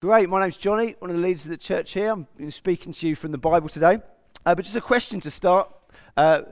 Great, 0.00 0.28
my 0.28 0.40
name's 0.40 0.56
Johnny, 0.56 0.94
one 1.00 1.10
of 1.10 1.16
the 1.16 1.22
leaders 1.22 1.46
of 1.46 1.50
the 1.50 1.56
church 1.56 1.94
here. 1.94 2.12
I'm 2.12 2.50
speaking 2.52 2.92
to 2.92 3.08
you 3.08 3.16
from 3.16 3.32
the 3.32 3.38
Bible 3.38 3.68
today. 3.68 4.00
Uh, 4.46 4.54
but 4.54 4.64
just 4.64 4.76
a 4.76 4.80
question 4.80 5.18
to 5.18 5.28
start. 5.28 5.68
Uh, 6.16 6.42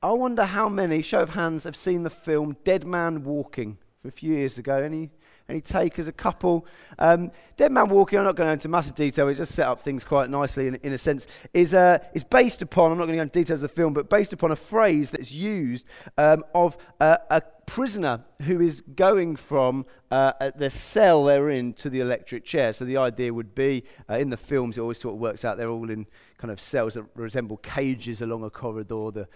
I 0.00 0.12
wonder 0.12 0.44
how 0.44 0.68
many, 0.68 1.02
show 1.02 1.18
of 1.18 1.30
hands, 1.30 1.64
have 1.64 1.74
seen 1.74 2.04
the 2.04 2.10
film 2.10 2.56
Dead 2.62 2.86
Man 2.86 3.24
Walking 3.24 3.78
a 4.04 4.12
few 4.12 4.34
years 4.34 4.56
ago. 4.56 4.76
Any, 4.76 5.10
any 5.48 5.60
takers? 5.60 6.06
A 6.06 6.12
couple. 6.12 6.64
Um, 6.96 7.32
Dead 7.56 7.72
Man 7.72 7.88
Walking, 7.88 8.20
I'm 8.20 8.24
not 8.24 8.36
going 8.36 8.50
into 8.50 8.68
massive 8.68 8.94
detail, 8.94 9.26
it 9.26 9.34
just 9.34 9.52
set 9.52 9.66
up 9.66 9.82
things 9.82 10.04
quite 10.04 10.30
nicely 10.30 10.68
in, 10.68 10.76
in 10.76 10.92
a 10.92 10.98
sense, 10.98 11.26
is, 11.52 11.74
uh, 11.74 11.98
is 12.14 12.22
based 12.22 12.62
upon, 12.62 12.92
I'm 12.92 12.98
not 12.98 13.06
going 13.06 13.14
to 13.14 13.18
go 13.18 13.22
into 13.22 13.36
details 13.36 13.64
of 13.64 13.68
the 13.68 13.74
film, 13.74 13.94
but 13.94 14.10
based 14.10 14.32
upon 14.32 14.52
a 14.52 14.56
phrase 14.56 15.10
that's 15.10 15.32
used 15.32 15.88
um, 16.18 16.44
of 16.54 16.76
uh, 17.00 17.16
a 17.30 17.42
prisoner 17.66 18.24
who 18.42 18.60
is 18.60 18.80
going 18.80 19.36
from 19.36 19.86
uh, 20.10 20.50
the 20.56 20.70
cell 20.70 21.24
they're 21.24 21.50
in 21.50 21.72
to 21.74 21.90
the 21.90 22.00
electric 22.00 22.44
chair. 22.44 22.72
So 22.72 22.84
the 22.84 22.96
idea 22.96 23.32
would 23.32 23.54
be, 23.54 23.84
uh, 24.08 24.14
in 24.14 24.30
the 24.30 24.36
films, 24.36 24.78
it 24.78 24.80
always 24.80 24.98
sort 24.98 25.14
of 25.14 25.20
works 25.20 25.44
out, 25.44 25.56
they're 25.56 25.70
all 25.70 25.90
in 25.90 26.06
kind 26.38 26.50
of 26.50 26.60
cells 26.60 26.94
that 26.94 27.04
resemble 27.14 27.56
cages 27.58 28.22
along 28.22 28.44
a 28.44 28.50
corridor. 28.50 29.10
The, 29.10 29.28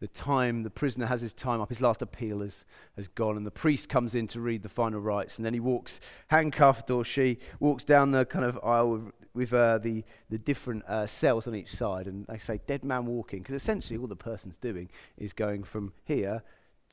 the 0.00 0.08
time, 0.08 0.64
the 0.64 0.70
prisoner 0.70 1.06
has 1.06 1.22
his 1.22 1.32
time 1.32 1.60
up, 1.60 1.68
his 1.68 1.80
last 1.80 2.02
appeal 2.02 2.40
has, 2.40 2.64
has 2.96 3.08
gone, 3.08 3.36
and 3.36 3.46
the 3.46 3.50
priest 3.50 3.88
comes 3.88 4.14
in 4.14 4.26
to 4.28 4.40
read 4.40 4.62
the 4.62 4.68
final 4.68 5.00
rites, 5.00 5.38
and 5.38 5.46
then 5.46 5.54
he 5.54 5.60
walks 5.60 6.00
handcuffed, 6.28 6.90
or 6.90 7.04
she 7.04 7.38
walks 7.60 7.84
down 7.84 8.10
the 8.10 8.26
kind 8.26 8.44
of 8.44 8.58
aisle 8.64 8.90
with, 8.90 9.12
with 9.34 9.52
uh, 9.52 9.78
the, 9.78 10.04
the 10.30 10.38
different 10.38 10.84
uh, 10.86 11.06
cells 11.06 11.46
on 11.46 11.54
each 11.54 11.70
side, 11.70 12.06
and 12.06 12.26
they 12.26 12.38
say 12.38 12.60
dead 12.66 12.84
man 12.84 13.06
walking, 13.06 13.38
because 13.40 13.54
essentially 13.54 13.98
all 13.98 14.06
the 14.06 14.16
person's 14.16 14.56
doing 14.56 14.90
is 15.16 15.32
going 15.32 15.62
from 15.62 15.92
here 16.04 16.42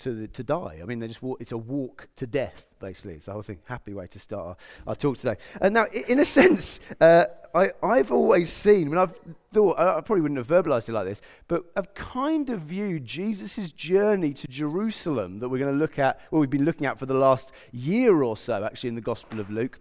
to, 0.02 0.14
the, 0.14 0.28
to 0.28 0.44
die. 0.44 0.80
I 0.82 0.86
mean, 0.86 1.00
they 1.00 1.08
just 1.08 1.22
walk, 1.22 1.42
it's 1.42 1.52
a 1.52 1.58
walk 1.58 2.08
to 2.18 2.28
death, 2.28 2.66
basically. 2.80 3.14
It's 3.14 3.26
the 3.28 3.34
whole 3.34 3.42
thing. 3.42 3.60
Happy 3.66 3.94
way 3.94 4.08
to 4.08 4.20
start 4.20 4.48
our, 4.48 4.56
our 4.88 4.96
talk 4.96 5.18
today. 5.18 5.36
And 5.62 5.74
now, 5.74 5.86
in 6.08 6.20
a 6.20 6.26
sense, 6.26 6.80
uh, 7.00 7.26
I, 7.54 7.70
I've 7.84 8.12
always 8.12 8.52
seen, 8.52 8.90
mean, 8.90 8.98
I've 8.98 9.14
thought, 9.54 9.78
I 9.78 10.02
probably 10.02 10.22
wouldn't 10.22 10.38
have 10.38 10.48
verbalized 10.48 10.90
it 10.90 10.94
like 10.94 11.06
this, 11.06 11.22
but 11.48 11.66
I've 11.76 11.94
kind 11.94 12.50
of 12.50 12.62
viewed 12.62 13.06
Jesus' 13.06 13.72
journey 13.72 14.34
to 14.34 14.48
Jerusalem 14.48 15.40
that 15.40 15.50
we're 15.50 15.60
going 15.60 15.74
to 15.74 15.80
look 15.80 16.00
at, 16.00 16.20
well, 16.32 16.42
we've 16.42 16.50
been 16.50 16.66
looking 16.66 16.88
at 16.88 16.98
for 16.98 17.06
the 17.06 17.14
last 17.14 17.52
year 17.72 18.24
or 18.24 18.38
so, 18.38 18.64
actually, 18.64 18.90
in 18.90 18.96
the 18.96 19.02
Gospel 19.02 19.40
of 19.40 19.50
Luke 19.50 19.80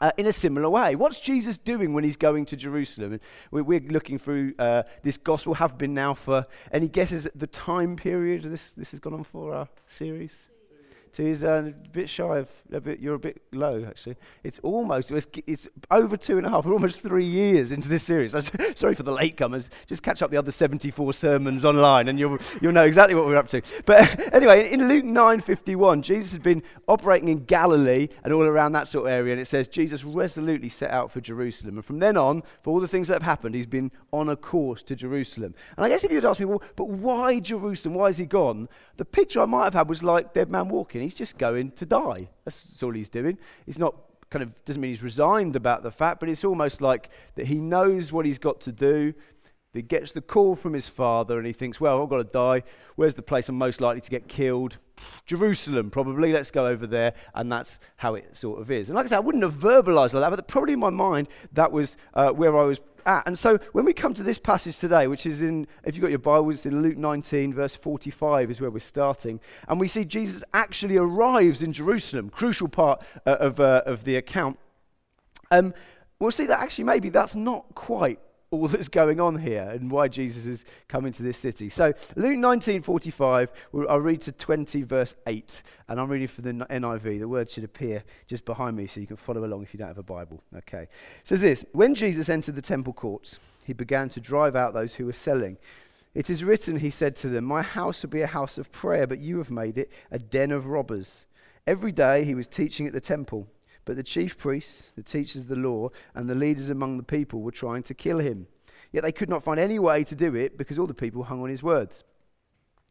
uh, 0.00 0.10
in 0.16 0.26
a 0.26 0.32
similar 0.32 0.68
way. 0.68 0.94
What's 0.96 1.20
Jesus 1.20 1.58
doing 1.58 1.94
when 1.94 2.04
he's 2.04 2.16
going 2.16 2.46
to 2.46 2.56
Jerusalem? 2.56 3.20
We're, 3.50 3.62
we're 3.62 3.80
looking 3.80 4.18
through 4.18 4.54
uh, 4.58 4.82
this 5.02 5.16
gospel, 5.16 5.54
have 5.54 5.78
been 5.78 5.94
now 5.94 6.14
for 6.14 6.44
any 6.72 6.88
guesses 6.88 7.26
at 7.26 7.38
the 7.38 7.46
time 7.46 7.96
period 7.96 8.42
this, 8.42 8.72
this 8.72 8.90
has 8.92 9.00
gone 9.00 9.14
on 9.14 9.24
for 9.24 9.54
our 9.54 9.68
series? 9.86 10.49
To 11.12 11.22
his 11.22 11.44
uh, 11.44 11.72
a 11.72 11.88
bit 11.88 12.08
shy 12.08 12.38
of 12.38 12.48
a 12.72 12.80
bit. 12.80 13.00
You're 13.00 13.14
a 13.14 13.18
bit 13.18 13.42
low, 13.52 13.84
actually. 13.86 14.16
It's 14.44 14.58
almost 14.60 15.10
it's, 15.10 15.26
it's 15.46 15.68
over 15.90 16.16
two 16.16 16.38
and 16.38 16.46
a 16.46 16.50
half. 16.50 16.64
We're 16.64 16.72
almost 16.72 17.00
three 17.00 17.24
years 17.24 17.72
into 17.72 17.88
this 17.88 18.02
series. 18.02 18.32
sorry 18.76 18.94
for 18.94 19.02
the 19.02 19.14
latecomers. 19.16 19.68
Just 19.86 20.02
catch 20.02 20.22
up 20.22 20.30
the 20.30 20.36
other 20.36 20.52
74 20.52 21.12
sermons 21.14 21.64
online, 21.64 22.08
and 22.08 22.18
you'll 22.18 22.38
you'll 22.60 22.72
know 22.72 22.84
exactly 22.84 23.14
what 23.14 23.26
we're 23.26 23.36
up 23.36 23.48
to. 23.48 23.62
But 23.86 24.32
anyway, 24.34 24.72
in 24.72 24.88
Luke 24.88 25.04
9:51, 25.04 26.02
Jesus 26.02 26.32
had 26.32 26.42
been 26.42 26.62
operating 26.88 27.28
in 27.28 27.44
Galilee 27.44 28.08
and 28.24 28.32
all 28.32 28.44
around 28.44 28.72
that 28.72 28.88
sort 28.88 29.06
of 29.06 29.12
area, 29.12 29.32
and 29.32 29.40
it 29.40 29.46
says 29.46 29.68
Jesus 29.68 30.04
resolutely 30.04 30.68
set 30.68 30.90
out 30.90 31.10
for 31.10 31.20
Jerusalem, 31.20 31.76
and 31.76 31.84
from 31.84 31.98
then 31.98 32.16
on, 32.16 32.42
for 32.62 32.70
all 32.70 32.80
the 32.80 32.88
things 32.88 33.08
that 33.08 33.14
have 33.14 33.22
happened, 33.22 33.54
he's 33.54 33.66
been 33.66 33.90
on 34.12 34.28
a 34.28 34.36
course 34.36 34.82
to 34.84 34.96
Jerusalem. 34.96 35.54
And 35.76 35.84
I 35.84 35.88
guess 35.88 36.04
if 36.04 36.10
you'd 36.10 36.24
ask 36.24 36.40
me, 36.40 36.46
well, 36.46 36.62
but 36.76 36.88
why 36.88 37.40
Jerusalem? 37.40 37.94
Why 37.94 38.06
has 38.06 38.18
he 38.18 38.26
gone? 38.26 38.68
The 38.96 39.04
picture 39.04 39.40
I 39.40 39.46
might 39.46 39.64
have 39.64 39.74
had 39.74 39.88
was 39.88 40.02
like 40.02 40.32
dead 40.32 40.50
man 40.50 40.68
walking. 40.68 40.99
He's 41.00 41.14
just 41.14 41.38
going 41.38 41.72
to 41.72 41.86
die. 41.86 42.28
That's, 42.44 42.62
that's 42.62 42.82
all 42.82 42.92
he's 42.92 43.08
doing. 43.08 43.38
He's 43.66 43.78
not 43.78 43.94
kind 44.30 44.42
of, 44.42 44.64
doesn't 44.64 44.80
mean 44.80 44.90
he's 44.90 45.02
resigned 45.02 45.56
about 45.56 45.82
the 45.82 45.90
fact, 45.90 46.20
but 46.20 46.28
it's 46.28 46.44
almost 46.44 46.80
like 46.80 47.10
that 47.34 47.46
he 47.46 47.56
knows 47.56 48.12
what 48.12 48.24
he's 48.24 48.38
got 48.38 48.60
to 48.62 48.72
do. 48.72 49.12
He 49.72 49.82
gets 49.82 50.12
the 50.12 50.20
call 50.20 50.56
from 50.56 50.72
his 50.72 50.88
father 50.88 51.38
and 51.38 51.46
he 51.46 51.52
thinks, 51.52 51.80
well, 51.80 52.02
I've 52.02 52.08
got 52.08 52.18
to 52.18 52.24
die. 52.24 52.62
Where's 52.96 53.14
the 53.14 53.22
place 53.22 53.48
I'm 53.48 53.56
most 53.56 53.80
likely 53.80 54.00
to 54.00 54.10
get 54.10 54.26
killed? 54.26 54.78
Jerusalem, 55.26 55.90
probably. 55.90 56.32
Let's 56.32 56.50
go 56.50 56.66
over 56.66 56.86
there. 56.86 57.14
And 57.34 57.50
that's 57.50 57.78
how 57.96 58.14
it 58.14 58.36
sort 58.36 58.60
of 58.60 58.70
is. 58.70 58.88
And 58.88 58.96
like 58.96 59.06
I 59.06 59.08
said, 59.10 59.16
I 59.16 59.20
wouldn't 59.20 59.44
have 59.44 59.54
verbalized 59.54 60.12
like 60.12 60.22
that, 60.22 60.30
but 60.30 60.48
probably 60.48 60.72
in 60.72 60.80
my 60.80 60.90
mind, 60.90 61.28
that 61.52 61.70
was 61.70 61.96
uh, 62.14 62.30
where 62.30 62.56
I 62.58 62.64
was 62.64 62.80
at. 63.06 63.26
And 63.26 63.38
so 63.38 63.58
when 63.72 63.84
we 63.84 63.92
come 63.92 64.14
to 64.14 64.22
this 64.22 64.38
passage 64.38 64.78
today, 64.78 65.06
which 65.06 65.26
is 65.26 65.42
in, 65.42 65.66
if 65.84 65.94
you've 65.94 66.02
got 66.02 66.10
your 66.10 66.18
Bibles, 66.18 66.66
in 66.66 66.82
Luke 66.82 66.96
19, 66.96 67.54
verse 67.54 67.76
45 67.76 68.50
is 68.50 68.60
where 68.60 68.70
we're 68.70 68.80
starting. 68.80 69.40
And 69.68 69.80
we 69.80 69.88
see 69.88 70.04
Jesus 70.04 70.44
actually 70.54 70.96
arrives 70.96 71.62
in 71.62 71.72
Jerusalem, 71.72 72.30
crucial 72.30 72.68
part 72.68 73.02
uh, 73.26 73.36
of, 73.40 73.60
uh, 73.60 73.82
of 73.86 74.04
the 74.04 74.16
account. 74.16 74.58
Um, 75.50 75.74
we'll 76.18 76.30
see 76.30 76.46
that 76.46 76.60
actually 76.60 76.84
maybe 76.84 77.08
that's 77.08 77.34
not 77.34 77.74
quite 77.74 78.20
all 78.50 78.66
that's 78.66 78.88
going 78.88 79.20
on 79.20 79.38
here 79.38 79.68
and 79.70 79.90
why 79.90 80.08
Jesus 80.08 80.44
is 80.46 80.64
coming 80.88 81.12
to 81.12 81.22
this 81.22 81.38
city. 81.38 81.68
So 81.68 81.92
Luke 82.16 82.36
19:45, 82.36 83.48
I'll 83.88 84.00
read 84.00 84.20
to 84.22 84.32
20 84.32 84.82
verse 84.82 85.14
8, 85.26 85.62
and 85.88 86.00
I'm 86.00 86.08
reading 86.08 86.26
for 86.26 86.42
the 86.42 86.52
NIV. 86.52 87.20
The 87.20 87.28
word 87.28 87.48
should 87.48 87.62
appear 87.62 88.02
just 88.26 88.44
behind 88.44 88.76
me 88.76 88.88
so 88.88 89.00
you 89.00 89.06
can 89.06 89.16
follow 89.16 89.44
along 89.44 89.62
if 89.62 89.72
you 89.72 89.78
don't 89.78 89.88
have 89.88 89.98
a 89.98 90.02
Bible. 90.02 90.42
Okay. 90.56 90.82
It 90.82 90.88
says 91.22 91.40
this, 91.40 91.64
when 91.72 91.94
Jesus 91.94 92.28
entered 92.28 92.56
the 92.56 92.62
temple 92.62 92.92
courts, 92.92 93.38
he 93.64 93.72
began 93.72 94.08
to 94.10 94.20
drive 94.20 94.56
out 94.56 94.74
those 94.74 94.94
who 94.94 95.06
were 95.06 95.12
selling. 95.12 95.56
It 96.12 96.28
is 96.28 96.42
written, 96.42 96.80
he 96.80 96.90
said 96.90 97.14
to 97.16 97.28
them, 97.28 97.44
My 97.44 97.62
house 97.62 98.02
will 98.02 98.10
be 98.10 98.22
a 98.22 98.26
house 98.26 98.58
of 98.58 98.72
prayer, 98.72 99.06
but 99.06 99.20
you 99.20 99.38
have 99.38 99.52
made 99.52 99.78
it 99.78 99.92
a 100.10 100.18
den 100.18 100.50
of 100.50 100.66
robbers. 100.66 101.26
Every 101.68 101.92
day 101.92 102.24
he 102.24 102.34
was 102.34 102.48
teaching 102.48 102.88
at 102.88 102.92
the 102.92 103.00
temple 103.00 103.46
but 103.84 103.96
the 103.96 104.02
chief 104.02 104.38
priests, 104.38 104.92
the 104.96 105.02
teachers 105.02 105.42
of 105.42 105.48
the 105.48 105.56
law, 105.56 105.90
and 106.14 106.28
the 106.28 106.34
leaders 106.34 106.70
among 106.70 106.96
the 106.96 107.02
people 107.02 107.40
were 107.40 107.50
trying 107.50 107.82
to 107.84 107.94
kill 107.94 108.18
him. 108.18 108.46
Yet 108.92 109.02
they 109.02 109.12
could 109.12 109.28
not 109.28 109.42
find 109.42 109.60
any 109.60 109.78
way 109.78 110.04
to 110.04 110.14
do 110.14 110.34
it 110.34 110.58
because 110.58 110.78
all 110.78 110.86
the 110.86 110.94
people 110.94 111.24
hung 111.24 111.42
on 111.42 111.48
his 111.48 111.62
words. 111.62 112.04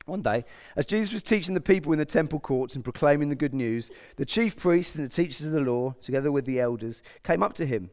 One 0.06 0.22
day, 0.22 0.46
as 0.76 0.86
Jesus 0.86 1.14
was 1.14 1.22
teaching 1.22 1.54
the 1.54 1.62
people 1.62 1.92
in 1.92 2.00
the 2.00 2.06
temple 2.06 2.40
courts 2.40 2.76
and 2.76 2.84
proclaiming 2.84 3.30
the 3.30 3.36
good 3.36 3.54
news, 3.54 3.92
the 4.16 4.26
chief 4.26 4.58
priests 4.58 4.96
and 4.96 5.06
the 5.06 5.10
teachers 5.10 5.46
of 5.46 5.52
the 5.52 5.60
law, 5.60 5.94
together 6.02 6.32
with 6.32 6.46
the 6.46 6.60
elders, 6.60 7.04
came 7.24 7.44
up 7.44 7.54
to 7.54 7.66
him. 7.66 7.92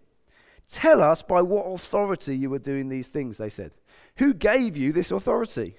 Tell 0.70 1.02
us 1.02 1.22
by 1.22 1.42
what 1.42 1.64
authority 1.64 2.36
you 2.36 2.52
are 2.54 2.58
doing 2.58 2.88
these 2.88 3.08
things, 3.08 3.36
they 3.36 3.50
said. 3.50 3.72
Who 4.16 4.32
gave 4.34 4.76
you 4.76 4.92
this 4.92 5.10
authority? 5.10 5.76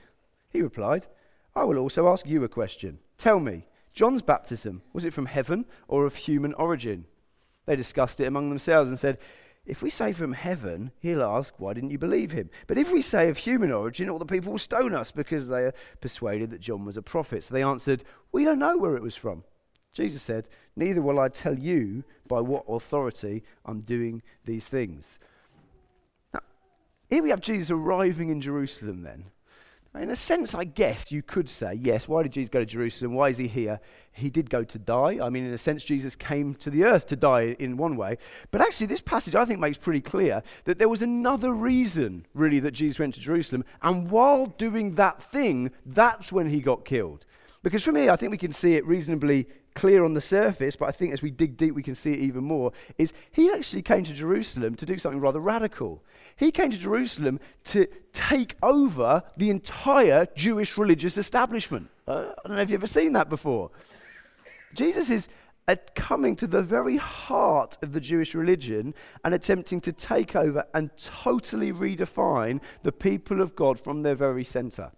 He 0.50 0.62
replied, 0.62 1.08
I 1.56 1.64
will 1.64 1.80
also 1.80 2.08
ask 2.08 2.28
you 2.28 2.44
a 2.44 2.50
question. 2.50 3.00
Tell 3.18 3.40
me, 3.40 3.66
John's 3.98 4.22
baptism, 4.22 4.84
was 4.94 5.06
it 5.06 5.14
from 5.14 5.26
heaven 5.26 5.66
or 5.88 6.06
of 6.06 6.16
human 6.16 6.54
origin? 6.54 7.06
They 7.66 7.76
discussed 7.76 8.22
it 8.22 8.26
among 8.26 8.50
themselves 8.50 8.92
and 8.92 9.00
said, 9.00 9.18
If 9.66 9.82
we 9.82 9.90
say 9.90 10.14
from 10.14 10.34
heaven, 10.34 10.92
he'll 11.00 11.24
ask, 11.24 11.56
Why 11.58 11.74
didn't 11.74 11.90
you 11.90 11.98
believe 11.98 12.30
him? 12.30 12.52
But 12.68 12.78
if 12.78 12.92
we 12.92 13.02
say 13.02 13.28
of 13.28 13.40
human 13.40 13.72
origin, 13.72 14.08
all 14.08 14.20
the 14.20 14.26
people 14.28 14.52
will 14.52 14.60
stone 14.60 14.94
us 14.94 15.10
because 15.12 15.48
they 15.48 15.64
are 15.64 15.74
persuaded 16.00 16.52
that 16.52 16.62
John 16.62 16.86
was 16.86 16.96
a 16.96 17.02
prophet. 17.02 17.46
So 17.46 17.56
they 17.56 17.64
answered, 17.64 18.04
We 18.32 18.46
don't 18.46 18.60
know 18.60 18.78
where 18.78 18.96
it 18.96 19.02
was 19.02 19.16
from. 19.16 19.44
Jesus 19.94 20.22
said, 20.22 20.48
Neither 20.76 21.02
will 21.02 21.20
I 21.20 21.30
tell 21.30 21.58
you 21.58 22.04
by 22.28 22.40
what 22.40 22.66
authority 22.70 23.42
I'm 23.66 23.82
doing 23.82 24.22
these 24.46 24.68
things. 24.68 25.20
Now, 26.36 26.42
here 27.10 27.24
we 27.24 27.32
have 27.32 27.42
Jesus 27.42 27.72
arriving 27.72 28.30
in 28.30 28.42
Jerusalem 28.42 29.02
then. 29.02 29.32
In 29.96 30.12
a 30.12 30.16
sense, 30.16 30.54
I 30.54 30.64
guess 30.64 31.12
you 31.12 31.24
could 31.24 31.50
say, 31.50 31.74
yes, 31.74 32.08
why 32.08 32.22
did 32.22 32.34
Jesus 32.34 32.50
go 32.50 32.60
to 32.60 32.66
Jerusalem? 32.66 33.14
Why 33.14 33.30
is 33.30 33.38
he 33.38 33.48
here? 33.48 33.80
He 34.12 34.30
did 34.30 34.50
go 34.50 34.64
to 34.64 34.78
die. 34.78 35.20
I 35.22 35.30
mean, 35.30 35.46
in 35.46 35.54
a 35.54 35.58
sense, 35.58 35.84
Jesus 35.84 36.16
came 36.16 36.54
to 36.56 36.70
the 36.70 36.84
earth 36.84 37.08
to 37.08 37.16
die 37.16 37.56
in 37.58 37.78
one 37.78 37.98
way. 37.98 38.18
But 38.52 38.62
actually, 38.62 38.88
this 38.88 39.02
passage, 39.02 39.34
I 39.34 39.46
think, 39.46 39.60
makes 39.60 39.78
pretty 39.78 40.02
clear 40.02 40.44
that 40.66 40.78
there 40.78 40.90
was 40.90 41.02
another 41.02 41.52
reason, 41.52 42.28
really, 42.34 42.60
that 42.60 42.72
Jesus 42.72 43.00
went 43.00 43.16
to 43.16 43.20
Jerusalem. 43.20 43.64
And 43.82 44.12
while 44.12 44.48
doing 44.48 44.96
that 44.96 45.22
thing, 45.22 45.72
that's 45.86 46.32
when 46.32 46.50
he 46.50 46.60
got 46.60 46.86
killed. 46.86 47.26
Because 47.64 47.84
from 47.84 47.96
here, 47.96 48.12
I 48.12 48.16
think 48.16 48.32
we 48.32 48.38
can 48.38 48.54
see 48.54 48.76
it 48.76 48.86
reasonably 48.86 49.48
clear 49.78 50.04
on 50.04 50.16
the 50.16 50.22
surface, 50.22 50.76
but 50.76 50.90
I 50.90 50.92
think 50.92 51.14
as 51.14 51.22
we 51.22 51.30
dig 51.30 51.56
deep, 51.56 51.76
we 51.76 51.84
can 51.84 51.94
see 51.94 52.12
it 52.12 52.20
even 52.20 52.44
more, 52.44 52.72
is 52.98 53.14
he 53.32 53.52
actually 53.52 53.84
came 53.84 54.04
to 54.06 54.14
Jerusalem 54.14 54.74
to 54.76 54.88
do 54.88 54.98
something 54.98 55.22
rather 55.22 55.40
radical. 55.40 56.04
He 56.36 56.52
came 56.52 56.72
to 56.72 56.80
Jerusalem 56.80 57.40
to 57.66 57.86
take 58.12 58.56
over 58.64 59.22
the 59.38 59.52
entire 59.52 60.28
Jewish 60.36 60.80
religious 60.80 61.16
establishment. 61.16 61.90
Uh, 62.08 62.32
I 62.44 62.48
don't 62.48 62.58
know 62.58 62.64
if 62.64 62.72
you've 62.72 62.82
ever 62.82 62.88
seen 62.88 63.14
that 63.14 63.30
before. 63.30 63.70
Jesus 64.74 65.12
is 65.12 65.30
coming 65.94 66.36
to 66.38 66.48
the 66.48 66.64
very 66.64 66.98
heart 66.98 67.78
of 67.84 67.92
the 67.94 68.00
Jewish 68.00 68.34
religion 68.34 68.96
and 69.24 69.36
attempting 69.36 69.80
to 69.82 69.92
take 69.92 70.36
over 70.36 70.66
and 70.74 70.90
totally 70.98 71.72
redefine 71.72 72.62
the 72.82 72.92
people 72.92 73.42
of 73.42 73.56
God 73.56 73.80
from 73.80 74.02
their 74.02 74.16
very 74.16 74.44
center. 74.44 74.92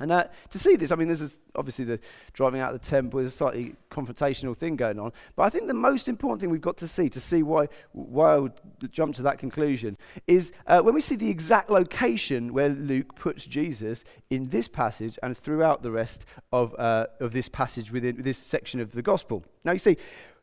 And 0.00 0.12
uh, 0.12 0.24
to 0.50 0.58
see 0.58 0.76
this, 0.76 0.92
I 0.92 0.96
mean, 0.96 1.08
this 1.08 1.20
is 1.20 1.40
obviously 1.56 1.84
the 1.84 1.98
driving 2.32 2.60
out 2.60 2.72
of 2.72 2.80
the 2.80 2.86
temple 2.86 3.20
is 3.20 3.28
a 3.28 3.36
slightly 3.36 3.74
confrontational 3.90 4.56
thing 4.56 4.76
going 4.76 4.98
on. 4.98 5.12
But 5.34 5.44
I 5.44 5.50
think 5.50 5.66
the 5.66 5.74
most 5.74 6.08
important 6.08 6.40
thing 6.40 6.50
we've 6.50 6.60
got 6.60 6.76
to 6.78 6.88
see, 6.88 7.08
to 7.08 7.20
see 7.20 7.42
why, 7.42 7.68
why 7.92 8.34
I 8.34 8.38
would 8.38 8.52
jump 8.90 9.14
to 9.16 9.22
that 9.22 9.38
conclusion, 9.38 9.96
is 10.26 10.52
uh, 10.66 10.80
when 10.82 10.94
we 10.94 11.00
see 11.00 11.16
the 11.16 11.28
exact 11.28 11.70
location 11.70 12.52
where 12.52 12.68
Luke 12.68 13.14
puts 13.16 13.44
Jesus 13.44 14.04
in 14.30 14.48
this 14.50 14.68
passage 14.68 15.18
and 15.22 15.36
throughout 15.36 15.82
the 15.82 15.90
rest 15.90 16.26
of, 16.52 16.74
uh, 16.78 17.06
of 17.20 17.32
this 17.32 17.48
passage 17.48 17.90
within 17.90 18.22
this 18.22 18.38
section 18.38 18.80
of 18.80 18.92
the 18.92 19.02
gospel. 19.02 19.44
Now, 19.64 19.72
you 19.72 19.78
see, 19.78 19.96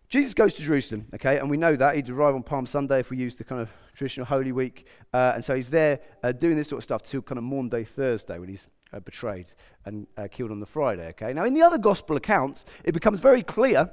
Jesus 0.08 0.34
goes 0.34 0.54
to 0.56 0.62
Jerusalem, 0.62 1.08
okay, 1.16 1.40
and 1.40 1.50
we 1.50 1.58
know 1.58 1.76
that. 1.76 1.96
He'd 1.96 2.10
arrive 2.10 2.36
on 2.36 2.44
Palm 2.44 2.66
Sunday 2.66 3.00
if 3.00 3.10
we 3.10 3.18
use 3.18 3.36
the 3.36 3.44
kind 3.44 3.62
of 3.62 3.70
traditional 3.96 4.26
Holy 4.26 4.52
Week. 4.52 4.88
Uh, 5.14 5.34
and 5.36 5.44
so 5.44 5.56
he's 5.56 5.70
there 5.70 6.00
uh, 6.24 6.32
doing 6.32 6.56
this 6.56 6.68
sort 6.68 6.80
of 6.80 6.84
stuff 6.84 7.02
till 7.02 7.22
kind 7.22 7.38
of 7.38 7.44
Maundy 7.44 7.84
Thursday 7.84 8.38
when 8.38 8.50
he's 8.50 8.68
uh, 8.94 9.00
betrayed 9.00 9.48
and 9.86 10.08
uh, 10.18 10.28
killed 10.32 10.52
on 10.52 10.60
the 10.60 10.66
Friday, 10.66 11.10
okay. 11.10 11.34
Now, 11.34 11.44
in 11.44 11.54
the 11.54 11.62
other 11.62 11.78
gospel 11.78 12.16
accounts, 12.16 12.66
it 12.84 12.94
becomes 12.94 13.20
very 13.20 13.44
clear 13.44 13.90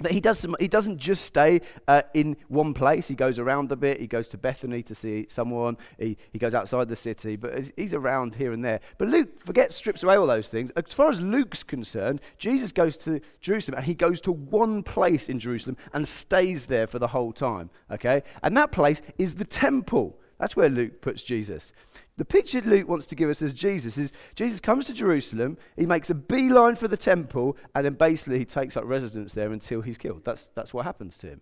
that 0.00 0.12
he, 0.12 0.20
does 0.20 0.38
some, 0.38 0.54
he 0.60 0.68
doesn't 0.68 0.98
just 0.98 1.24
stay 1.24 1.60
uh, 1.88 2.02
in 2.14 2.36
one 2.48 2.72
place. 2.72 3.08
He 3.08 3.14
goes 3.14 3.38
around 3.38 3.72
a 3.72 3.76
bit. 3.76 4.00
He 4.00 4.06
goes 4.06 4.28
to 4.28 4.38
Bethany 4.38 4.82
to 4.84 4.94
see 4.94 5.26
someone. 5.28 5.76
He, 5.98 6.16
he 6.32 6.38
goes 6.38 6.54
outside 6.54 6.88
the 6.88 6.96
city, 6.96 7.36
but 7.36 7.72
he's 7.76 7.94
around 7.94 8.36
here 8.36 8.52
and 8.52 8.64
there. 8.64 8.80
But 8.96 9.08
Luke 9.08 9.40
forgets, 9.40 9.76
strips 9.76 10.02
away 10.02 10.16
all 10.16 10.26
those 10.26 10.48
things. 10.48 10.70
As 10.72 10.94
far 10.94 11.08
as 11.08 11.20
Luke's 11.20 11.62
concerned, 11.62 12.20
Jesus 12.38 12.72
goes 12.72 12.96
to 12.98 13.20
Jerusalem 13.40 13.78
and 13.78 13.86
he 13.86 13.94
goes 13.94 14.20
to 14.22 14.32
one 14.32 14.82
place 14.82 15.28
in 15.28 15.40
Jerusalem 15.40 15.76
and 15.92 16.06
stays 16.06 16.66
there 16.66 16.86
for 16.86 16.98
the 16.98 17.08
whole 17.08 17.32
time. 17.32 17.70
Okay? 17.90 18.22
And 18.42 18.56
that 18.56 18.72
place 18.72 19.02
is 19.18 19.34
the 19.34 19.44
temple. 19.44 20.18
That's 20.38 20.56
where 20.56 20.68
Luke 20.68 21.00
puts 21.00 21.22
Jesus. 21.22 21.72
The 22.16 22.24
picture 22.24 22.60
Luke 22.60 22.88
wants 22.88 23.06
to 23.06 23.14
give 23.14 23.30
us 23.30 23.42
of 23.42 23.54
Jesus 23.54 23.98
is 23.98 24.12
Jesus 24.34 24.60
comes 24.60 24.86
to 24.86 24.92
Jerusalem, 24.92 25.56
he 25.76 25.86
makes 25.86 26.10
a 26.10 26.14
beeline 26.14 26.76
for 26.76 26.88
the 26.88 26.96
temple, 26.96 27.56
and 27.74 27.84
then 27.84 27.94
basically 27.94 28.38
he 28.38 28.44
takes 28.44 28.76
up 28.76 28.84
residence 28.86 29.34
there 29.34 29.52
until 29.52 29.82
he's 29.82 29.98
killed. 29.98 30.24
That's, 30.24 30.48
that's 30.54 30.74
what 30.74 30.84
happens 30.84 31.16
to 31.18 31.28
him. 31.28 31.40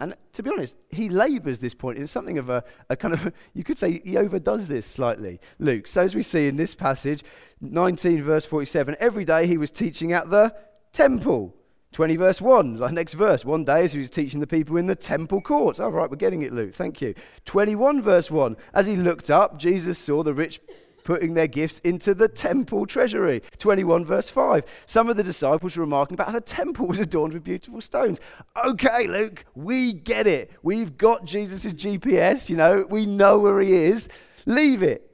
And 0.00 0.14
to 0.32 0.42
be 0.42 0.50
honest, 0.50 0.76
he 0.88 1.10
labours 1.10 1.58
this 1.58 1.74
point 1.74 1.98
in 1.98 2.06
something 2.06 2.38
of 2.38 2.48
a, 2.48 2.64
a 2.88 2.96
kind 2.96 3.12
of, 3.12 3.32
you 3.54 3.62
could 3.62 3.78
say 3.78 4.00
he 4.02 4.16
overdoes 4.16 4.66
this 4.66 4.86
slightly, 4.86 5.40
Luke. 5.58 5.86
So 5.86 6.02
as 6.02 6.14
we 6.14 6.22
see 6.22 6.48
in 6.48 6.56
this 6.56 6.74
passage, 6.74 7.22
19 7.60 8.22
verse 8.22 8.46
47, 8.46 8.96
every 8.98 9.26
day 9.26 9.46
he 9.46 9.58
was 9.58 9.70
teaching 9.70 10.12
at 10.14 10.30
the 10.30 10.54
temple. 10.92 11.54
20 11.92 12.16
verse 12.16 12.40
1, 12.40 12.76
like 12.78 12.92
next 12.92 13.14
verse. 13.14 13.44
One 13.44 13.64
day 13.64 13.84
as 13.84 13.92
he 13.92 13.98
was 13.98 14.10
teaching 14.10 14.40
the 14.40 14.46
people 14.46 14.76
in 14.76 14.86
the 14.86 14.94
temple 14.94 15.40
courts. 15.40 15.80
All 15.80 15.90
right, 15.90 16.10
we're 16.10 16.16
getting 16.16 16.42
it, 16.42 16.52
Luke. 16.52 16.74
Thank 16.74 17.00
you. 17.00 17.14
21 17.44 18.02
verse 18.02 18.30
1, 18.30 18.56
as 18.74 18.86
he 18.86 18.96
looked 18.96 19.30
up, 19.30 19.58
Jesus 19.58 19.98
saw 19.98 20.22
the 20.22 20.34
rich 20.34 20.60
putting 21.04 21.34
their 21.34 21.46
gifts 21.46 21.78
into 21.80 22.14
the 22.14 22.28
temple 22.28 22.86
treasury. 22.86 23.42
21 23.58 24.04
verse 24.04 24.28
5. 24.28 24.64
Some 24.86 25.08
of 25.08 25.16
the 25.16 25.22
disciples 25.22 25.76
were 25.76 25.82
remarking 25.82 26.14
about 26.14 26.28
how 26.28 26.32
the 26.32 26.40
temple 26.40 26.86
was 26.86 26.98
adorned 26.98 27.34
with 27.34 27.44
beautiful 27.44 27.80
stones. 27.80 28.20
Okay, 28.64 29.06
Luke, 29.06 29.44
we 29.54 29.92
get 29.92 30.26
it. 30.26 30.50
We've 30.62 30.96
got 30.96 31.24
Jesus' 31.24 31.72
GPS, 31.72 32.48
you 32.48 32.56
know, 32.56 32.86
we 32.88 33.06
know 33.06 33.38
where 33.38 33.60
he 33.60 33.72
is. 33.72 34.08
Leave 34.46 34.82
it. 34.82 35.09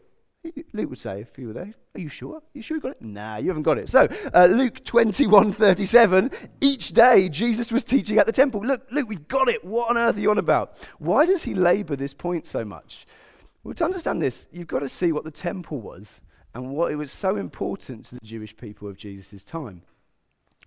Luke 0.72 0.90
would 0.90 0.98
say 0.98 1.20
if 1.20 1.38
you 1.38 1.48
were 1.48 1.52
there, 1.52 1.74
Are 1.94 2.00
you 2.00 2.08
sure? 2.08 2.42
You 2.54 2.62
sure 2.62 2.76
you 2.76 2.80
got 2.80 2.92
it? 2.92 3.02
Nah, 3.02 3.36
you 3.36 3.48
haven't 3.48 3.62
got 3.62 3.78
it. 3.78 3.88
So, 3.88 4.08
uh, 4.34 4.46
Luke 4.46 4.84
21 4.84 5.52
37, 5.52 6.30
each 6.60 6.92
day 6.92 7.28
Jesus 7.28 7.72
was 7.72 7.84
teaching 7.84 8.18
at 8.18 8.26
the 8.26 8.32
temple. 8.32 8.60
Look, 8.60 8.86
Luke, 8.90 9.08
we've 9.08 9.28
got 9.28 9.48
it. 9.48 9.64
What 9.64 9.90
on 9.90 9.98
earth 9.98 10.16
are 10.16 10.20
you 10.20 10.30
on 10.30 10.38
about? 10.38 10.76
Why 10.98 11.26
does 11.26 11.44
he 11.44 11.54
labor 11.54 11.96
this 11.96 12.14
point 12.14 12.46
so 12.46 12.64
much? 12.64 13.06
Well, 13.64 13.74
to 13.74 13.84
understand 13.84 14.22
this, 14.22 14.46
you've 14.52 14.68
got 14.68 14.80
to 14.80 14.88
see 14.88 15.12
what 15.12 15.24
the 15.24 15.30
temple 15.30 15.80
was 15.80 16.20
and 16.54 16.70
what 16.70 16.92
it 16.92 16.96
was 16.96 17.10
so 17.10 17.36
important 17.36 18.06
to 18.06 18.14
the 18.14 18.20
Jewish 18.24 18.56
people 18.56 18.88
of 18.88 18.96
Jesus' 18.96 19.44
time. 19.44 19.82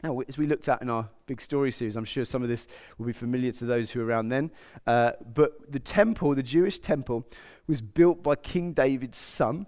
Now, 0.04 0.19
as 0.19 0.38
we 0.38 0.48
looked 0.48 0.69
at 0.69 0.81
in 0.81 0.90
our 0.90 1.10
big 1.25 1.42
story 1.42 1.72
series, 1.72 1.98
I'm 1.98 2.06
sure 2.06 2.24
some 2.24 2.42
of 2.42 2.48
this 2.48 2.68
will 2.98 3.06
be 3.06 3.13
familiar 3.13 3.51
to 3.51 3.66
those 3.66 3.92
who 3.92 4.00
were 4.00 4.06
around 4.06 4.30
then. 4.30 4.51
Uh, 4.88 5.12
but 5.34 5.72
the 5.72 5.80
temple, 5.80 6.34
the 6.36 6.44
Jewish 6.44 6.80
temple, 6.80 7.28
was 7.68 7.81
built 7.81 8.24
by 8.24 8.36
King 8.36 8.72
David's 8.72 9.18
son, 9.18 9.68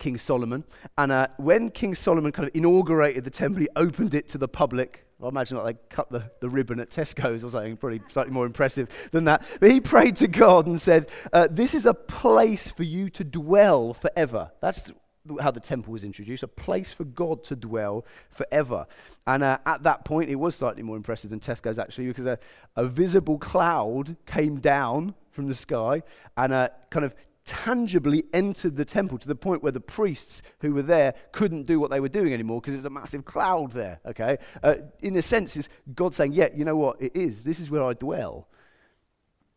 King 0.00 0.16
Solomon. 0.16 0.64
And 0.98 1.12
uh, 1.12 1.28
when 1.36 1.70
King 1.70 1.94
Solomon 1.94 2.32
kind 2.32 2.48
of 2.48 2.54
inaugurated 2.56 3.22
the 3.22 3.30
temple, 3.30 3.62
he 3.62 3.68
opened 3.76 4.14
it 4.14 4.28
to 4.30 4.38
the 4.38 4.48
public. 4.48 5.06
I 5.22 5.28
imagine 5.28 5.58
like 5.58 5.76
they 5.76 5.94
cut 5.94 6.10
the, 6.10 6.30
the 6.40 6.48
ribbon 6.48 6.80
at 6.80 6.90
Tesco's 6.90 7.44
or 7.44 7.50
something, 7.50 7.76
probably 7.76 8.00
slightly 8.08 8.32
more 8.32 8.46
impressive 8.46 8.88
than 9.12 9.24
that. 9.26 9.46
But 9.60 9.70
he 9.70 9.80
prayed 9.80 10.16
to 10.16 10.26
God 10.26 10.66
and 10.66 10.80
said, 10.80 11.08
uh, 11.32 11.46
This 11.48 11.74
is 11.74 11.86
a 11.86 11.94
place 11.94 12.70
for 12.70 12.82
you 12.82 13.10
to 13.10 13.22
dwell 13.22 13.94
forever. 13.94 14.50
That's 14.60 14.90
how 15.40 15.50
the 15.50 15.60
temple 15.60 15.92
was 15.92 16.04
introduced, 16.04 16.42
a 16.42 16.48
place 16.48 16.92
for 16.92 17.04
God 17.04 17.44
to 17.44 17.56
dwell 17.56 18.04
forever. 18.30 18.86
And 19.26 19.42
uh, 19.42 19.58
at 19.66 19.82
that 19.82 20.04
point, 20.04 20.30
it 20.30 20.36
was 20.36 20.54
slightly 20.54 20.82
more 20.82 20.96
impressive 20.96 21.30
than 21.30 21.40
Tesco's 21.40 21.78
actually, 21.78 22.06
because 22.06 22.26
a, 22.26 22.38
a 22.76 22.86
visible 22.86 23.38
cloud 23.38 24.16
came 24.26 24.60
down 24.60 25.14
from 25.30 25.46
the 25.46 25.54
sky 25.54 26.02
and 26.36 26.52
uh, 26.52 26.68
kind 26.90 27.04
of 27.04 27.14
tangibly 27.44 28.24
entered 28.32 28.76
the 28.76 28.84
temple 28.84 29.18
to 29.18 29.26
the 29.26 29.34
point 29.34 29.62
where 29.62 29.72
the 29.72 29.80
priests 29.80 30.42
who 30.60 30.72
were 30.72 30.82
there 30.82 31.14
couldn't 31.32 31.64
do 31.64 31.80
what 31.80 31.90
they 31.90 32.00
were 32.00 32.08
doing 32.08 32.32
anymore 32.32 32.60
because 32.60 32.72
there 32.72 32.78
was 32.78 32.84
a 32.84 32.90
massive 32.90 33.24
cloud 33.24 33.72
there. 33.72 34.00
Okay, 34.06 34.38
uh, 34.62 34.76
in 35.00 35.16
a 35.16 35.22
sense, 35.22 35.56
is 35.56 35.68
God 35.94 36.14
saying, 36.14 36.32
"Yeah, 36.32 36.48
you 36.54 36.64
know 36.64 36.76
what? 36.76 37.00
It 37.00 37.16
is. 37.16 37.44
This 37.44 37.60
is 37.60 37.70
where 37.70 37.82
I 37.82 37.92
dwell." 37.94 38.48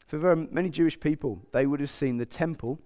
For 0.07 0.17
very 0.17 0.35
many 0.35 0.69
Jewish 0.69 0.99
people, 0.99 1.41
they 1.53 1.65
would 1.65 1.79
have 1.79 1.89
seen 1.89 2.17
the 2.17 2.25
temple 2.25 2.79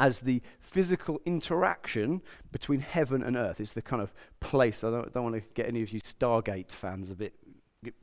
as 0.00 0.20
the 0.20 0.40
physical 0.58 1.20
interaction 1.26 2.22
between 2.50 2.80
heaven 2.80 3.22
and 3.22 3.36
earth. 3.36 3.60
It's 3.60 3.74
the 3.74 3.82
kind 3.82 4.00
of 4.00 4.14
place. 4.40 4.82
I 4.82 4.90
don't, 4.90 5.12
don't 5.12 5.24
want 5.24 5.36
to 5.36 5.42
get 5.52 5.68
any 5.68 5.82
of 5.82 5.90
you 5.90 6.00
Stargate 6.00 6.72
fans 6.72 7.10
a 7.10 7.14
bit 7.14 7.34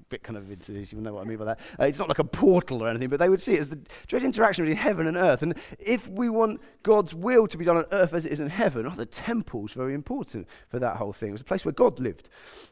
bit 0.10 0.24
kind 0.24 0.38
of 0.38 0.50
into 0.50 0.72
this, 0.72 0.92
you 0.92 1.00
know 1.00 1.14
what 1.14 1.22
I 1.22 1.26
mean 1.26 1.38
by 1.38 1.46
that. 1.46 1.60
Uh, 1.80 1.84
it's 1.84 2.00
not 2.00 2.08
like 2.08 2.18
a 2.18 2.24
portal 2.24 2.84
or 2.84 2.90
anything, 2.90 3.10
but 3.10 3.20
they 3.20 3.30
would 3.30 3.44
see 3.44 3.54
it 3.54 3.60
as 3.60 3.70
the 3.70 3.80
direct 4.08 4.26
interaction 4.26 4.66
between 4.66 4.78
heaven 4.78 5.06
and 5.06 5.16
earth. 5.16 5.44
And 5.44 5.54
if 5.78 6.08
we 6.08 6.30
want 6.30 6.62
God's 6.82 7.14
will 7.14 7.46
to 7.46 7.58
be 7.58 7.66
done 7.66 7.78
on 7.78 7.86
earth 7.92 8.12
as 8.14 8.26
it 8.26 8.32
is 8.32 8.40
in 8.40 8.50
heaven, 8.50 8.88
oh, 8.88 8.96
the 8.96 9.06
temple's 9.06 9.74
very 9.74 9.94
important 9.94 10.48
for 10.68 10.80
that 10.80 10.98
whole 10.98 11.14
thing. 11.14 11.30
It 11.30 11.34
was 11.34 11.42
a 11.42 11.46
place 11.46 11.64
where 11.64 11.74
God 11.74 12.00
lived, 12.00 12.30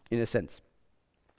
in 0.10 0.20
a 0.20 0.26
sense. 0.26 0.62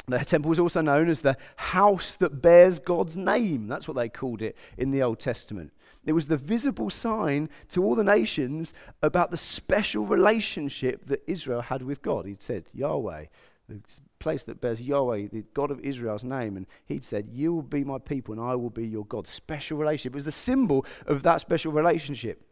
The 0.08 0.18
temple 0.24 0.50
was 0.50 0.60
also 0.60 0.80
known 0.80 1.08
as 1.08 1.22
the 1.22 1.36
house 1.56 2.14
that 2.16 2.40
bears 2.40 2.78
God's 2.78 3.16
name. 3.16 3.66
That's 3.66 3.88
what 3.88 3.96
they 3.96 4.08
called 4.08 4.40
it 4.40 4.56
in 4.78 4.92
the 4.92 5.02
Old 5.02 5.18
Testament. 5.18 5.72
It 6.04 6.12
was 6.12 6.28
the 6.28 6.36
visible 6.36 6.90
sign 6.90 7.50
to 7.70 7.82
all 7.82 7.96
the 7.96 8.04
nations 8.04 8.72
about 9.02 9.32
the 9.32 9.36
special 9.36 10.06
relationship 10.06 11.06
that 11.06 11.24
Israel 11.26 11.62
had 11.62 11.82
with 11.82 12.02
God. 12.02 12.26
He'd 12.26 12.40
said, 12.40 12.66
Yahweh, 12.72 13.24
the 13.68 13.80
place 14.20 14.44
that 14.44 14.60
bears 14.60 14.80
Yahweh, 14.80 15.26
the 15.32 15.44
God 15.52 15.72
of 15.72 15.80
Israel's 15.80 16.22
name. 16.22 16.56
And 16.56 16.66
he'd 16.86 17.04
said, 17.04 17.28
You 17.32 17.52
will 17.52 17.62
be 17.62 17.82
my 17.82 17.98
people 17.98 18.32
and 18.32 18.40
I 18.40 18.54
will 18.54 18.70
be 18.70 18.86
your 18.86 19.04
God. 19.06 19.26
Special 19.26 19.76
relationship. 19.76 20.12
It 20.12 20.14
was 20.14 20.24
the 20.24 20.32
symbol 20.32 20.86
of 21.06 21.24
that 21.24 21.40
special 21.40 21.72
relationship. 21.72 22.42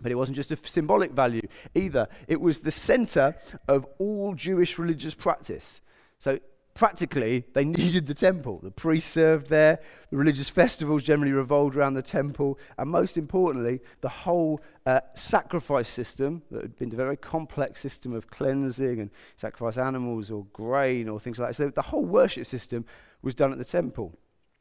But 0.00 0.10
it 0.10 0.16
wasn't 0.16 0.34
just 0.34 0.50
a 0.50 0.56
symbolic 0.56 1.12
value 1.12 1.42
either, 1.76 2.08
it 2.26 2.40
was 2.40 2.60
the 2.60 2.72
center 2.72 3.36
of 3.68 3.86
all 3.98 4.34
Jewish 4.34 4.78
religious 4.78 5.14
practice. 5.14 5.80
So 6.18 6.40
practically, 6.74 7.44
they 7.52 7.64
needed 7.64 8.06
the 8.06 8.14
temple. 8.14 8.60
The 8.62 8.70
priests 8.70 9.10
served 9.10 9.48
there, 9.48 9.80
the 10.10 10.16
religious 10.16 10.48
festivals 10.48 11.02
generally 11.02 11.32
revolved 11.32 11.76
around 11.76 11.94
the 11.94 12.02
temple, 12.02 12.58
and 12.78 12.90
most 12.90 13.16
importantly, 13.16 13.80
the 14.00 14.08
whole 14.08 14.60
uh, 14.86 15.00
sacrifice 15.14 15.88
system 15.88 16.42
that 16.50 16.62
had 16.62 16.76
been 16.76 16.92
a 16.92 16.96
very 16.96 17.16
complex 17.16 17.80
system 17.80 18.14
of 18.14 18.28
cleansing 18.28 19.00
and 19.00 19.10
sacrifice 19.36 19.78
animals 19.78 20.30
or 20.30 20.46
grain 20.52 21.08
or 21.08 21.20
things 21.20 21.38
like 21.38 21.50
that. 21.50 21.54
So 21.54 21.68
the 21.68 21.82
whole 21.82 22.04
worship 22.04 22.46
system 22.46 22.84
was 23.22 23.34
done 23.34 23.52
at 23.52 23.58
the 23.58 23.64
temple. 23.64 24.18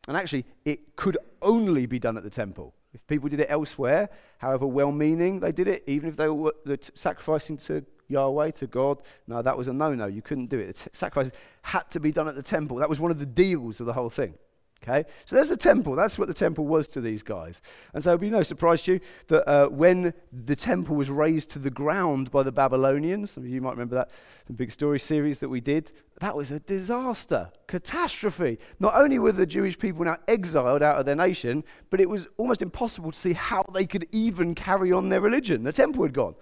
And 0.07 0.17
actually, 0.17 0.45
it 0.65 0.95
could 0.95 1.17
only 1.41 1.85
be 1.85 1.99
done 1.99 2.17
at 2.17 2.23
the 2.23 2.29
temple. 2.29 2.73
If 2.93 3.05
people 3.07 3.29
did 3.29 3.39
it 3.39 3.47
elsewhere, 3.49 4.09
however 4.39 4.67
well 4.67 4.91
meaning 4.91 5.39
they 5.39 5.51
did 5.51 5.67
it, 5.67 5.83
even 5.87 6.09
if 6.09 6.17
they 6.17 6.27
were 6.27 6.53
sacrificing 6.93 7.57
to 7.57 7.85
Yahweh, 8.11 8.51
to 8.51 8.67
God. 8.67 8.99
No, 9.27 9.41
that 9.41 9.57
was 9.57 9.67
a 9.67 9.73
no 9.73 9.95
no. 9.95 10.07
You 10.07 10.21
couldn't 10.21 10.49
do 10.49 10.59
it. 10.59 10.67
The 10.67 10.73
t- 10.73 10.89
sacrifice 10.93 11.31
had 11.63 11.89
to 11.91 11.99
be 11.99 12.11
done 12.11 12.27
at 12.27 12.35
the 12.35 12.43
temple. 12.43 12.77
That 12.77 12.89
was 12.89 12.99
one 12.99 13.11
of 13.11 13.19
the 13.19 13.25
deals 13.25 13.79
of 13.79 13.85
the 13.85 13.93
whole 13.93 14.09
thing. 14.09 14.35
Okay? 14.83 15.07
So 15.25 15.35
there's 15.35 15.49
the 15.49 15.57
temple. 15.57 15.95
That's 15.95 16.17
what 16.17 16.27
the 16.27 16.33
temple 16.33 16.65
was 16.65 16.87
to 16.89 17.01
these 17.01 17.21
guys. 17.21 17.61
And 17.93 18.03
so 18.03 18.11
it'll 18.11 18.19
be 18.19 18.31
no 18.31 18.41
surprise 18.41 18.81
to 18.83 18.93
you 18.93 18.99
that 19.27 19.47
uh, 19.47 19.69
when 19.69 20.13
the 20.31 20.55
temple 20.55 20.95
was 20.95 21.09
razed 21.09 21.51
to 21.51 21.59
the 21.59 21.69
ground 21.69 22.31
by 22.31 22.41
the 22.41 22.51
Babylonians, 22.51 23.31
some 23.31 23.43
of 23.43 23.49
you 23.49 23.61
might 23.61 23.71
remember 23.71 23.95
that 23.95 24.09
big 24.55 24.71
story 24.71 24.99
series 24.99 25.39
that 25.39 25.49
we 25.49 25.61
did, 25.61 25.93
that 26.19 26.35
was 26.35 26.51
a 26.51 26.59
disaster, 26.59 27.51
catastrophe. 27.67 28.57
Not 28.79 28.95
only 28.95 29.17
were 29.17 29.31
the 29.31 29.45
Jewish 29.45 29.77
people 29.79 30.03
now 30.03 30.17
exiled 30.27 30.83
out 30.83 30.97
of 30.97 31.05
their 31.05 31.15
nation, 31.15 31.63
but 31.89 32.01
it 32.01 32.09
was 32.09 32.27
almost 32.37 32.61
impossible 32.61 33.11
to 33.11 33.17
see 33.17 33.33
how 33.33 33.63
they 33.73 33.85
could 33.85 34.07
even 34.11 34.53
carry 34.55 34.91
on 34.91 35.09
their 35.09 35.21
religion. 35.21 35.63
The 35.63 35.71
temple 35.71 36.03
had 36.03 36.13
gone. 36.13 36.35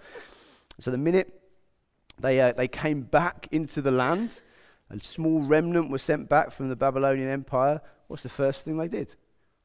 So 0.80 0.90
the 0.90 0.98
minute 0.98 1.39
they, 2.20 2.40
uh, 2.40 2.52
they 2.52 2.68
came 2.68 3.02
back 3.02 3.48
into 3.50 3.80
the 3.82 3.90
land. 3.90 4.42
A 4.90 4.98
small 5.02 5.42
remnant 5.42 5.90
was 5.90 6.02
sent 6.02 6.28
back 6.28 6.50
from 6.50 6.68
the 6.68 6.76
Babylonian 6.76 7.28
Empire. 7.28 7.80
What's 8.08 8.22
the 8.22 8.28
first 8.28 8.64
thing 8.64 8.76
they 8.76 8.88
did? 8.88 9.14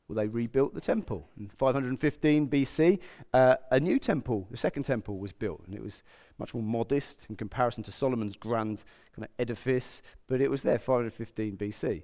Well, 0.07 0.15
they 0.15 0.27
rebuilt 0.27 0.75
the 0.75 0.81
temple. 0.81 1.27
In 1.39 1.49
515 1.49 2.47
BC, 2.47 2.99
uh, 3.33 3.55
a 3.71 3.79
new 3.79 3.97
temple, 3.97 4.47
the 4.51 4.57
second 4.57 4.83
temple, 4.83 5.17
was 5.17 5.31
built. 5.31 5.63
And 5.65 5.73
it 5.73 5.81
was 5.81 6.03
much 6.37 6.53
more 6.53 6.61
modest 6.61 7.25
in 7.27 7.35
comparison 7.35 7.83
to 7.85 7.91
Solomon's 7.91 8.35
grand 8.35 8.83
kind 9.15 9.25
of 9.25 9.31
edifice, 9.39 10.03
but 10.27 10.41
it 10.41 10.51
was 10.51 10.61
there, 10.61 10.77
515 10.77 11.57
BC. 11.57 12.03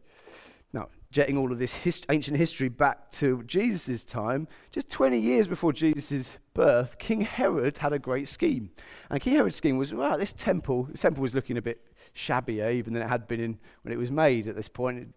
Now, 0.74 0.90
jetting 1.12 1.38
all 1.38 1.52
of 1.52 1.60
this 1.60 1.74
hist- 1.74 2.06
ancient 2.10 2.38
history 2.38 2.70
back 2.70 3.12
to 3.12 3.44
Jesus' 3.44 4.06
time, 4.06 4.48
just 4.72 4.90
20 4.90 5.20
years 5.20 5.48
before 5.48 5.74
Jesus' 5.74 6.38
birth, 6.54 6.98
King 6.98 7.22
Herod 7.22 7.80
had 7.80 7.94
a 7.94 8.00
great 8.00 8.28
scheme. 8.28 8.72
And 9.10 9.22
King 9.22 9.34
Herod's 9.34 9.58
scheme 9.58 9.78
was, 9.78 9.94
wow, 9.94 10.18
this 10.18 10.34
temple, 10.34 10.84
the 10.84 10.98
temple 10.98 11.22
was 11.22 11.36
looking 11.36 11.58
a 11.58 11.62
bit 11.62 11.86
shabbier 12.14 12.72
even 12.72 12.94
than 12.94 13.04
it 13.04 13.10
had 13.10 13.28
been 13.28 13.40
in, 13.40 13.60
when 13.84 13.94
it 13.94 13.98
was 13.98 14.12
made 14.12 14.48
at 14.48 14.56
this 14.56 14.70
point. 14.70 15.00
It 15.00 15.08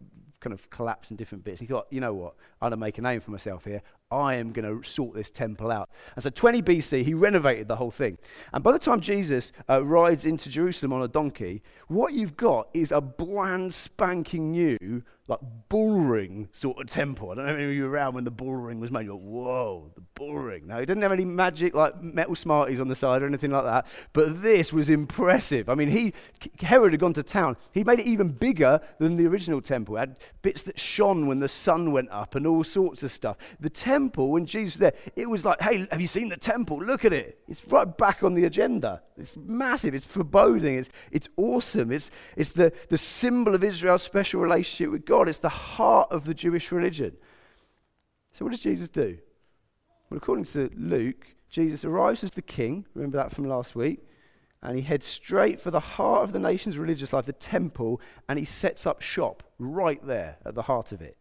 kind 0.41 0.53
of 0.53 0.69
collapsed 0.69 1.11
in 1.11 1.17
different 1.17 1.43
bits. 1.43 1.61
He 1.61 1.67
thought, 1.67 1.87
you 1.91 2.01
know 2.01 2.13
what? 2.13 2.35
I'm 2.61 2.67
going 2.67 2.73
to 2.73 2.77
make 2.77 2.99
a 2.99 3.03
name 3.03 3.21
for 3.21 3.31
myself 3.31 3.65
here. 3.65 3.81
I 4.11 4.35
am 4.35 4.53
going 4.53 4.83
to 4.83 4.89
sort 4.89 5.15
this 5.15 5.31
temple 5.31 5.71
out. 5.71 5.89
And 6.15 6.23
so, 6.23 6.31
20 6.31 6.63
BC, 6.63 7.03
he 7.03 7.15
renovated 7.15 7.67
the 7.67 7.77
whole 7.77 7.91
thing. 7.91 8.19
And 8.53 8.63
by 8.63 8.73
the 8.73 8.79
time 8.79 9.01
Jesus 9.01 9.53
uh, 9.69 9.85
rides 9.85 10.27
into 10.27 10.51
Jerusalem 10.51 10.93
on 10.93 11.03
a 11.03 11.09
donkey, 11.09 11.63
what 11.89 12.13
you've 12.13 12.37
got 12.37 12.69
is 12.75 12.93
a 12.93 13.01
bland, 13.01 13.73
spanking 13.73 14.53
new 14.53 15.03
like 15.27 15.41
bullring 15.71 16.49
sort 16.53 16.79
of 16.79 16.89
temple. 16.89 17.31
I 17.31 17.35
don't 17.35 17.47
know 17.47 17.57
if 17.57 17.75
you 17.75 17.85
were 17.85 17.91
around 17.91 18.15
when 18.15 18.25
the 18.25 18.31
bullring 18.31 18.79
was 18.79 18.91
made. 18.91 19.07
You 19.07 19.17
whoa, 19.17 19.91
the 19.95 20.03
bullring. 20.15 20.67
Now, 20.67 20.81
he 20.81 20.87
didn't 20.87 21.03
have 21.03 21.13
any 21.13 21.25
magic 21.25 21.75
like 21.75 22.03
metal 22.03 22.35
smarties 22.35 22.79
on 22.79 22.89
the 22.89 22.95
side 22.95 23.23
or 23.23 23.27
anything 23.27 23.51
like 23.51 23.65
that, 23.65 23.87
but 24.13 24.43
this 24.43 24.71
was 24.71 24.91
impressive. 24.91 25.71
I 25.71 25.75
mean, 25.75 25.89
he 25.89 26.13
Herod 26.61 26.93
had 26.93 27.01
gone 27.01 27.15
to 27.15 27.23
town. 27.23 27.57
He 27.73 27.85
made 27.85 28.01
it 28.01 28.07
even 28.07 28.29
bigger 28.29 28.81
than 28.99 29.17
the 29.17 29.27
original 29.27 29.63
temple. 29.63 29.97
It 29.97 30.01
had 30.01 30.17
bits 30.43 30.63
that 30.65 30.79
shone 30.79 31.27
when 31.27 31.41
the 31.41 31.49
sun 31.49 31.93
went 31.93 32.11
up 32.11 32.35
and 32.35 32.47
all 32.47 32.63
sorts 32.63 33.03
of 33.03 33.11
stuff. 33.11 33.39
The 33.61 33.71
temple, 33.71 34.31
when 34.31 34.45
Jesus 34.45 34.75
was 34.75 34.81
there, 34.81 34.95
it 35.17 35.29
was 35.29 35.45
like, 35.45 35.61
hey, 35.63 35.87
have 35.91 36.03
you 36.03 36.07
seen 36.07 36.29
the 36.29 36.37
temple? 36.37 36.79
Look 36.79 37.07
at 37.07 37.15
it. 37.15 37.39
It's 37.49 37.67
right 37.69 37.97
back 37.97 38.23
on 38.23 38.35
the 38.35 38.45
agenda. 38.45 39.03
It's 39.17 39.37
massive. 39.37 39.95
It's 39.95 40.05
foreboding. 40.05 40.75
It's, 40.75 40.91
it's 41.11 41.29
awesome. 41.37 41.93
It's, 41.93 42.11
it's 42.37 42.51
the, 42.51 42.73
the 42.89 42.99
symbol 42.99 43.55
of 43.55 43.65
Israel's 43.65 44.03
special 44.03 44.41
relationship 44.41 44.91
with 44.91 45.07
God. 45.07 45.14
God. 45.19 45.29
It's 45.29 45.39
the 45.39 45.49
heart 45.49 46.11
of 46.11 46.25
the 46.25 46.35
Jewish 46.35 46.73
religion. 46.73 47.17
So, 48.33 48.45
what 48.45 48.51
does 48.51 48.61
Jesus 48.61 48.89
do? 48.89 49.19
Well, 50.11 50.19
according 50.19 50.45
to 50.47 50.71
Luke, 50.77 51.29
Jesus 51.49 51.85
arrives 51.85 52.25
as 52.25 52.33
the 52.33 52.43
king. 52.43 52.85
Remember 52.95 53.17
that 53.19 53.33
from 53.33 53.45
last 53.45 53.77
week? 53.77 54.05
And 54.61 54.77
he 54.77 54.83
heads 54.83 55.07
straight 55.07 55.61
for 55.61 55.71
the 55.71 55.79
heart 55.79 56.25
of 56.25 56.33
the 56.33 56.39
nation's 56.39 56.79
religious 56.79 57.13
life, 57.13 57.27
the 57.27 57.33
temple, 57.33 58.01
and 58.29 58.39
he 58.39 58.45
sets 58.45 58.87
up 58.87 59.03
shop 59.03 59.43
right 59.59 60.05
there 60.05 60.39
at 60.45 60.55
the 60.55 60.63
heart 60.63 60.91
of 60.91 61.01
it. 61.01 61.17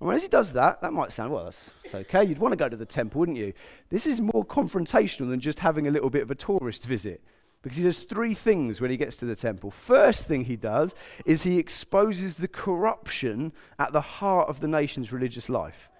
And 0.00 0.10
as 0.10 0.22
he 0.22 0.28
does 0.28 0.52
that, 0.52 0.82
that 0.82 0.92
might 0.92 1.12
sound, 1.12 1.32
well, 1.32 1.44
that's, 1.44 1.70
that's 1.82 1.94
okay. 1.94 2.24
You'd 2.24 2.38
want 2.38 2.52
to 2.52 2.56
go 2.56 2.68
to 2.68 2.76
the 2.76 2.86
temple, 2.86 3.20
wouldn't 3.20 3.38
you? 3.38 3.52
This 3.90 4.06
is 4.06 4.20
more 4.20 4.44
confrontational 4.44 5.28
than 5.28 5.40
just 5.40 5.60
having 5.60 5.86
a 5.86 5.90
little 5.90 6.10
bit 6.10 6.22
of 6.22 6.30
a 6.30 6.34
tourist 6.34 6.86
visit. 6.86 7.22
Because 7.62 7.76
he 7.76 7.84
does 7.84 8.02
three 8.04 8.32
things 8.32 8.80
when 8.80 8.90
he 8.90 8.96
gets 8.96 9.16
to 9.18 9.26
the 9.26 9.36
temple. 9.36 9.70
First 9.70 10.26
thing 10.26 10.44
he 10.44 10.56
does 10.56 10.94
is 11.26 11.42
he 11.42 11.58
exposes 11.58 12.36
the 12.36 12.48
corruption 12.48 13.52
at 13.78 13.92
the 13.92 14.00
heart 14.00 14.48
of 14.48 14.60
the 14.60 14.68
nation's 14.68 15.12
religious 15.12 15.48
life. 15.48 15.90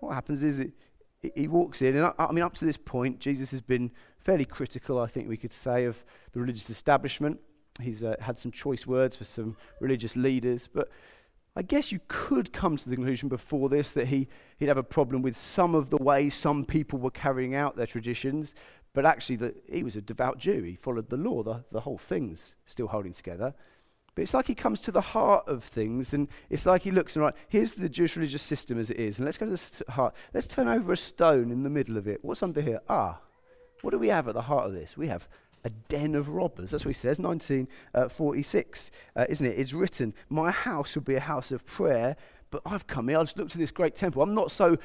What 0.00 0.14
happens 0.14 0.42
is 0.42 0.58
it, 0.58 0.72
he 1.36 1.46
walks 1.46 1.82
in, 1.82 1.96
and 1.96 2.06
I, 2.06 2.12
I 2.18 2.32
mean, 2.32 2.42
up 2.42 2.54
to 2.54 2.64
this 2.64 2.76
point, 2.76 3.20
Jesus 3.20 3.52
has 3.52 3.60
been 3.60 3.92
fairly 4.18 4.44
critical, 4.44 4.98
I 4.98 5.06
think 5.06 5.28
we 5.28 5.36
could 5.36 5.52
say, 5.52 5.84
of 5.84 6.04
the 6.32 6.40
religious 6.40 6.68
establishment. 6.68 7.38
He's 7.80 8.02
uh, 8.02 8.16
had 8.20 8.40
some 8.40 8.50
choice 8.50 8.86
words 8.88 9.14
for 9.14 9.22
some 9.22 9.56
religious 9.78 10.16
leaders, 10.16 10.66
but 10.66 10.90
I 11.54 11.62
guess 11.62 11.92
you 11.92 12.00
could 12.08 12.52
come 12.52 12.76
to 12.76 12.88
the 12.88 12.96
conclusion 12.96 13.28
before 13.28 13.68
this 13.68 13.92
that 13.92 14.08
he, 14.08 14.26
he'd 14.56 14.68
have 14.68 14.78
a 14.78 14.82
problem 14.82 15.22
with 15.22 15.36
some 15.36 15.74
of 15.74 15.90
the 15.90 15.98
way 15.98 16.30
some 16.30 16.64
people 16.64 16.98
were 16.98 17.10
carrying 17.10 17.54
out 17.54 17.76
their 17.76 17.86
traditions, 17.86 18.54
but 18.94 19.06
actually, 19.06 19.36
the, 19.36 19.54
he 19.70 19.82
was 19.82 19.96
a 19.96 20.02
devout 20.02 20.38
Jew. 20.38 20.62
He 20.62 20.76
followed 20.76 21.08
the 21.08 21.16
law. 21.16 21.42
The, 21.42 21.64
the 21.72 21.80
whole 21.80 21.98
thing's 21.98 22.56
still 22.66 22.88
holding 22.88 23.12
together. 23.12 23.54
But 24.14 24.22
it's 24.22 24.34
like 24.34 24.46
he 24.46 24.54
comes 24.54 24.82
to 24.82 24.92
the 24.92 25.00
heart 25.00 25.48
of 25.48 25.64
things, 25.64 26.12
and 26.12 26.28
it's 26.50 26.66
like 26.66 26.82
he 26.82 26.90
looks 26.90 27.16
and 27.16 27.24
right, 27.24 27.34
here's 27.48 27.72
the 27.72 27.88
Jewish 27.88 28.16
religious 28.16 28.42
system 28.42 28.78
as 28.78 28.90
it 28.90 28.98
is, 28.98 29.18
and 29.18 29.24
let's 29.24 29.38
go 29.38 29.46
to 29.46 29.52
the 29.84 29.92
heart. 29.92 30.14
Let's 30.34 30.46
turn 30.46 30.68
over 30.68 30.92
a 30.92 30.96
stone 30.96 31.50
in 31.50 31.62
the 31.62 31.70
middle 31.70 31.96
of 31.96 32.06
it. 32.06 32.22
What's 32.22 32.42
under 32.42 32.60
here? 32.60 32.80
Ah, 32.90 33.20
what 33.80 33.92
do 33.92 33.98
we 33.98 34.08
have 34.08 34.28
at 34.28 34.34
the 34.34 34.42
heart 34.42 34.66
of 34.66 34.74
this? 34.74 34.98
We 34.98 35.08
have 35.08 35.26
a 35.64 35.70
den 35.70 36.14
of 36.14 36.28
robbers. 36.28 36.72
That's 36.72 36.84
what 36.84 36.90
he 36.90 36.94
says, 36.94 37.18
1946, 37.18 38.90
uh, 39.16 39.20
uh, 39.20 39.26
isn't 39.30 39.46
it? 39.46 39.58
It's 39.58 39.72
written, 39.72 40.12
My 40.28 40.50
house 40.50 40.94
will 40.94 41.02
be 41.02 41.14
a 41.14 41.20
house 41.20 41.50
of 41.50 41.64
prayer, 41.64 42.16
but 42.50 42.60
I've 42.66 42.86
come 42.86 43.08
here, 43.08 43.18
I've 43.18 43.26
just 43.26 43.38
looked 43.38 43.52
at 43.52 43.58
this 43.58 43.70
great 43.70 43.94
temple. 43.94 44.22
I'm 44.22 44.34
not 44.34 44.50
so 44.50 44.76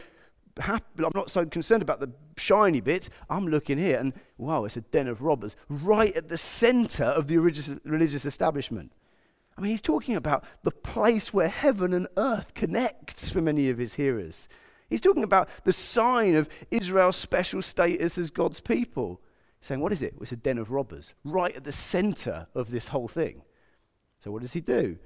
I'm 0.61 0.81
not 0.97 1.31
so 1.31 1.45
concerned 1.45 1.81
about 1.81 1.99
the 1.99 2.11
shiny 2.37 2.81
bits. 2.81 3.09
I'm 3.29 3.47
looking 3.47 3.77
here, 3.77 3.97
and 3.99 4.13
wow, 4.37 4.65
it's 4.65 4.77
a 4.77 4.81
den 4.81 5.07
of 5.07 5.21
robbers 5.21 5.55
right 5.69 6.15
at 6.15 6.29
the 6.29 6.37
center 6.37 7.05
of 7.05 7.27
the 7.27 7.37
religious, 7.37 7.75
religious 7.83 8.25
establishment. 8.25 8.91
I 9.57 9.61
mean, 9.61 9.71
he's 9.71 9.81
talking 9.81 10.15
about 10.15 10.43
the 10.63 10.71
place 10.71 11.33
where 11.33 11.47
heaven 11.47 11.93
and 11.93 12.07
earth 12.15 12.53
connects 12.53 13.29
for 13.29 13.41
many 13.41 13.69
of 13.69 13.77
his 13.77 13.95
hearers. 13.95 14.47
He's 14.89 15.01
talking 15.01 15.23
about 15.23 15.49
the 15.63 15.73
sign 15.73 16.35
of 16.35 16.47
Israel's 16.71 17.17
special 17.17 17.61
status 17.61 18.17
as 18.17 18.29
God's 18.29 18.59
people. 18.59 19.19
He's 19.59 19.67
saying, 19.67 19.81
what 19.81 19.91
is 19.91 20.03
it? 20.03 20.15
It's 20.21 20.31
a 20.31 20.37
den 20.37 20.59
of 20.59 20.71
robbers, 20.71 21.13
right 21.23 21.55
at 21.55 21.63
the 21.63 21.73
center 21.73 22.47
of 22.53 22.71
this 22.71 22.89
whole 22.89 23.07
thing. 23.07 23.41
So, 24.19 24.31
what 24.31 24.41
does 24.41 24.53
he 24.53 24.61
do? 24.61 24.97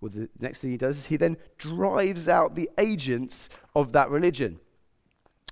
Well, 0.00 0.10
the 0.14 0.28
next 0.38 0.60
thing 0.60 0.70
he 0.70 0.76
does 0.76 0.98
is 0.98 1.04
he 1.06 1.16
then 1.16 1.38
drives 1.56 2.28
out 2.28 2.54
the 2.54 2.68
agents 2.78 3.48
of 3.74 3.92
that 3.92 4.10
religion. 4.10 4.60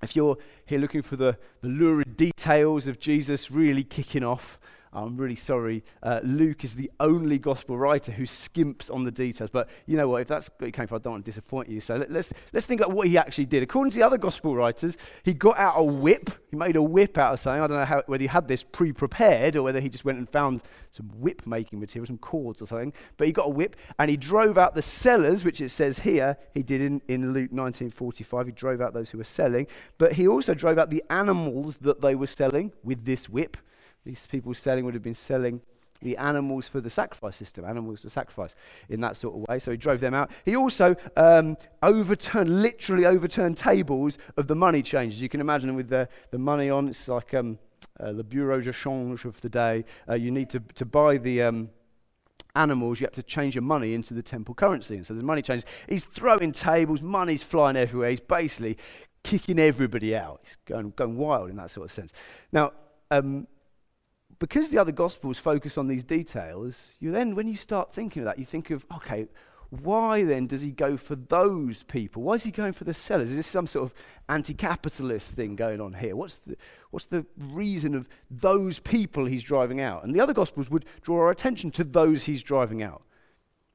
If 0.03 0.17
you're 0.17 0.37
here 0.67 0.79
looking 0.79 1.03
for 1.03 1.17
the, 1.17 1.39
the 1.61 1.69
lurid 1.69 2.17
details 2.17 2.87
of 2.87 2.99
Jesus 2.99 3.51
really 3.51 3.85
kicking 3.85 4.25
off, 4.25 4.59
I'm 4.95 5.17
really 5.17 5.37
sorry. 5.37 5.85
Uh, 6.03 6.21
Luke 6.23 6.65
is 6.65 6.75
the 6.75 6.91
only 7.01 7.39
gospel 7.39 7.79
writer 7.79 8.13
who 8.13 8.25
skimps 8.25 8.93
on 8.93 9.05
the 9.05 9.11
details. 9.11 9.49
But 9.49 9.71
you 9.87 9.97
know 9.97 10.07
what? 10.07 10.21
If 10.21 10.29
that's 10.29 10.51
what 10.59 10.67
you 10.67 10.73
came 10.73 10.85
I 10.85 10.99
don't 10.99 11.13
want 11.13 11.25
to 11.25 11.29
disappoint 11.31 11.71
you. 11.71 11.81
So 11.81 11.97
let, 11.97 12.09
us 12.09 12.13
let's, 12.13 12.33
let's 12.53 12.67
think 12.67 12.83
about 12.83 12.95
what 12.95 13.09
he 13.09 13.17
actually 13.17 13.47
did. 13.47 13.63
According 13.63 13.93
to 13.93 13.99
the 13.99 14.05
other 14.05 14.19
gospel 14.19 14.55
writers, 14.55 14.99
he 15.23 15.33
got 15.33 15.59
out 15.59 15.75
a 15.77 15.83
whip. 15.83 16.31
He 16.51 16.57
made 16.59 16.77
a 16.77 16.83
whip 16.83 17.17
out 17.17 17.33
of 17.33 17.41
something. 17.41 17.63
I 17.63 17.67
don't 17.67 17.79
know 17.79 17.85
how, 17.87 18.03
whether 18.07 18.21
he 18.21 18.29
had 18.29 18.49
this 18.49 18.65
pre 18.65 18.93
prepared 18.93 19.57
or 19.57 19.63
whether 19.63 19.81
he 19.81 19.89
just 19.89 20.05
went 20.05 20.19
and 20.19 20.29
found 20.29 20.63
some 20.91 21.09
whip 21.17 21.47
making 21.47 21.81
material, 21.81 22.07
some 22.07 22.19
cords 22.19 22.61
or 22.61 22.67
something. 22.67 22.93
But 23.17 23.27
he 23.27 23.33
got 23.33 23.47
a 23.47 23.51
whip 23.51 23.77
and 23.99 24.11
he 24.11 24.19
drove 24.19 24.59
out 24.59 24.75
the 24.75 24.83
sellers, 24.83 25.43
which 25.43 25.63
it 25.63 25.71
says 25.71 26.01
here 26.01 26.37
he 26.53 26.63
did 26.63 26.83
in, 26.83 27.01
in 27.09 27.33
Luke 27.33 27.51
1945. 27.51 28.47
He 28.47 28.53
drove 28.53 28.83
out 28.83 28.93
those 28.93 29.09
who 29.09 29.19
were 29.19 29.25
selling. 29.25 29.69
But 29.97 30.13
he 30.13 30.29
also 30.29 30.53
drove 30.53 30.79
out 30.79 30.91
the 30.91 31.03
animals 31.09 31.79
that 31.79 32.03
they 32.03 32.15
were 32.15 32.27
selling 32.27 32.73
with 32.83 33.07
this 33.07 33.31
whip. 33.31 33.57
These 34.05 34.27
people 34.27 34.55
selling 34.55 34.85
would 34.85 34.95
have 34.95 35.03
been 35.03 35.15
selling 35.15 35.61
the 36.03 36.17
animals 36.17 36.69
for 36.69 36.81
the 36.81 36.91
sacrifice 36.91 37.37
system, 37.37 37.65
animals 37.65 38.03
to 38.03 38.11
sacrifice 38.11 38.55
in 38.89 39.01
that 39.01 39.17
sort 39.17 39.37
of 39.37 39.49
way. 39.49 39.59
So 39.59 39.71
he 39.71 39.77
drove 39.77 40.01
them 40.01 40.15
out. 40.15 40.31
He 40.45 40.57
also 40.57 40.97
um, 41.17 41.57
overturned, 41.83 42.63
literally 42.63 43.07
overturned 43.07 43.57
tables 43.57 44.19
of 44.37 44.49
the 44.49 44.55
money 44.55 44.83
changes. 44.83 45.23
You 45.23 45.29
can 45.29 45.41
imagine 45.41 45.75
with 45.77 45.89
the, 45.89 46.09
the 46.31 46.39
money 46.39 46.71
on, 46.71 46.89
it's 46.89 47.07
like 47.09 47.33
um, 47.35 47.59
uh, 48.01 48.13
the 48.13 48.25
bureau 48.25 48.61
de 48.61 48.73
change 48.73 49.25
of 49.25 49.41
the 49.41 49.49
day. 49.49 49.85
Uh, 50.09 50.15
you 50.15 50.31
need 50.31 50.51
to, 50.51 50.61
to 50.75 50.85
buy 50.85 51.19
the. 51.19 51.43
Um, 51.43 51.71
animals, 52.55 53.01
you 53.01 53.07
have 53.07 53.13
to 53.15 53.23
change 53.23 53.55
your 53.55 53.63
money 53.63 53.95
into 53.95 54.13
the 54.13 54.23
temple 54.23 54.55
currency. 54.55 54.97
And 54.97 55.07
so 55.07 55.15
the 55.15 55.23
money 55.23 55.41
changes. 55.41 55.65
He's 55.89 56.05
throwing 56.05 56.53
tables, 56.53 57.01
money's 57.01 57.43
flying 57.43 57.77
everywhere. 57.77 58.11
He's 58.11 58.21
basically 58.21 58.77
kicking 59.23 59.59
everybody 59.59 60.15
out. 60.15 60.41
He's 60.43 60.59
going, 60.67 60.93
going 60.95 61.17
wild 61.17 61.49
in 61.49 61.57
that 61.57 61.71
sort 61.71 61.87
of 61.87 61.93
sense. 61.93 62.13
Now, 62.53 62.73
um, 63.11 63.47
because 64.43 64.71
the 64.71 64.79
other 64.79 64.91
Gospels 64.91 65.39
focus 65.39 65.79
on 65.79 65.87
these 65.87 66.03
details, 66.03 66.97
you 66.99 67.13
then, 67.13 67.37
when 67.37 67.47
you 67.47 67.55
start 67.55 67.95
thinking 67.95 68.23
of 68.23 68.27
that, 68.27 68.41
you 68.41 68.45
think 68.45 68.71
of, 68.71 68.85
okay, 68.93 69.29
why 69.71 70.25
then 70.25 70.49
does 70.49 70.63
he 70.63 70.73
go 70.73 70.97
for 70.97 71.15
those 71.15 71.85
people? 71.85 72.25
Why 72.25 72.35
is 72.35 72.43
he 72.43 72.51
going 72.51 72.73
for 72.73 72.83
the 72.83 72.93
sellers? 72.93 73.31
Is 73.31 73.37
this 73.37 73.47
some 73.47 73.69
sort 73.69 73.85
of 73.85 73.95
anti 74.29 74.53
capitalist 74.53 75.37
thing 75.37 75.55
going 75.55 75.81
on 75.81 75.95
here? 75.95 76.17
What's 76.17 76.39
the, 76.39 76.57
what's 76.91 77.07
the 77.07 77.25
reason 77.39 77.95
of 77.95 78.09
those 78.33 78.81
people 78.81 79.27
he's 79.27 79.45
driving 79.45 79.81
out? 79.81 80.03
And 80.03 80.13
the 80.13 80.21
other 80.21 80.35
Gospels 80.35 80.69
would 80.71 80.87
draw 81.03 81.21
our 81.21 81.31
attention 81.31 81.71
to 81.71 81.85
those 81.85 82.25
he's 82.25 82.43
driving 82.43 82.83
out. 82.83 83.03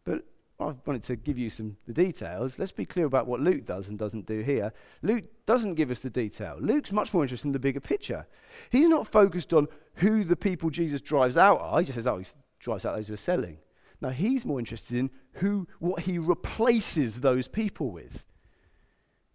But 0.03 0.25
I 0.59 0.73
wanted 0.85 1.03
to 1.03 1.15
give 1.15 1.37
you 1.37 1.51
some 1.51 1.77
the 1.85 1.93
details. 1.93 2.57
Let's 2.57 2.71
be 2.71 2.85
clear 2.85 3.05
about 3.05 3.27
what 3.27 3.39
Luke 3.39 3.65
does 3.65 3.87
and 3.87 3.97
doesn't 3.97 4.25
do 4.25 4.41
here. 4.41 4.73
Luke 5.03 5.25
doesn't 5.45 5.75
give 5.75 5.91
us 5.91 5.99
the 5.99 6.09
detail. 6.09 6.57
Luke's 6.59 6.91
much 6.91 7.13
more 7.13 7.21
interested 7.23 7.47
in 7.47 7.51
the 7.51 7.59
bigger 7.59 7.79
picture. 7.79 8.25
He's 8.71 8.87
not 8.87 9.05
focused 9.05 9.53
on 9.53 9.67
who 9.95 10.23
the 10.23 10.35
people 10.35 10.71
Jesus 10.71 10.99
drives 10.99 11.37
out 11.37 11.61
are. 11.61 11.79
He 11.79 11.85
just 11.85 11.95
says, 11.95 12.07
"Oh, 12.07 12.17
he 12.17 12.25
drives 12.59 12.85
out 12.85 12.95
those 12.95 13.07
who 13.07 13.13
are 13.13 13.17
selling." 13.17 13.59
Now 14.01 14.09
he's 14.09 14.45
more 14.45 14.57
interested 14.57 14.97
in 14.97 15.11
who 15.33 15.67
what 15.79 16.01
he 16.01 16.17
replaces 16.17 17.21
those 17.21 17.47
people 17.47 17.91
with. 17.91 18.25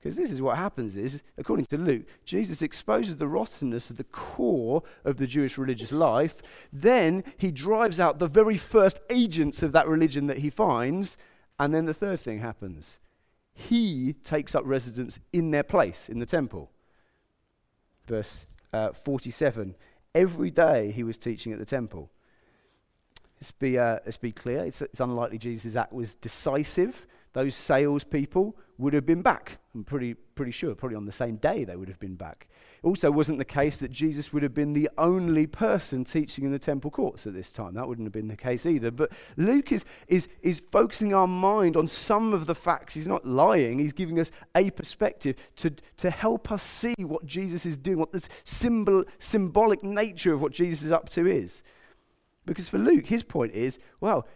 Because 0.03 0.17
this 0.17 0.33
is 0.33 0.43
what 0.43 0.57
happens 0.57 0.97
is, 0.97 1.23
according 1.39 1.67
to 1.67 1.79
Luke, 1.79 2.03
Jesus 2.25 2.61
exposes 2.61 3.19
the 3.19 3.29
rottenness 3.29 3.89
of 3.89 3.99
the 3.99 4.05
core 4.05 4.83
of 5.05 5.17
the 5.17 5.29
Jewish 5.29 5.57
religious 5.57 5.93
life. 5.93 6.43
Then 6.73 7.23
he 7.37 7.53
drives 7.53 8.01
out 8.01 8.19
the 8.19 8.27
very 8.27 8.57
first 8.57 8.99
agents 9.11 9.63
of 9.63 9.71
that 9.73 9.87
religion 9.87 10.27
that 10.27 10.39
he 10.39 10.51
finds. 10.51 11.17
And 11.61 11.73
then 11.73 11.85
the 11.85 11.95
third 11.95 12.19
thing 12.19 12.41
happens. 12.41 12.99
He 13.55 14.15
takes 14.25 14.57
up 14.57 14.65
residence 14.67 15.21
in 15.33 15.53
their 15.53 15.63
place, 15.63 16.09
in 16.09 16.19
the 16.19 16.27
temple. 16.27 16.73
Verse 18.09 18.47
uh, 18.73 18.91
47 18.93 19.77
Every 20.17 20.51
day 20.51 20.91
he 20.91 21.05
was 21.05 21.17
teaching 21.17 21.53
at 21.53 21.61
the 21.61 21.65
temple. 21.65 22.11
Let's 23.37 23.53
be, 23.53 23.79
uh, 23.79 24.01
let's 24.05 24.17
be 24.17 24.33
clear, 24.33 24.65
it's, 24.65 24.83
it's 24.83 25.01
unlikely 25.01 25.39
Jesus' 25.39 25.77
act 25.77 25.93
was 25.93 26.17
decisive. 26.17 27.07
Those 27.35 27.55
salespeople 27.55 28.57
would 28.79 28.95
have 28.95 29.07
been 29.07 29.23
back 29.23 29.59
I'm 29.75 29.85
pretty, 29.85 30.15
pretty 30.15 30.53
sure, 30.53 30.75
probably 30.75 30.97
on 30.97 31.07
the 31.07 31.13
same 31.13 31.37
day 31.37 31.65
they 31.65 31.77
would 31.77 31.89
have 31.89 31.99
been 31.99 32.15
back. 32.15 32.47
It 32.83 32.87
also 32.87 33.11
wasn't 33.11 33.39
the 33.39 33.45
case 33.45 33.79
that 33.79 33.91
Jesus 33.91 34.31
would 34.33 34.43
have 34.43 34.53
been 34.53 34.75
the 34.75 34.91
only 34.99 35.47
person 35.47 36.05
teaching 36.05 36.45
in 36.45 36.53
the 36.53 36.59
temple 36.59 36.91
courts 36.91 37.27
at 37.27 37.33
this 37.33 37.51
time. 37.51 37.75
That 37.75 37.89
wouldn't 37.89 38.05
have 38.05 38.13
been 38.13 38.29
the 38.29 38.37
case 38.37 38.67
either. 38.67 38.91
But 38.91 39.13
Luke 39.39 39.73
is, 39.73 39.87
is, 40.09 40.29
is 40.43 40.61
focusing 40.61 41.15
our 41.15 41.27
mind 41.27 41.79
on 41.79 41.89
some 41.89 42.35
of 42.35 42.47
the 42.47 42.55
facts. 42.55 42.93
He's 42.93 43.09
not 43.09 43.25
lying, 43.25 43.79
he's 43.79 43.95
giving 43.95 44.21
us 44.21 44.31
a 44.55 44.71
perspective 44.71 45.37
to, 45.57 45.71
to 45.97 46.11
help 46.11 46.53
us 46.53 46.63
see 46.63 46.95
what 46.99 47.25
Jesus 47.25 47.65
is 47.65 47.79
doing, 47.79 47.99
what 47.99 48.13
this 48.13 48.29
symbol, 48.45 49.05
symbolic 49.19 49.83
nature 49.83 50.35
of 50.35 50.43
what 50.43 50.53
Jesus 50.53 50.83
is 50.83 50.93
up 50.93 51.09
to 51.11 51.27
is. 51.27 51.63
Because 52.45 52.69
for 52.69 52.79
Luke, 52.79 53.07
his 53.07 53.23
point 53.23 53.53
is 53.53 53.79
well, 54.01 54.27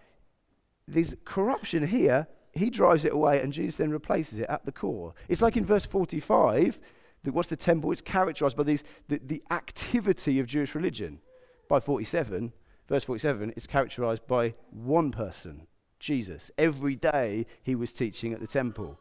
there's 0.88 1.14
corruption 1.24 1.88
here 1.88 2.28
he 2.56 2.70
drives 2.70 3.04
it 3.04 3.12
away 3.12 3.40
and 3.40 3.52
Jesus 3.52 3.76
then 3.76 3.90
replaces 3.90 4.38
it 4.38 4.46
at 4.48 4.64
the 4.64 4.72
core. 4.72 5.14
It's 5.28 5.42
like 5.42 5.56
in 5.56 5.64
verse 5.64 5.84
45, 5.84 6.80
that 7.24 7.34
what's 7.34 7.48
the 7.48 7.56
temple? 7.56 7.92
It's 7.92 8.00
characterized 8.00 8.56
by 8.56 8.62
these, 8.62 8.84
the, 9.08 9.20
the 9.24 9.42
activity 9.50 10.38
of 10.38 10.46
Jewish 10.46 10.74
religion. 10.74 11.20
By 11.68 11.80
47, 11.80 12.52
verse 12.88 13.04
47, 13.04 13.52
it's 13.56 13.66
characterized 13.66 14.26
by 14.26 14.54
one 14.70 15.10
person, 15.10 15.66
Jesus. 15.98 16.50
Every 16.56 16.94
day 16.94 17.46
he 17.62 17.74
was 17.74 17.92
teaching 17.92 18.32
at 18.32 18.40
the 18.40 18.46
temple. 18.46 19.00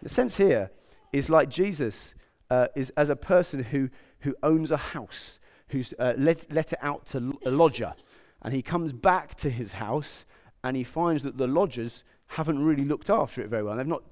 The 0.00 0.08
sense 0.08 0.38
here 0.38 0.70
is 1.12 1.28
like 1.28 1.48
Jesus 1.48 2.14
uh, 2.50 2.68
is 2.74 2.90
as 2.96 3.08
a 3.08 3.16
person 3.16 3.64
who, 3.64 3.90
who 4.20 4.34
owns 4.42 4.70
a 4.70 4.76
house, 4.76 5.38
who's 5.68 5.94
uh, 5.98 6.14
let, 6.16 6.46
let 6.50 6.72
it 6.72 6.78
out 6.82 7.06
to 7.06 7.38
a 7.44 7.50
lodger. 7.50 7.94
And 8.40 8.54
he 8.54 8.62
comes 8.62 8.92
back 8.92 9.34
to 9.36 9.50
his 9.50 9.72
house 9.72 10.24
and 10.64 10.76
he 10.76 10.84
finds 10.84 11.22
that 11.22 11.38
the 11.38 11.46
lodgers 11.46 12.04
haven't 12.32 12.64
really 12.64 12.84
looked 12.84 13.10
after 13.10 13.42
it 13.42 13.48
very 13.48 13.62
well. 13.62 13.76
They've 13.76 13.86
not 13.86 14.04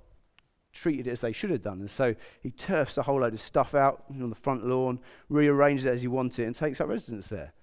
treated 0.73 1.07
it 1.07 1.11
as 1.11 1.23
they 1.23 1.33
should 1.33 1.51
have 1.51 1.63
done. 1.63 1.81
And 1.81 1.91
so 1.91 2.15
he 2.43 2.51
turfs 2.51 2.99
a 2.99 3.03
whole 3.03 3.21
load 3.21 3.33
of 3.33 3.41
stuff 3.41 3.75
out 3.75 4.05
on 4.11 4.29
the 4.29 4.37
front 4.37 4.67
lawn, 4.67 5.01
rearranges 5.31 5.87
it 5.87 5.95
as 5.95 6.03
he 6.03 6.09
wants 6.09 6.39
it, 6.39 6.45
and 6.45 6.55
takes 6.55 6.81
up 6.81 6.89
residence 6.89 7.29
there. 7.29 7.55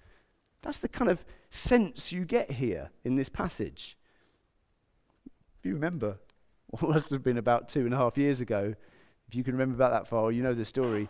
That's 0.62 0.80
the 0.80 0.88
kind 0.88 1.10
of 1.10 1.24
sense 1.48 2.10
you 2.10 2.24
get 2.24 2.50
here 2.50 2.90
in 3.04 3.14
this 3.14 3.28
passage. 3.28 3.96
If 5.60 5.66
you 5.66 5.74
remember, 5.74 6.18
what 6.66 6.82
must 6.82 7.10
have 7.10 7.22
been 7.22 7.38
about 7.38 7.68
two 7.68 7.84
and 7.84 7.94
a 7.94 7.96
half 7.96 8.18
years 8.18 8.40
ago, 8.40 8.74
if 9.28 9.34
you 9.34 9.44
can 9.44 9.54
remember 9.54 9.76
about 9.76 9.92
that 9.92 10.08
far, 10.08 10.32
you 10.32 10.42
know 10.42 10.54
the 10.54 10.64
story. 10.64 11.08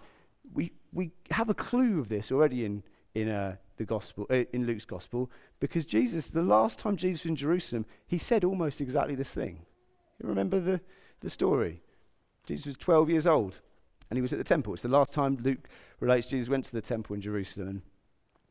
We, 0.52 0.72
we 0.92 1.12
have 1.30 1.48
a 1.48 1.54
clue 1.54 2.00
of 2.00 2.08
this 2.08 2.30
already 2.30 2.66
in, 2.66 2.82
in 3.14 3.30
uh, 3.30 3.56
the 3.78 3.84
gospel, 3.84 4.26
uh, 4.30 4.44
in 4.52 4.66
Luke's 4.66 4.84
gospel, 4.84 5.30
because 5.60 5.86
Jesus, 5.86 6.28
the 6.28 6.42
last 6.42 6.78
time 6.78 6.96
Jesus 6.96 7.24
was 7.24 7.30
in 7.30 7.36
Jerusalem, 7.36 7.86
he 8.06 8.18
said 8.18 8.44
almost 8.44 8.80
exactly 8.80 9.14
this 9.14 9.34
thing. 9.34 9.64
You 10.20 10.28
remember 10.28 10.60
the, 10.60 10.80
the 11.20 11.30
story? 11.30 11.80
Jesus 12.46 12.66
was 12.66 12.76
12 12.76 13.10
years 13.10 13.26
old 13.26 13.60
and 14.10 14.16
he 14.16 14.22
was 14.22 14.32
at 14.32 14.38
the 14.38 14.44
temple. 14.44 14.74
It's 14.74 14.82
the 14.82 14.88
last 14.88 15.12
time 15.12 15.38
Luke 15.42 15.68
relates 16.00 16.26
Jesus 16.26 16.48
went 16.48 16.64
to 16.66 16.72
the 16.72 16.80
temple 16.80 17.14
in 17.14 17.20
Jerusalem. 17.20 17.82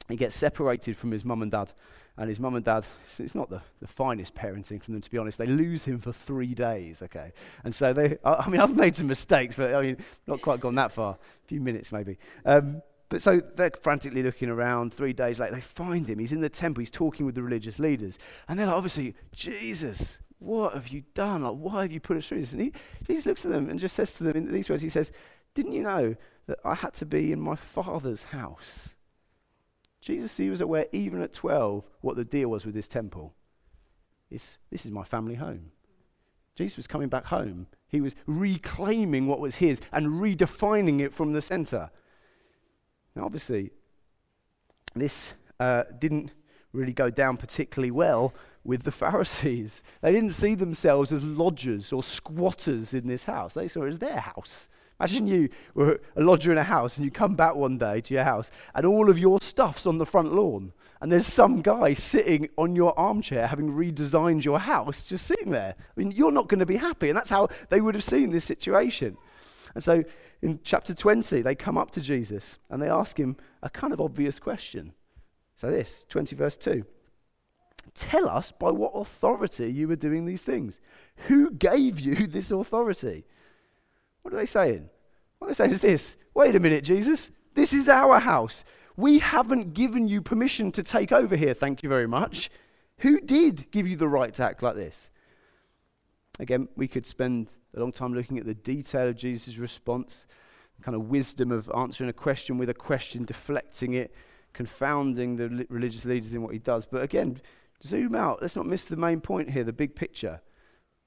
And 0.10 0.18
he 0.18 0.18
gets 0.18 0.38
separated 0.38 0.96
from 0.96 1.12
his 1.12 1.26
mum 1.26 1.42
and 1.42 1.52
dad. 1.52 1.72
And 2.16 2.30
his 2.30 2.40
mum 2.40 2.56
and 2.56 2.66
dad, 2.66 2.86
it's, 3.06 3.36
not 3.36 3.50
the, 3.50 3.62
the 3.80 3.88
finest 3.88 4.34
parenting 4.34 4.82
from 4.82 4.94
them, 4.94 5.02
to 5.02 5.12
be 5.12 5.18
honest. 5.18 5.38
They 5.38 5.46
lose 5.46 5.86
him 5.86 6.00
for 6.00 6.12
three 6.12 6.56
days, 6.56 7.02
okay? 7.04 7.32
And 7.64 7.76
so 7.76 7.94
they, 7.94 8.18
I, 8.24 8.34
I 8.34 8.50
mean, 8.50 8.62
I've 8.62 8.76
made 8.76 8.96
some 8.96 9.08
mistakes, 9.08 9.56
but 9.56 9.74
I 9.74 9.82
mean, 9.82 9.98
not 10.26 10.42
quite 10.42 10.60
gone 10.60 10.76
that 10.76 10.92
far. 10.92 11.14
A 11.14 11.48
few 11.48 11.60
minutes 11.60 11.92
maybe. 11.92 12.18
Um, 12.46 12.82
but 13.10 13.22
so 13.22 13.40
they're 13.40 13.72
frantically 13.82 14.22
looking 14.22 14.50
around. 14.50 14.94
Three 14.94 15.14
days 15.14 15.40
later, 15.40 15.56
they 15.56 15.62
find 15.62 16.08
him. 16.08 16.20
He's 16.20 16.34
in 16.34 16.42
the 16.42 16.50
temple. 16.50 16.82
He's 16.82 16.92
talking 16.92 17.26
with 17.26 17.36
the 17.36 17.44
religious 17.44 17.80
leaders. 17.80 18.20
And 18.48 18.60
they're 18.60 18.68
like, 18.68 18.76
obviously, 18.76 19.16
Jesus, 19.34 20.20
what 20.40 20.74
have 20.74 20.90
you 20.90 21.04
done? 21.14 21.44
Like, 21.44 21.56
why 21.56 21.82
have 21.84 21.92
you 21.92 22.00
put 22.00 22.18
us 22.18 22.28
through 22.28 22.42
this? 22.42 22.54
And 22.54 22.62
he, 22.62 22.74
Jesus 23.06 23.26
looks 23.26 23.46
at 23.46 23.52
them 23.52 23.70
and 23.70 23.80
just 23.80 23.96
says 23.96 24.14
to 24.16 24.24
them 24.24 24.36
in 24.36 24.52
these 24.52 24.70
words, 24.70 24.82
he 24.82 24.90
says, 24.90 25.12
didn't 25.54 25.74
you 25.74 25.84
know 25.84 26.16
that 26.48 26.60
I 26.66 26.76
had 26.76 26.94
to 26.96 27.06
be 27.06 27.32
in 27.32 27.40
my 27.40 27.56
father's 27.56 28.24
house? 28.24 28.94
Jesus, 30.02 30.38
he 30.38 30.50
was 30.50 30.62
aware 30.62 30.86
even 30.92 31.22
at 31.22 31.34
12 31.34 31.84
what 32.02 32.16
the 32.16 32.26
deal 32.26 32.50
was 32.50 32.66
with 32.66 32.76
this 32.76 32.88
temple. 32.88 33.34
It's, 34.30 34.58
this 34.70 34.86
is 34.86 34.92
my 34.92 35.04
family 35.04 35.36
home. 35.36 35.72
Jesus 36.56 36.78
was 36.78 36.88
coming 36.88 37.08
back 37.08 37.26
home. 37.26 37.68
He 37.88 38.02
was 38.02 38.16
reclaiming 38.26 39.28
what 39.28 39.40
was 39.40 39.56
his 39.56 39.80
and 39.92 40.22
redefining 40.22 41.00
it 41.00 41.14
from 41.14 41.34
the 41.34 41.42
center. 41.42 41.90
Now, 43.18 43.26
obviously, 43.26 43.72
this 44.94 45.34
uh, 45.60 45.86
didn't 45.98 46.32
really 46.72 46.94
go 46.94 47.10
down 47.10 47.38
particularly 47.38 47.90
well 47.90 48.32
with 48.64 48.84
the 48.84 48.92
Pharisees. 48.92 49.82
They 50.02 50.12
didn't 50.12 50.34
see 50.34 50.54
themselves 50.54 51.12
as 51.12 51.24
lodgers 51.24 51.92
or 51.92 52.04
squatters 52.04 52.94
in 52.94 53.08
this 53.08 53.24
house, 53.24 53.56
they 53.56 53.68
saw 53.68 53.86
it 53.86 53.90
as 53.90 54.00
their 54.00 54.20
house. 54.20 54.70
Imagine 55.00 55.28
you 55.28 55.50
were 55.74 56.00
a 56.16 56.22
lodger 56.22 56.52
in 56.52 56.60
a 56.60 56.64
house 56.64 56.98
and 56.98 57.06
you 57.06 57.12
come 57.12 57.36
back 57.36 57.56
one 57.56 57.80
day 57.80 58.02
to 58.02 58.14
your 58.14 58.24
house 58.24 58.52
and 58.74 58.86
all 58.86 59.10
of 59.10 59.18
your 59.18 59.40
stuff's 59.42 59.86
on 59.86 60.00
the 60.00 60.06
front 60.06 60.34
lawn 60.34 60.74
and 61.02 61.12
there's 61.12 61.28
some 61.28 61.62
guy 61.62 61.94
sitting 61.94 62.50
on 62.58 62.76
your 62.76 62.98
armchair 63.00 63.48
having 63.48 63.72
redesigned 63.72 64.44
your 64.44 64.60
house 64.60 65.04
just 65.04 65.28
sitting 65.28 65.52
there. 65.52 65.76
I 65.78 66.00
mean, 66.00 66.12
you're 66.12 66.32
not 66.32 66.48
going 66.48 66.60
to 66.60 66.66
be 66.66 66.78
happy. 66.78 67.10
And 67.10 67.18
that's 67.18 67.30
how 67.30 67.50
they 67.70 67.80
would 67.80 67.94
have 67.94 68.04
seen 68.04 68.32
this 68.32 68.46
situation. 68.46 69.18
And 69.76 69.84
so 69.84 70.04
in 70.42 70.60
chapter 70.64 70.94
20, 70.94 71.42
they 71.42 71.56
come 71.56 71.78
up 71.78 71.92
to 71.92 72.02
Jesus 72.02 72.58
and 72.70 72.82
they 72.82 72.90
ask 72.90 73.18
him 73.18 73.38
a 73.62 73.70
kind 73.70 73.94
of 73.94 74.02
obvious 74.02 74.40
question. 74.40 74.94
So, 75.56 75.72
this, 75.72 76.06
20 76.10 76.36
verse 76.36 76.56
2. 76.56 76.86
Tell 77.96 78.30
us 78.30 78.52
by 78.52 78.70
what 78.70 78.92
authority 78.92 79.72
you 79.72 79.88
were 79.88 79.96
doing 79.96 80.26
these 80.26 80.44
things. 80.44 80.80
Who 81.28 81.50
gave 81.50 82.00
you 82.00 82.16
this 82.28 82.52
authority? 82.52 83.26
What 84.22 84.34
are 84.34 84.38
they 84.38 84.46
saying? 84.46 84.90
What 85.40 85.48
they're 85.48 85.56
saying 85.56 85.72
is 85.72 85.82
this 85.82 86.18
wait 86.34 86.56
a 86.56 86.60
minute, 86.60 86.84
Jesus, 86.84 87.32
this 87.56 87.74
is 87.74 87.90
our 87.90 88.20
house. 88.20 88.64
We 88.96 89.20
haven't 89.20 89.74
given 89.74 90.08
you 90.08 90.22
permission 90.22 90.72
to 90.74 90.84
take 90.84 91.12
over 91.12 91.36
here, 91.36 91.54
thank 91.54 91.82
you 91.82 91.90
very 91.90 92.08
much. 92.08 92.50
Who 93.00 93.20
did 93.20 93.70
give 93.72 93.88
you 93.88 93.96
the 93.96 94.08
right 94.08 94.34
to 94.36 94.44
act 94.44 94.62
like 94.62 94.76
this? 94.76 95.12
Again, 96.40 96.68
we 96.76 96.88
could 96.88 97.06
spend 97.06 97.58
a 97.76 97.80
long 97.80 97.92
time 97.92 98.14
looking 98.14 98.38
at 98.38 98.46
the 98.46 98.54
detail 98.54 99.08
of 99.08 99.16
Jesus' 99.16 99.58
response, 99.58 100.28
the 100.78 100.84
kind 100.84 100.96
of 100.96 101.10
wisdom 101.10 101.52
of 101.52 101.70
answering 101.76 102.10
a 102.10 102.14
question 102.14 102.58
with 102.58 102.70
a 102.70 102.74
question, 102.74 103.26
deflecting 103.26 103.94
it, 103.94 104.14
confounding 104.54 105.38
the 105.38 105.50
li- 105.50 105.68
religious 105.70 106.06
leaders 106.06 106.34
in 106.34 106.42
what 106.42 106.54
he 106.54 106.60
does. 106.60 106.86
But 106.86 107.04
again, 107.04 107.42
zoom 107.84 108.16
out. 108.16 108.42
Let's 108.42 108.56
not 108.56 108.66
miss 108.66 108.86
the 108.86 108.96
main 108.96 109.22
point 109.22 109.50
here, 109.52 109.64
the 109.64 109.74
big 109.74 109.96
picture. 109.96 110.42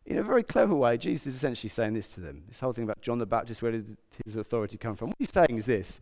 In 0.05 0.19
a 0.19 0.23
very 0.23 0.43
clever 0.43 0.75
way, 0.75 0.97
Jesus 0.97 1.29
is 1.29 1.35
essentially 1.35 1.69
saying 1.69 1.95
this 1.95 2.09
to 2.15 2.21
them. 2.21 2.45
This 2.49 2.61
whole 2.61 2.73
thing 2.73 2.85
about 2.85 3.01
John 3.01 3.19
the 3.19 3.27
Baptist, 3.27 3.63
where 3.63 3.73
did 3.73 3.97
his 4.25 4.37
authority 4.37 4.79
come 4.79 4.97
from? 4.97 5.09
What 5.09 5.17
he's 5.19 5.31
saying 5.31 5.57
is 5.57 5.67
this 5.67 6.01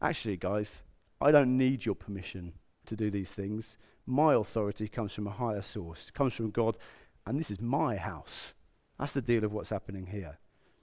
actually, 0.00 0.36
guys, 0.36 0.82
I 1.20 1.32
don't 1.32 1.56
need 1.56 1.84
your 1.84 1.96
permission 1.96 2.52
to 2.86 2.94
do 2.94 3.10
these 3.10 3.34
things. 3.34 3.76
My 4.06 4.34
authority 4.34 4.88
comes 4.88 5.12
from 5.12 5.26
a 5.26 5.32
higher 5.32 5.62
source, 5.62 6.10
comes 6.10 6.34
from 6.34 6.50
God, 6.50 6.78
and 7.26 7.38
this 7.38 7.50
is 7.50 7.60
my 7.60 7.96
house. 7.96 8.54
That's 8.98 9.12
the 9.12 9.22
deal 9.22 9.44
of 9.44 9.52
what's 9.52 9.70
happening 9.70 10.06
here. 10.06 10.38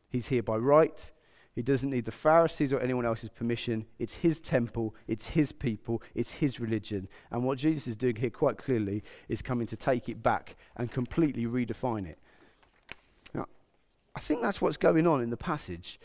He's 0.10 0.28
here 0.28 0.44
by 0.44 0.58
right. 0.58 1.12
He 1.56 1.62
doesn't 1.62 1.90
need 1.90 2.06
the 2.06 2.12
Pharisees 2.12 2.74
or 2.74 2.80
anyone 2.82 3.06
else's 3.06 3.30
permission. 3.30 3.86
It's 3.98 4.16
his 4.16 4.42
temple, 4.42 4.94
it's 5.08 5.28
his 5.28 5.54
people, 5.54 6.04
it's 6.14 6.34
his 6.34 6.60
religion. 6.60 7.08
And 7.32 7.46
what 7.46 7.58
Jesus 7.58 7.88
is 7.88 7.96
doing 7.96 8.18
here 8.18 8.30
quite 8.30 8.58
clearly 8.58 9.04
is 9.30 9.42
coming 9.42 9.66
to 9.68 9.78
take 9.78 10.10
it 10.10 10.22
back 10.22 10.58
and 10.76 10.92
completely 10.92 11.46
redefine 11.46 12.08
it. 12.08 12.20
Now, 13.34 13.46
I 14.16 14.20
think 14.20 14.42
that's 14.42 14.62
what's 14.62 14.76
going 14.76 15.08
on 15.08 15.22
in 15.22 15.30
the 15.30 15.38
passage. 15.38 15.98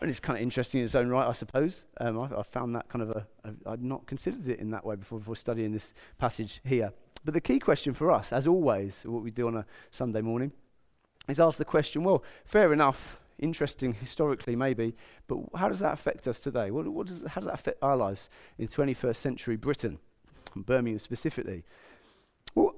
And 0.00 0.08
it's 0.08 0.20
kind 0.20 0.36
of 0.36 0.42
interesting 0.42 0.80
in 0.80 0.84
its 0.84 0.94
own 0.94 1.08
right, 1.08 1.26
I 1.26 1.32
suppose. 1.32 1.84
Um, 2.00 2.20
I, 2.20 2.28
I, 2.38 2.42
found 2.42 2.74
that 2.76 2.88
kind 2.88 3.02
of 3.02 3.10
a, 3.10 3.26
a, 3.44 3.70
I'd 3.70 3.82
not 3.82 4.06
considered 4.06 4.48
it 4.48 4.60
in 4.60 4.70
that 4.70 4.84
way 4.84 4.96
before, 4.96 5.18
before 5.18 5.36
studying 5.36 5.72
this 5.72 5.94
passage 6.18 6.60
here. 6.64 6.92
But 7.24 7.34
the 7.34 7.40
key 7.40 7.58
question 7.58 7.94
for 7.94 8.10
us, 8.10 8.32
as 8.32 8.46
always, 8.46 9.02
what 9.04 9.22
we 9.22 9.30
do 9.30 9.46
on 9.46 9.56
a 9.56 9.66
Sunday 9.90 10.20
morning, 10.20 10.52
is 11.28 11.40
ask 11.40 11.58
the 11.58 11.64
question 11.64 12.04
well, 12.04 12.22
fair 12.44 12.72
enough, 12.72 13.20
interesting 13.38 13.94
historically 13.94 14.56
maybe, 14.56 14.94
but 15.26 15.38
how 15.56 15.68
does 15.68 15.80
that 15.80 15.92
affect 15.92 16.28
us 16.28 16.40
today? 16.40 16.70
What, 16.70 16.86
what 16.88 17.06
does, 17.06 17.22
how 17.26 17.40
does 17.40 17.46
that 17.46 17.54
affect 17.54 17.78
our 17.82 17.96
lives 17.96 18.28
in 18.58 18.68
21st 18.68 19.16
century 19.16 19.56
Britain, 19.56 19.98
Birmingham 20.54 20.98
specifically? 20.98 21.64
Well, 22.54 22.74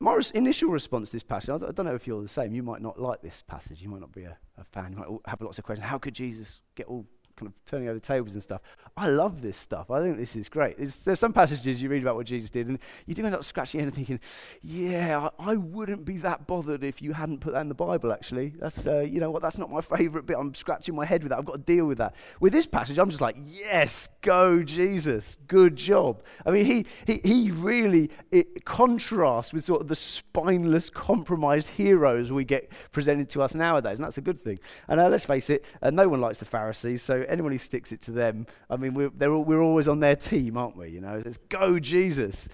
my 0.00 0.14
res- 0.14 0.30
initial 0.30 0.70
response 0.70 1.10
to 1.10 1.16
this 1.16 1.22
passage, 1.22 1.50
I, 1.50 1.58
d- 1.58 1.66
I 1.68 1.72
don't 1.72 1.86
know 1.86 1.94
if 1.94 2.06
you're 2.06 2.22
the 2.22 2.28
same, 2.28 2.54
you 2.54 2.62
might 2.62 2.80
not 2.80 3.00
like 3.00 3.20
this 3.20 3.42
passage, 3.42 3.82
you 3.82 3.88
might 3.88 4.00
not 4.00 4.12
be 4.12 4.24
a, 4.24 4.36
a 4.56 4.64
fan, 4.64 4.92
you 4.92 4.98
might 4.98 5.08
have 5.26 5.40
lots 5.40 5.58
of 5.58 5.64
questions. 5.64 5.88
How 5.88 5.98
could 5.98 6.14
Jesus 6.14 6.60
get 6.74 6.86
all 6.86 7.04
kind 7.38 7.52
of 7.52 7.64
turning 7.64 7.88
over 7.88 7.98
tables 7.98 8.34
and 8.34 8.42
stuff. 8.42 8.60
I 8.96 9.08
love 9.08 9.42
this 9.42 9.56
stuff. 9.56 9.90
I 9.90 10.02
think 10.02 10.16
this 10.16 10.34
is 10.34 10.48
great. 10.48 10.76
There's, 10.76 11.04
there's 11.04 11.20
some 11.20 11.32
passages 11.32 11.80
you 11.80 11.88
read 11.88 12.02
about 12.02 12.16
what 12.16 12.26
Jesus 12.26 12.50
did, 12.50 12.66
and 12.66 12.78
you 13.06 13.14
do 13.14 13.24
end 13.24 13.34
up 13.34 13.44
scratching 13.44 13.78
your 13.78 13.86
head 13.86 13.96
and 13.96 14.06
thinking, 14.06 14.20
yeah, 14.62 15.28
I, 15.38 15.52
I, 15.52 15.56
wouldn't 15.56 16.04
be 16.04 16.16
that 16.18 16.46
bothered 16.46 16.82
if 16.82 17.00
you 17.00 17.12
hadn't 17.12 17.38
put 17.38 17.52
that 17.52 17.60
in 17.60 17.68
the 17.68 17.74
Bible, 17.74 18.12
actually. 18.12 18.54
That's, 18.58 18.86
uh, 18.86 19.00
you 19.00 19.20
know 19.20 19.30
what, 19.30 19.42
that's 19.42 19.58
not 19.58 19.70
my 19.70 19.80
favorite 19.80 20.26
bit. 20.26 20.36
I'm 20.36 20.54
scratching 20.54 20.96
my 20.96 21.04
head 21.04 21.22
with 21.22 21.30
that. 21.30 21.38
I've 21.38 21.44
got 21.44 21.52
to 21.52 21.58
deal 21.74 21.86
with 21.86 21.98
that. 21.98 22.16
With 22.40 22.52
this 22.52 22.66
passage, 22.66 22.98
I'm 22.98 23.08
just 23.08 23.20
like, 23.20 23.36
yes, 23.46 24.08
go, 24.22 24.62
Jesus. 24.62 25.36
Good 25.46 25.76
job. 25.76 26.22
I 26.44 26.50
mean, 26.50 26.64
he, 26.64 26.86
he, 27.06 27.20
he 27.22 27.50
really 27.50 28.10
it 28.32 28.64
contrasts 28.64 29.52
with 29.52 29.64
sort 29.64 29.82
of 29.82 29.88
the 29.88 29.96
spineless, 29.96 30.90
compromised 30.90 31.68
heroes 31.68 32.32
we 32.32 32.44
get 32.44 32.70
presented 32.92 33.28
to 33.30 33.42
us 33.42 33.54
nowadays, 33.54 33.98
and 33.98 34.04
that's 34.04 34.18
a 34.18 34.22
good 34.22 34.42
thing. 34.42 34.58
And 34.88 34.98
uh, 34.98 35.08
let's 35.08 35.24
face 35.24 35.50
it, 35.50 35.64
uh, 35.82 35.90
no 35.90 36.08
one 36.08 36.20
likes 36.20 36.38
the 36.38 36.44
Pharisees, 36.44 37.02
so 37.02 37.24
anyone 37.28 37.52
who 37.52 37.58
sticks 37.58 37.92
it 37.92 38.02
to 38.02 38.10
them, 38.10 38.46
I 38.68 38.76
mean, 38.76 38.94
we're, 38.94 39.10
all, 39.30 39.44
we're 39.44 39.62
always 39.62 39.88
on 39.88 40.00
their 40.00 40.16
team, 40.16 40.56
aren't 40.56 40.76
we? 40.76 40.88
You 40.88 41.00
know, 41.00 41.22
let's 41.24 41.38
go, 41.48 41.78
Jesus. 41.78 42.48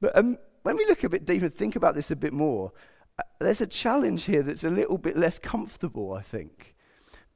But 0.00 0.16
um, 0.16 0.38
when 0.62 0.76
we 0.76 0.84
look 0.86 1.04
a 1.04 1.08
bit 1.08 1.24
deeper, 1.24 1.48
think 1.48 1.76
about 1.76 1.94
this 1.94 2.10
a 2.10 2.16
bit 2.16 2.32
more, 2.32 2.72
uh, 3.18 3.22
there's 3.38 3.60
a 3.60 3.66
challenge 3.66 4.24
here 4.24 4.42
that's 4.42 4.64
a 4.64 4.70
little 4.70 4.98
bit 4.98 5.16
less 5.16 5.38
comfortable, 5.38 6.12
I 6.12 6.22
think. 6.22 6.74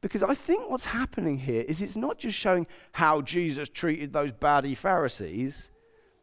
Because 0.01 0.23
I 0.23 0.35
think 0.35 0.71
what's 0.71 0.87
happening 0.87 1.39
here 1.39 1.63
is 1.63 1.83
it's 1.83 1.97
not 1.97 2.19
just 2.19 2.39
showing 2.39 2.67
how 2.93 3.21
Jesus 3.21 3.69
treated 3.69 4.13
those 4.13 4.33
baddie 4.33 4.77
Pharisees. 4.77 5.71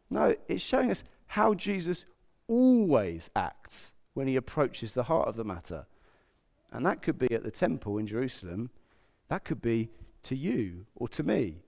No, 0.08 0.34
it's 0.48 0.64
showing 0.64 0.90
us 0.90 1.04
how 1.26 1.54
Jesus 1.54 2.04
always 2.48 3.28
acts 3.36 3.92
when 4.14 4.26
he 4.26 4.36
approaches 4.36 4.94
the 4.94 5.04
heart 5.04 5.28
of 5.28 5.36
the 5.36 5.44
matter. 5.44 5.86
And 6.72 6.86
that 6.86 7.02
could 7.02 7.18
be 7.18 7.32
at 7.32 7.44
the 7.44 7.50
temple 7.50 7.98
in 7.98 8.06
Jerusalem, 8.06 8.70
that 9.28 9.44
could 9.44 9.60
be 9.60 9.90
to 10.26 10.36
you 10.36 10.86
or 10.94 11.08
to 11.08 11.22
me. 11.22 11.62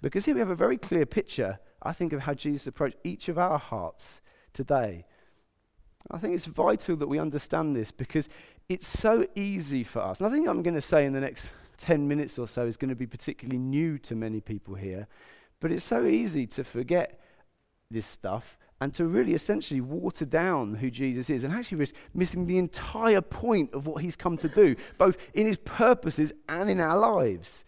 Because 0.00 0.24
here 0.24 0.34
we 0.34 0.40
have 0.40 0.50
a 0.50 0.56
very 0.56 0.76
clear 0.76 1.06
picture, 1.06 1.60
I 1.82 1.92
think, 1.92 2.12
of 2.12 2.22
how 2.22 2.34
Jesus 2.34 2.66
approached 2.66 2.96
each 3.04 3.28
of 3.28 3.38
our 3.38 3.58
hearts 3.58 4.20
today. 4.52 5.06
I 6.10 6.18
think 6.18 6.34
it's 6.34 6.46
vital 6.46 6.96
that 6.96 7.06
we 7.06 7.18
understand 7.18 7.76
this 7.76 7.92
because 7.92 8.28
it's 8.68 8.88
so 8.88 9.26
easy 9.36 9.84
for 9.84 10.00
us. 10.00 10.20
Nothing 10.20 10.48
I'm 10.48 10.62
going 10.62 10.74
to 10.74 10.80
say 10.80 11.06
in 11.06 11.12
the 11.12 11.20
next 11.20 11.52
10 11.78 12.08
minutes 12.08 12.38
or 12.38 12.48
so 12.48 12.66
is 12.66 12.76
going 12.76 12.88
to 12.88 12.96
be 12.96 13.06
particularly 13.06 13.58
new 13.58 13.98
to 13.98 14.14
many 14.14 14.40
people 14.40 14.74
here, 14.74 15.06
but 15.60 15.70
it's 15.70 15.84
so 15.84 16.06
easy 16.06 16.46
to 16.48 16.64
forget 16.64 17.20
this 17.90 18.06
stuff 18.06 18.58
and 18.82 18.92
to 18.92 19.06
really 19.06 19.32
essentially 19.32 19.80
water 19.80 20.24
down 20.24 20.74
who 20.74 20.90
Jesus 20.90 21.30
is 21.30 21.44
and 21.44 21.54
actually 21.54 21.78
risk 21.78 21.94
missing 22.14 22.48
the 22.48 22.58
entire 22.58 23.20
point 23.20 23.72
of 23.72 23.86
what 23.86 24.02
he's 24.02 24.16
come 24.16 24.36
to 24.38 24.48
do, 24.48 24.74
both 24.98 25.16
in 25.34 25.46
his 25.46 25.58
purposes 25.58 26.32
and 26.48 26.68
in 26.68 26.80
our 26.80 26.98
lives. 26.98 27.64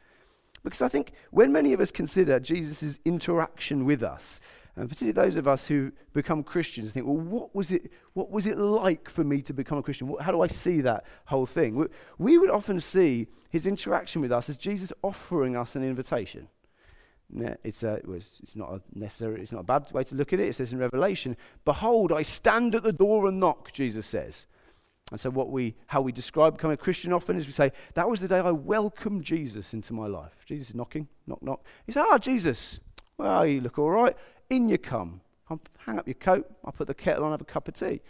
Because 0.64 0.82
I 0.82 0.88
think 0.88 1.12
when 1.30 1.52
many 1.52 1.72
of 1.72 1.80
us 1.80 1.92
consider 1.92 2.40
Jesus' 2.40 2.98
interaction 3.04 3.84
with 3.84 4.02
us, 4.02 4.40
and 4.74 4.88
particularly 4.88 5.12
those 5.12 5.36
of 5.36 5.46
us 5.46 5.68
who 5.68 5.92
become 6.14 6.42
Christians, 6.42 6.90
think, 6.90 7.06
well, 7.06 7.16
what 7.16 7.54
was 7.54 7.70
it, 7.70 7.92
what 8.14 8.32
was 8.32 8.48
it 8.48 8.58
like 8.58 9.08
for 9.08 9.22
me 9.22 9.40
to 9.42 9.52
become 9.52 9.78
a 9.78 9.84
Christian? 9.84 10.12
How 10.20 10.32
do 10.32 10.40
I 10.40 10.48
see 10.48 10.80
that 10.80 11.04
whole 11.26 11.46
thing? 11.46 11.88
We 12.18 12.38
would 12.38 12.50
often 12.50 12.80
see 12.80 13.28
his 13.50 13.68
interaction 13.68 14.20
with 14.20 14.32
us 14.32 14.48
as 14.48 14.56
Jesus 14.56 14.92
offering 15.00 15.56
us 15.56 15.76
an 15.76 15.84
invitation. 15.84 16.48
It's, 17.36 17.82
a, 17.82 18.00
it's 18.12 18.56
not 18.56 18.72
a 18.72 18.80
necessary, 18.96 19.42
it's 19.42 19.52
not 19.52 19.60
a 19.60 19.64
bad 19.64 19.90
way 19.92 20.04
to 20.04 20.14
look 20.14 20.32
at 20.32 20.40
it. 20.40 20.48
It 20.48 20.54
says 20.54 20.72
in 20.72 20.78
Revelation, 20.78 21.36
Behold, 21.64 22.12
I 22.12 22.22
stand 22.22 22.74
at 22.74 22.82
the 22.82 22.92
door 22.92 23.26
and 23.26 23.40
knock, 23.40 23.72
Jesus 23.72 24.06
says. 24.06 24.46
And 25.10 25.20
so, 25.20 25.30
what 25.30 25.50
we, 25.50 25.74
how 25.86 26.00
we 26.00 26.12
describe 26.12 26.54
becoming 26.54 26.74
a 26.74 26.78
Christian 26.78 27.12
often 27.12 27.36
is 27.36 27.46
we 27.46 27.52
say, 27.52 27.72
That 27.94 28.08
was 28.08 28.20
the 28.20 28.28
day 28.28 28.38
I 28.38 28.52
welcomed 28.52 29.24
Jesus 29.24 29.74
into 29.74 29.92
my 29.92 30.06
life. 30.06 30.32
Jesus 30.46 30.70
is 30.70 30.74
knocking, 30.74 31.08
knock, 31.26 31.42
knock. 31.42 31.64
He 31.86 31.92
said, 31.92 32.04
Ah, 32.08 32.18
Jesus, 32.18 32.80
well, 33.18 33.46
you 33.46 33.60
look 33.60 33.78
all 33.78 33.90
right. 33.90 34.16
In 34.50 34.68
you 34.68 34.78
come. 34.78 35.20
I'll 35.50 35.60
hang 35.78 35.98
up 35.98 36.06
your 36.06 36.14
coat. 36.14 36.50
I'll 36.64 36.72
put 36.72 36.86
the 36.86 36.94
kettle 36.94 37.24
on, 37.24 37.32
have 37.32 37.40
a 37.40 37.44
cup 37.44 37.68
of 37.68 37.74
tea. 37.74 38.00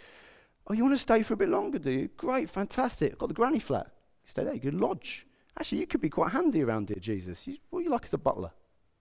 Oh, 0.67 0.73
you 0.73 0.83
want 0.83 0.95
to 0.95 0.99
stay 0.99 1.23
for 1.23 1.35
a 1.35 1.37
bit 1.37 1.49
longer, 1.49 1.79
do 1.79 1.91
you? 1.91 2.09
Great, 2.17 2.49
fantastic. 2.49 3.13
I've 3.13 3.19
got 3.19 3.29
the 3.29 3.35
granny 3.35 3.59
flat. 3.59 3.89
Stay 4.25 4.45
there, 4.45 4.55
you 4.55 4.61
can 4.61 4.79
lodge. 4.79 5.27
Actually, 5.59 5.81
you 5.81 5.87
could 5.87 6.01
be 6.01 6.09
quite 6.09 6.33
handy 6.33 6.63
around 6.63 6.89
here, 6.89 6.99
Jesus. 6.99 7.47
You, 7.47 7.59
what 7.71 7.85
you 7.85 7.91
like 7.91 8.05
as 8.05 8.15
a 8.15 8.19
butler? 8.19 8.51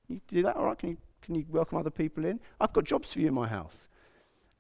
You 0.08 0.22
do 0.28 0.42
that, 0.44 0.56
all 0.56 0.66
right? 0.66 0.78
Can 0.78 0.90
you, 0.90 0.98
can 1.22 1.36
you 1.36 1.46
welcome 1.50 1.78
other 1.78 1.90
people 1.90 2.26
in? 2.26 2.40
I've 2.60 2.74
got 2.74 2.84
jobs 2.84 3.14
for 3.14 3.20
you 3.20 3.28
in 3.28 3.34
my 3.34 3.48
house. 3.48 3.90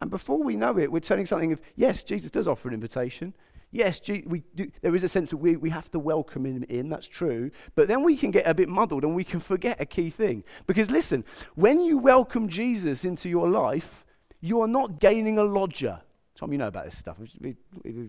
And 0.02 0.10
before 0.10 0.42
we 0.42 0.56
know 0.56 0.78
it, 0.78 0.92
we're 0.92 1.00
turning 1.00 1.26
something 1.26 1.52
of, 1.52 1.62
yes, 1.76 2.04
Jesus 2.04 2.32
does 2.32 2.48
offer 2.48 2.68
an 2.68 2.74
invitation. 2.74 3.34
Yes, 3.72 4.02
we 4.26 4.44
do, 4.56 4.72
there 4.82 4.94
is 4.94 5.04
a 5.04 5.10
sense 5.10 5.32
that 5.32 5.38
we, 5.38 5.56
we 5.56 5.72
have 5.72 5.90
to 5.92 6.00
welcome 6.00 6.46
him 6.46 6.64
in, 6.70 6.90
that's 6.90 7.08
true. 7.08 7.52
But 7.76 7.88
then 7.88 8.04
we 8.04 8.16
can 8.18 8.30
get 8.30 8.46
a 8.46 8.54
bit 8.54 8.70
muddled 8.70 9.04
and 9.04 9.16
we 9.16 9.24
can 9.24 9.40
forget 9.40 9.82
a 9.82 9.86
key 9.86 10.10
thing. 10.10 10.44
Because 10.68 10.92
listen, 10.92 11.26
when 11.56 11.82
you 11.82 11.98
welcome 11.98 12.50
Jesus 12.50 13.04
into 13.04 13.30
your 13.30 13.50
life, 13.50 14.06
you 14.42 14.62
are 14.62 14.68
not 14.68 15.00
gaining 15.00 15.40
a 15.40 15.44
lodger. 15.44 16.02
Tom, 16.36 16.52
you 16.52 16.58
know 16.58 16.68
about 16.68 16.86
this 16.86 16.98
stuff. 16.98 17.18
We've 17.40 17.56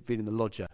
been 0.07 0.18
in 0.18 0.25
the 0.27 0.33
lodger 0.33 0.68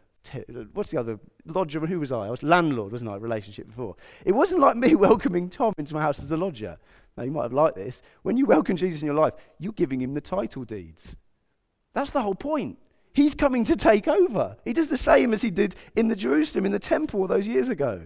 what's 0.73 0.91
the 0.91 0.99
other 0.99 1.19
lodger? 1.45 1.81
Who 1.81 2.01
was 2.01 2.13
I? 2.13 2.27
I 2.27 2.31
was 2.31 2.43
landlord, 2.43 2.93
wasn't 2.93 3.11
I? 3.11 3.17
Relationship 3.17 3.67
before. 3.67 3.97
It 4.25 4.33
wasn't 4.33 4.61
like 4.61 4.77
me 4.77 4.95
welcoming 4.97 5.49
Tom 5.49 5.75
into 5.79 5.95
my 5.95 6.03
house 6.03 6.23
as 6.23 6.31
a 6.31 6.37
lodger. 6.37 6.79
Now 7.17 7.25
you 7.25 7.31
might 7.31 7.45
have 7.45 7.53
liked 7.53 7.77
this. 7.77 8.03
When 8.23 8.37
you 8.37 8.47
welcome 8.47 8.77
Jesus 8.77 9.03
in 9.03 9.07
your 9.07 9.15
life, 9.15 9.35
you're 9.59 9.73
giving 9.73 10.01
him 10.01 10.15
the 10.15 10.21
title 10.21 10.65
deeds. 10.65 11.17
That's 11.93 12.13
the 12.13 12.23
whole 12.23 12.35
point. 12.35 12.79
He's 13.13 13.35
coming 13.35 13.65
to 13.65 13.77
take 13.77 14.07
over. 14.07 14.57
He 14.65 14.73
does 14.73 14.89
the 14.89 14.97
same 14.97 15.33
as 15.33 15.43
he 15.43 15.51
did 15.51 15.75
in 15.97 16.09
the 16.09 16.17
Jerusalem, 16.17 16.67
in 16.67 16.73
the 16.73 16.79
temple 16.79 17.27
those 17.27 17.49
years 17.49 17.69
ago. 17.69 18.03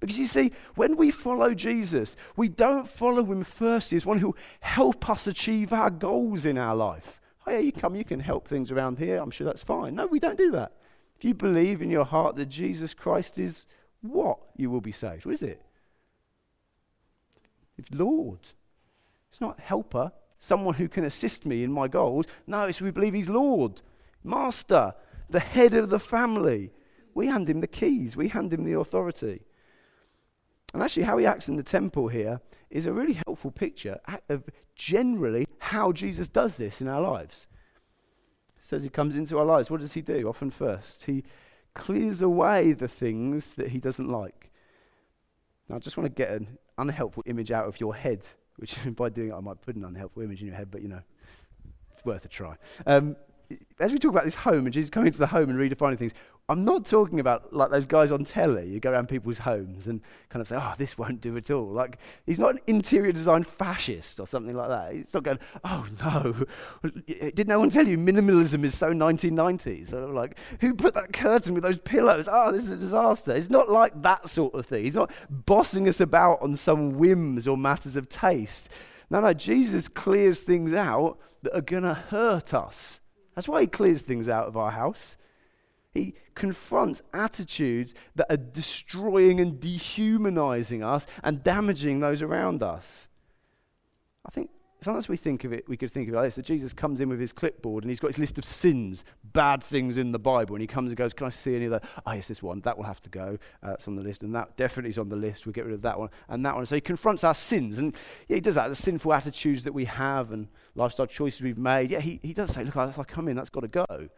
Because 0.00 0.18
you 0.18 0.26
see, 0.26 0.52
when 0.74 0.96
we 0.96 1.10
follow 1.10 1.54
Jesus, 1.54 2.16
we 2.36 2.48
don't 2.48 2.88
follow 2.88 3.24
him 3.24 3.44
first 3.44 3.92
as 3.92 4.04
one 4.04 4.18
who 4.18 4.28
will 4.28 4.36
help 4.60 5.08
us 5.08 5.26
achieve 5.26 5.72
our 5.72 5.88
goals 5.88 6.44
in 6.44 6.58
our 6.58 6.74
life. 6.74 7.20
Oh, 7.46 7.52
yeah, 7.52 7.58
you 7.58 7.72
come, 7.72 7.94
you 7.94 8.04
can 8.04 8.20
help 8.20 8.48
things 8.48 8.70
around 8.70 8.98
here. 8.98 9.18
I'm 9.18 9.30
sure 9.30 9.44
that's 9.44 9.62
fine. 9.62 9.94
No, 9.94 10.06
we 10.06 10.18
don't 10.18 10.38
do 10.38 10.50
that. 10.50 10.72
Do 11.24 11.28
you 11.28 11.34
believe 11.34 11.80
in 11.80 11.88
your 11.88 12.04
heart 12.04 12.36
that 12.36 12.50
Jesus 12.50 12.92
Christ 12.92 13.38
is 13.38 13.66
what? 14.02 14.40
You 14.58 14.68
will 14.68 14.82
be 14.82 14.92
saved. 14.92 15.24
What 15.24 15.32
is 15.32 15.42
it? 15.42 15.62
It's 17.78 17.90
Lord. 17.90 18.40
It's 19.30 19.40
not 19.40 19.58
helper, 19.58 20.12
someone 20.36 20.74
who 20.74 20.86
can 20.86 21.02
assist 21.02 21.46
me 21.46 21.64
in 21.64 21.72
my 21.72 21.88
goals. 21.88 22.26
No, 22.46 22.64
it's 22.64 22.82
we 22.82 22.90
believe 22.90 23.14
he's 23.14 23.30
Lord, 23.30 23.80
Master, 24.22 24.92
the 25.30 25.40
head 25.40 25.72
of 25.72 25.88
the 25.88 25.98
family. 25.98 26.72
We 27.14 27.28
hand 27.28 27.48
him 27.48 27.62
the 27.62 27.68
keys, 27.68 28.18
we 28.18 28.28
hand 28.28 28.52
him 28.52 28.64
the 28.64 28.78
authority. 28.78 29.46
And 30.74 30.82
actually, 30.82 31.04
how 31.04 31.16
he 31.16 31.24
acts 31.24 31.48
in 31.48 31.56
the 31.56 31.62
temple 31.62 32.08
here 32.08 32.42
is 32.68 32.84
a 32.84 32.92
really 32.92 33.18
helpful 33.26 33.50
picture 33.50 33.98
of 34.28 34.44
generally 34.76 35.46
how 35.58 35.90
Jesus 35.90 36.28
does 36.28 36.58
this 36.58 36.82
in 36.82 36.88
our 36.88 37.00
lives 37.00 37.48
says 38.64 38.82
he 38.82 38.88
comes 38.88 39.14
into 39.14 39.38
our 39.38 39.44
lives. 39.44 39.70
What 39.70 39.80
does 39.80 39.92
he 39.92 40.00
do? 40.00 40.26
Often 40.26 40.50
first, 40.50 41.04
he 41.04 41.22
clears 41.74 42.22
away 42.22 42.72
the 42.72 42.88
things 42.88 43.54
that 43.54 43.68
he 43.68 43.78
doesn't 43.78 44.08
like. 44.08 44.50
Now, 45.68 45.76
I 45.76 45.78
just 45.80 45.98
want 45.98 46.06
to 46.06 46.22
get 46.22 46.30
an 46.30 46.56
unhelpful 46.78 47.24
image 47.26 47.50
out 47.50 47.66
of 47.66 47.78
your 47.78 47.94
head, 47.94 48.24
which 48.56 48.78
by 48.96 49.10
doing 49.10 49.28
it, 49.28 49.34
I 49.34 49.40
might 49.40 49.60
put 49.60 49.76
an 49.76 49.84
unhelpful 49.84 50.22
image 50.22 50.40
in 50.40 50.46
your 50.46 50.56
head, 50.56 50.70
but 50.70 50.80
you 50.80 50.88
know, 50.88 51.02
it's 51.92 52.06
worth 52.06 52.24
a 52.24 52.28
try. 52.28 52.56
Um, 52.86 53.16
as 53.78 53.92
we 53.92 53.98
talk 53.98 54.12
about 54.12 54.24
this 54.24 54.34
home 54.34 54.64
and 54.64 54.72
Jesus 54.72 54.88
coming 54.88 55.08
into 55.08 55.18
the 55.18 55.26
home 55.26 55.50
and 55.50 55.58
redefining 55.58 55.98
things, 55.98 56.14
I'm 56.50 56.62
not 56.62 56.84
talking 56.84 57.20
about 57.20 57.54
like 57.54 57.70
those 57.70 57.86
guys 57.86 58.12
on 58.12 58.24
telly. 58.24 58.68
You 58.68 58.78
go 58.78 58.90
around 58.90 59.08
people's 59.08 59.38
homes 59.38 59.86
and 59.86 60.02
kind 60.28 60.42
of 60.42 60.48
say, 60.48 60.56
oh, 60.56 60.74
this 60.76 60.98
won't 60.98 61.22
do 61.22 61.34
at 61.38 61.50
all. 61.50 61.70
Like, 61.70 61.98
he's 62.26 62.38
not 62.38 62.52
an 62.52 62.60
interior 62.66 63.12
design 63.12 63.44
fascist 63.44 64.20
or 64.20 64.26
something 64.26 64.54
like 64.54 64.68
that. 64.68 64.92
He's 64.92 65.14
not 65.14 65.22
going, 65.22 65.38
oh, 65.64 65.86
no. 66.04 66.44
Did 67.30 67.48
no 67.48 67.58
one 67.58 67.70
tell 67.70 67.86
you 67.86 67.96
minimalism 67.96 68.62
is 68.62 68.76
so 68.76 68.90
1990s? 68.90 69.88
So, 69.88 70.04
like, 70.06 70.38
who 70.60 70.74
put 70.74 70.92
that 70.94 71.14
curtain 71.14 71.54
with 71.54 71.62
those 71.62 71.78
pillows? 71.78 72.28
Oh, 72.30 72.52
this 72.52 72.64
is 72.64 72.70
a 72.72 72.76
disaster. 72.76 73.34
It's 73.34 73.48
not 73.48 73.70
like 73.70 74.02
that 74.02 74.28
sort 74.28 74.54
of 74.54 74.66
thing. 74.66 74.84
He's 74.84 74.96
not 74.96 75.10
bossing 75.30 75.88
us 75.88 76.00
about 76.00 76.42
on 76.42 76.56
some 76.56 76.98
whims 76.98 77.48
or 77.48 77.56
matters 77.56 77.96
of 77.96 78.10
taste. 78.10 78.68
No, 79.08 79.20
no, 79.20 79.32
Jesus 79.32 79.88
clears 79.88 80.40
things 80.40 80.74
out 80.74 81.18
that 81.42 81.56
are 81.56 81.62
going 81.62 81.84
to 81.84 81.94
hurt 81.94 82.52
us. 82.52 83.00
That's 83.34 83.48
why 83.48 83.62
he 83.62 83.66
clears 83.66 84.02
things 84.02 84.28
out 84.28 84.46
of 84.46 84.58
our 84.58 84.72
house. 84.72 85.16
He 85.94 86.14
confronts 86.34 87.02
attitudes 87.12 87.94
that 88.16 88.26
are 88.28 88.36
destroying 88.36 89.40
and 89.40 89.60
dehumanizing 89.60 90.82
us 90.82 91.06
and 91.22 91.42
damaging 91.42 92.00
those 92.00 92.20
around 92.20 92.62
us. 92.64 93.08
I 94.26 94.30
think 94.30 94.50
sometimes 94.80 95.08
we 95.08 95.16
think 95.16 95.44
of 95.44 95.52
it, 95.52 95.68
we 95.68 95.76
could 95.76 95.92
think 95.92 96.08
of 96.08 96.14
it 96.14 96.16
like 96.16 96.26
this 96.26 96.34
that 96.34 96.44
Jesus 96.44 96.72
comes 96.72 97.00
in 97.00 97.08
with 97.08 97.20
his 97.20 97.32
clipboard 97.32 97.84
and 97.84 97.90
he's 97.90 98.00
got 98.00 98.08
his 98.08 98.18
list 98.18 98.38
of 98.38 98.44
sins, 98.44 99.04
bad 99.22 99.62
things 99.62 99.96
in 99.96 100.10
the 100.10 100.18
Bible, 100.18 100.56
and 100.56 100.60
he 100.60 100.66
comes 100.66 100.88
and 100.88 100.96
goes, 100.96 101.14
Can 101.14 101.28
I 101.28 101.30
see 101.30 101.54
any 101.54 101.66
of 101.66 101.70
that? 101.70 101.84
Oh, 102.04 102.12
yes, 102.12 102.26
this 102.26 102.42
one. 102.42 102.60
That 102.62 102.76
will 102.76 102.84
have 102.84 103.00
to 103.02 103.10
go. 103.10 103.38
Uh, 103.62 103.68
that's 103.68 103.86
on 103.86 103.94
the 103.94 104.02
list. 104.02 104.24
And 104.24 104.34
that 104.34 104.56
definitely 104.56 104.90
is 104.90 104.98
on 104.98 105.08
the 105.08 105.16
list. 105.16 105.46
We'll 105.46 105.52
get 105.52 105.64
rid 105.64 105.74
of 105.74 105.82
that 105.82 105.98
one 105.98 106.10
and 106.28 106.44
that 106.44 106.56
one. 106.56 106.66
So 106.66 106.74
he 106.74 106.80
confronts 106.80 107.22
our 107.22 107.34
sins. 107.34 107.78
And 107.78 107.94
yeah, 108.28 108.36
he 108.36 108.40
does 108.40 108.56
that, 108.56 108.66
the 108.68 108.74
sinful 108.74 109.12
attitudes 109.12 109.62
that 109.62 109.72
we 109.72 109.84
have 109.84 110.32
and 110.32 110.48
lifestyle 110.74 111.06
choices 111.06 111.42
we've 111.42 111.58
made. 111.58 111.90
Yeah, 111.90 112.00
he, 112.00 112.18
he 112.22 112.34
does 112.34 112.52
say, 112.52 112.64
Look, 112.64 112.76
as 112.76 112.98
I 112.98 113.04
come 113.04 113.28
in, 113.28 113.36
that's 113.36 113.50
got 113.50 113.60
to 113.60 113.68
go. 113.68 114.08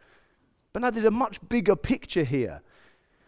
But 0.77 0.81
now 0.83 0.89
there's 0.91 1.05
a 1.05 1.09
much 1.09 1.39
bigger 1.49 1.75
picture 1.75 2.23
here. 2.23 2.61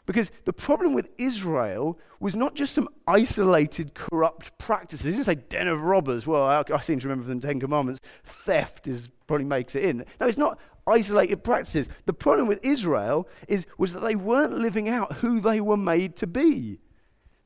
Because 0.06 0.30
the 0.46 0.54
problem 0.54 0.94
with 0.94 1.10
Israel 1.18 1.98
was 2.20 2.36
not 2.36 2.54
just 2.54 2.76
some 2.76 2.88
isolated 3.08 3.96
corrupt 3.96 4.56
practices. 4.60 5.06
He 5.06 5.12
didn't 5.14 5.26
say 5.26 5.34
den 5.34 5.68
of 5.68 5.82
robbers. 5.82 6.28
Well, 6.28 6.44
I, 6.44 6.64
I 6.72 6.80
seem 6.80 7.00
to 7.00 7.08
remember 7.08 7.28
from 7.28 7.40
the 7.40 7.48
Ten 7.48 7.60
Commandments, 7.60 8.02
theft 8.24 8.88
is 8.88 9.10
probably 9.26 9.48
makes 9.48 9.74
it 9.74 9.84
in. 9.84 10.06
No, 10.22 10.28
it's 10.28 10.38
not 10.38 10.60
isolated 10.86 11.44
practices. 11.44 11.90
The 12.06 12.14
problem 12.14 12.48
with 12.48 12.64
Israel 12.64 13.28
is, 13.48 13.66
was 13.80 13.94
that 13.94 14.02
they 14.02 14.14
weren't 14.14 14.60
living 14.60 14.88
out 14.88 15.14
who 15.14 15.42
they 15.42 15.60
were 15.60 15.76
made 15.76 16.16
to 16.18 16.28
be. 16.28 16.78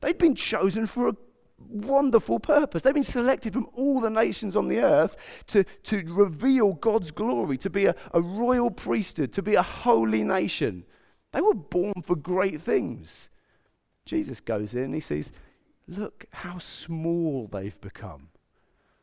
They'd 0.02 0.18
been 0.18 0.34
chosen 0.34 0.86
for 0.86 1.08
a 1.08 1.16
wonderful 1.58 2.40
purpose. 2.40 2.82
They've 2.82 2.94
been 2.94 3.04
selected 3.04 3.52
from 3.52 3.68
all 3.74 4.00
the 4.00 4.10
nations 4.10 4.56
on 4.56 4.68
the 4.68 4.80
earth 4.80 5.16
to, 5.48 5.64
to 5.84 6.02
reveal 6.06 6.74
God's 6.74 7.10
glory, 7.10 7.58
to 7.58 7.70
be 7.70 7.86
a, 7.86 7.94
a 8.12 8.20
royal 8.20 8.70
priesthood, 8.70 9.32
to 9.32 9.42
be 9.42 9.54
a 9.54 9.62
holy 9.62 10.22
nation. 10.22 10.84
They 11.32 11.40
were 11.40 11.54
born 11.54 12.02
for 12.02 12.16
great 12.16 12.60
things. 12.60 13.28
Jesus 14.06 14.40
goes 14.40 14.74
in 14.74 14.84
and 14.84 14.94
he 14.94 15.00
says, 15.00 15.32
Look 15.86 16.24
how 16.30 16.58
small 16.58 17.46
they've 17.46 17.78
become. 17.80 18.28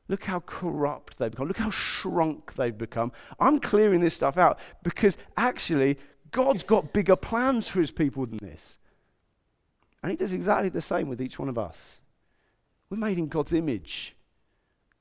Look 0.07 0.25
how 0.25 0.39
corrupt 0.41 1.17
they've 1.17 1.31
become. 1.31 1.47
Look 1.47 1.57
how 1.57 1.69
shrunk 1.69 2.55
they've 2.55 2.77
become. 2.77 3.11
I'm 3.39 3.59
clearing 3.59 4.01
this 4.01 4.15
stuff 4.15 4.37
out 4.37 4.59
because 4.83 5.17
actually, 5.37 5.99
God's 6.31 6.63
got 6.63 6.91
bigger 6.91 7.15
plans 7.15 7.67
for 7.67 7.79
his 7.79 7.91
people 7.91 8.25
than 8.25 8.37
this. 8.37 8.79
And 10.01 10.09
he 10.09 10.17
does 10.17 10.33
exactly 10.33 10.69
the 10.69 10.81
same 10.81 11.07
with 11.07 11.21
each 11.21 11.37
one 11.37 11.49
of 11.49 11.57
us. 11.57 12.01
We're 12.91 12.97
made 12.97 13.17
in 13.17 13.27
God's 13.27 13.53
image, 13.53 14.17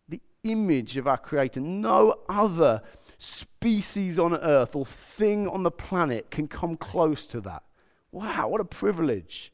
the 0.09 0.21
image 0.45 0.97
of 0.97 1.09
our 1.09 1.19
Creator. 1.19 1.61
No 1.61 2.21
other 2.29 2.83
species 3.19 4.17
on 4.17 4.33
earth 4.33 4.77
or 4.77 4.87
thing 4.87 5.49
on 5.49 5.65
the 5.65 5.73
planet 5.73 6.31
can 6.31 6.47
come 6.47 6.77
close 6.77 7.27
to 7.27 7.41
that. 7.41 7.65
Wow, 8.13 8.47
what 8.47 8.61
a 8.61 8.65
privilege. 8.65 9.53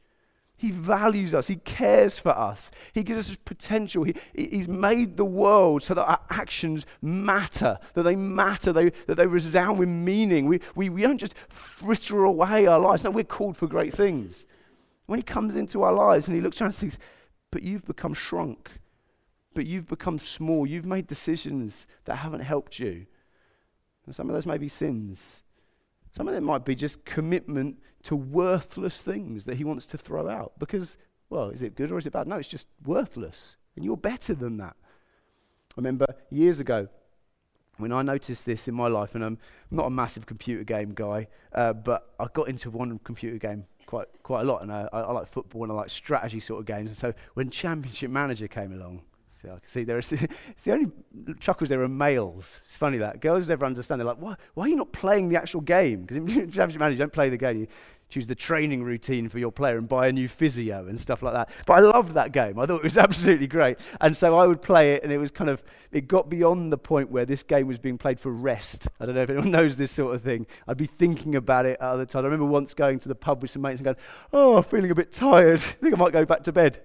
He 0.54 0.70
values 0.70 1.32
us. 1.32 1.48
He 1.48 1.56
cares 1.56 2.18
for 2.18 2.28
us. 2.28 2.70
He 2.92 3.02
gives 3.02 3.30
us 3.30 3.38
potential. 3.42 4.04
He, 4.04 4.14
he's 4.34 4.68
made 4.68 5.16
the 5.16 5.24
world 5.24 5.82
so 5.82 5.94
that 5.94 6.04
our 6.04 6.20
actions 6.28 6.84
matter, 7.00 7.78
that 7.94 8.02
they 8.02 8.16
matter, 8.16 8.70
they, 8.70 8.90
that 9.06 9.16
they 9.16 9.26
resound 9.26 9.78
with 9.78 9.88
meaning. 9.88 10.44
We, 10.44 10.60
we, 10.74 10.90
we 10.90 11.00
don't 11.00 11.18
just 11.18 11.34
fritter 11.48 12.24
away 12.24 12.66
our 12.66 12.78
lives. 12.78 13.02
No, 13.02 13.10
we're 13.10 13.24
called 13.24 13.56
for 13.56 13.66
great 13.66 13.94
things. 13.94 14.44
When 15.06 15.18
He 15.18 15.22
comes 15.22 15.56
into 15.56 15.82
our 15.82 15.94
lives 15.94 16.28
and 16.28 16.36
He 16.36 16.42
looks 16.42 16.60
around 16.60 16.68
and 16.68 16.74
says, 16.74 16.98
but 17.56 17.62
you've 17.62 17.86
become 17.86 18.12
shrunk. 18.12 18.68
But 19.54 19.64
you've 19.64 19.88
become 19.88 20.18
small. 20.18 20.66
You've 20.66 20.84
made 20.84 21.06
decisions 21.06 21.86
that 22.04 22.16
haven't 22.16 22.40
helped 22.40 22.78
you. 22.78 23.06
And 24.04 24.14
some 24.14 24.28
of 24.28 24.34
those 24.34 24.44
may 24.44 24.58
be 24.58 24.68
sins. 24.68 25.42
Some 26.14 26.28
of 26.28 26.34
them 26.34 26.44
might 26.44 26.66
be 26.66 26.74
just 26.74 27.06
commitment 27.06 27.78
to 28.02 28.14
worthless 28.14 29.00
things 29.00 29.46
that 29.46 29.54
he 29.54 29.64
wants 29.64 29.86
to 29.86 29.96
throw 29.96 30.28
out. 30.28 30.52
Because, 30.58 30.98
well, 31.30 31.48
is 31.48 31.62
it 31.62 31.76
good 31.76 31.90
or 31.90 31.96
is 31.96 32.06
it 32.06 32.12
bad? 32.12 32.28
No, 32.28 32.36
it's 32.36 32.46
just 32.46 32.68
worthless. 32.84 33.56
And 33.74 33.86
you're 33.86 33.96
better 33.96 34.34
than 34.34 34.58
that. 34.58 34.76
I 34.78 35.78
remember 35.78 36.04
years 36.28 36.60
ago 36.60 36.88
when 37.78 37.92
I 37.92 38.02
noticed 38.02 38.46
this 38.46 38.68
in 38.68 38.74
my 38.74 38.88
life, 38.88 39.14
and 39.14 39.24
I'm 39.24 39.38
not 39.70 39.86
a 39.86 39.90
massive 39.90 40.26
computer 40.26 40.64
game 40.64 40.92
guy, 40.94 41.28
uh, 41.54 41.72
but 41.72 42.10
I 42.18 42.26
got 42.32 42.48
into 42.48 42.70
one 42.70 42.98
computer 43.04 43.38
game 43.38 43.64
quite 43.86 44.08
quite 44.22 44.42
a 44.42 44.44
lot, 44.44 44.62
and 44.62 44.72
I, 44.72 44.88
I, 44.92 45.12
like 45.12 45.28
football 45.28 45.62
and 45.62 45.72
I 45.72 45.76
like 45.76 45.90
strategy 45.90 46.40
sort 46.40 46.60
of 46.60 46.66
games. 46.66 46.90
And 46.90 46.96
so 46.96 47.14
when 47.34 47.50
Championship 47.50 48.10
Manager 48.10 48.48
came 48.48 48.72
along, 48.72 49.02
so 49.30 49.48
I 49.48 49.58
can 49.58 49.66
see 49.68 49.84
there 49.84 49.96
are 49.96 50.00
it's 50.10 50.64
the 50.64 50.72
only 50.72 50.90
chuckles 51.40 51.68
there 51.68 51.82
are 51.82 51.88
males. 51.88 52.62
It's 52.64 52.76
funny 52.76 52.98
that 52.98 53.20
girls 53.20 53.48
never 53.48 53.64
understand. 53.64 54.00
They're 54.00 54.06
like, 54.06 54.20
why, 54.20 54.36
why 54.54 54.64
are 54.64 54.68
you 54.68 54.76
not 54.76 54.92
playing 54.92 55.28
the 55.28 55.36
actual 55.36 55.60
game? 55.60 56.02
Because 56.02 56.24
Championship 56.34 56.80
Manager, 56.80 56.94
you 56.94 56.98
don't 56.98 57.12
play 57.12 57.28
the 57.28 57.36
game. 57.36 57.60
You, 57.60 57.66
choose 58.08 58.26
the 58.26 58.34
training 58.34 58.84
routine 58.84 59.28
for 59.28 59.38
your 59.38 59.50
player 59.50 59.78
and 59.78 59.88
buy 59.88 60.06
a 60.06 60.12
new 60.12 60.28
physio 60.28 60.86
and 60.86 61.00
stuff 61.00 61.22
like 61.22 61.34
that. 61.34 61.50
But 61.66 61.74
I 61.74 61.80
loved 61.80 62.12
that 62.12 62.32
game. 62.32 62.58
I 62.58 62.66
thought 62.66 62.76
it 62.76 62.84
was 62.84 62.98
absolutely 63.06 63.48
great. 63.48 63.78
And 64.00 64.16
so 64.16 64.38
I 64.38 64.46
would 64.46 64.62
play 64.62 64.94
it, 64.94 65.02
and 65.02 65.12
it 65.12 65.18
was 65.18 65.30
kind 65.30 65.50
of, 65.50 65.62
it 65.90 66.06
got 66.06 66.28
beyond 66.28 66.72
the 66.72 66.78
point 66.78 67.10
where 67.10 67.24
this 67.24 67.42
game 67.42 67.66
was 67.66 67.78
being 67.78 67.98
played 67.98 68.20
for 68.20 68.30
rest. 68.30 68.88
I 69.00 69.06
don't 69.06 69.14
know 69.14 69.22
if 69.22 69.30
anyone 69.30 69.50
knows 69.56 69.76
this 69.76 69.92
sort 69.92 70.14
of 70.14 70.22
thing. 70.22 70.46
I'd 70.68 70.76
be 70.76 70.86
thinking 70.86 71.34
about 71.34 71.66
it 71.66 71.78
at 71.80 71.88
other 71.88 72.06
times. 72.06 72.22
I 72.22 72.26
remember 72.26 72.46
once 72.46 72.74
going 72.74 72.98
to 73.00 73.08
the 73.08 73.14
pub 73.14 73.42
with 73.42 73.50
some 73.50 73.62
mates 73.62 73.80
and 73.80 73.84
going, 73.84 73.96
oh, 74.32 74.58
I'm 74.58 74.64
feeling 74.64 74.90
a 74.90 74.94
bit 74.94 75.12
tired. 75.12 75.60
I 75.60 75.84
think 75.84 75.94
I 75.94 75.96
might 75.96 76.12
go 76.12 76.24
back 76.24 76.44
to 76.44 76.52
bed. 76.52 76.80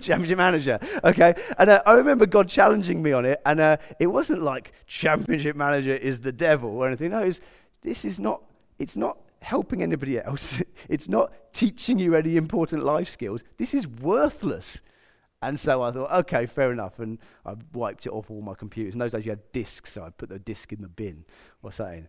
Championship 0.00 0.38
manager. 0.38 0.78
Okay. 1.02 1.34
And 1.58 1.70
uh, 1.70 1.82
I 1.84 1.94
remember 1.94 2.26
God 2.26 2.48
challenging 2.48 3.02
me 3.02 3.12
on 3.12 3.26
it, 3.26 3.40
and 3.44 3.60
uh, 3.60 3.76
it 4.00 4.06
wasn't 4.06 4.40
like 4.40 4.72
championship 4.86 5.56
manager 5.56 5.94
is 5.94 6.20
the 6.20 6.32
devil 6.32 6.70
or 6.70 6.86
anything. 6.86 7.10
No, 7.10 7.24
was, 7.24 7.40
this 7.82 8.04
is 8.04 8.18
not, 8.18 8.42
it's 8.78 8.96
not 8.96 9.18
helping 9.44 9.82
anybody 9.82 10.20
else. 10.20 10.62
it's 10.88 11.08
not 11.08 11.32
teaching 11.52 11.98
you 11.98 12.14
any 12.14 12.36
important 12.36 12.82
life 12.82 13.08
skills. 13.08 13.44
This 13.58 13.74
is 13.74 13.86
worthless. 13.86 14.80
And 15.42 15.60
so 15.60 15.82
I 15.82 15.90
thought, 15.90 16.10
okay, 16.20 16.46
fair 16.46 16.72
enough. 16.72 16.98
And 16.98 17.18
I 17.44 17.54
wiped 17.74 18.06
it 18.06 18.10
off 18.10 18.30
all 18.30 18.40
my 18.40 18.54
computers. 18.54 18.94
In 18.94 18.98
those 18.98 19.12
days, 19.12 19.26
you 19.26 19.32
had 19.32 19.52
discs, 19.52 19.92
so 19.92 20.02
I 20.02 20.10
put 20.10 20.30
the 20.30 20.38
disc 20.38 20.72
in 20.72 20.80
the 20.80 20.88
bin 20.88 21.24
or 21.62 21.70
something. 21.70 22.08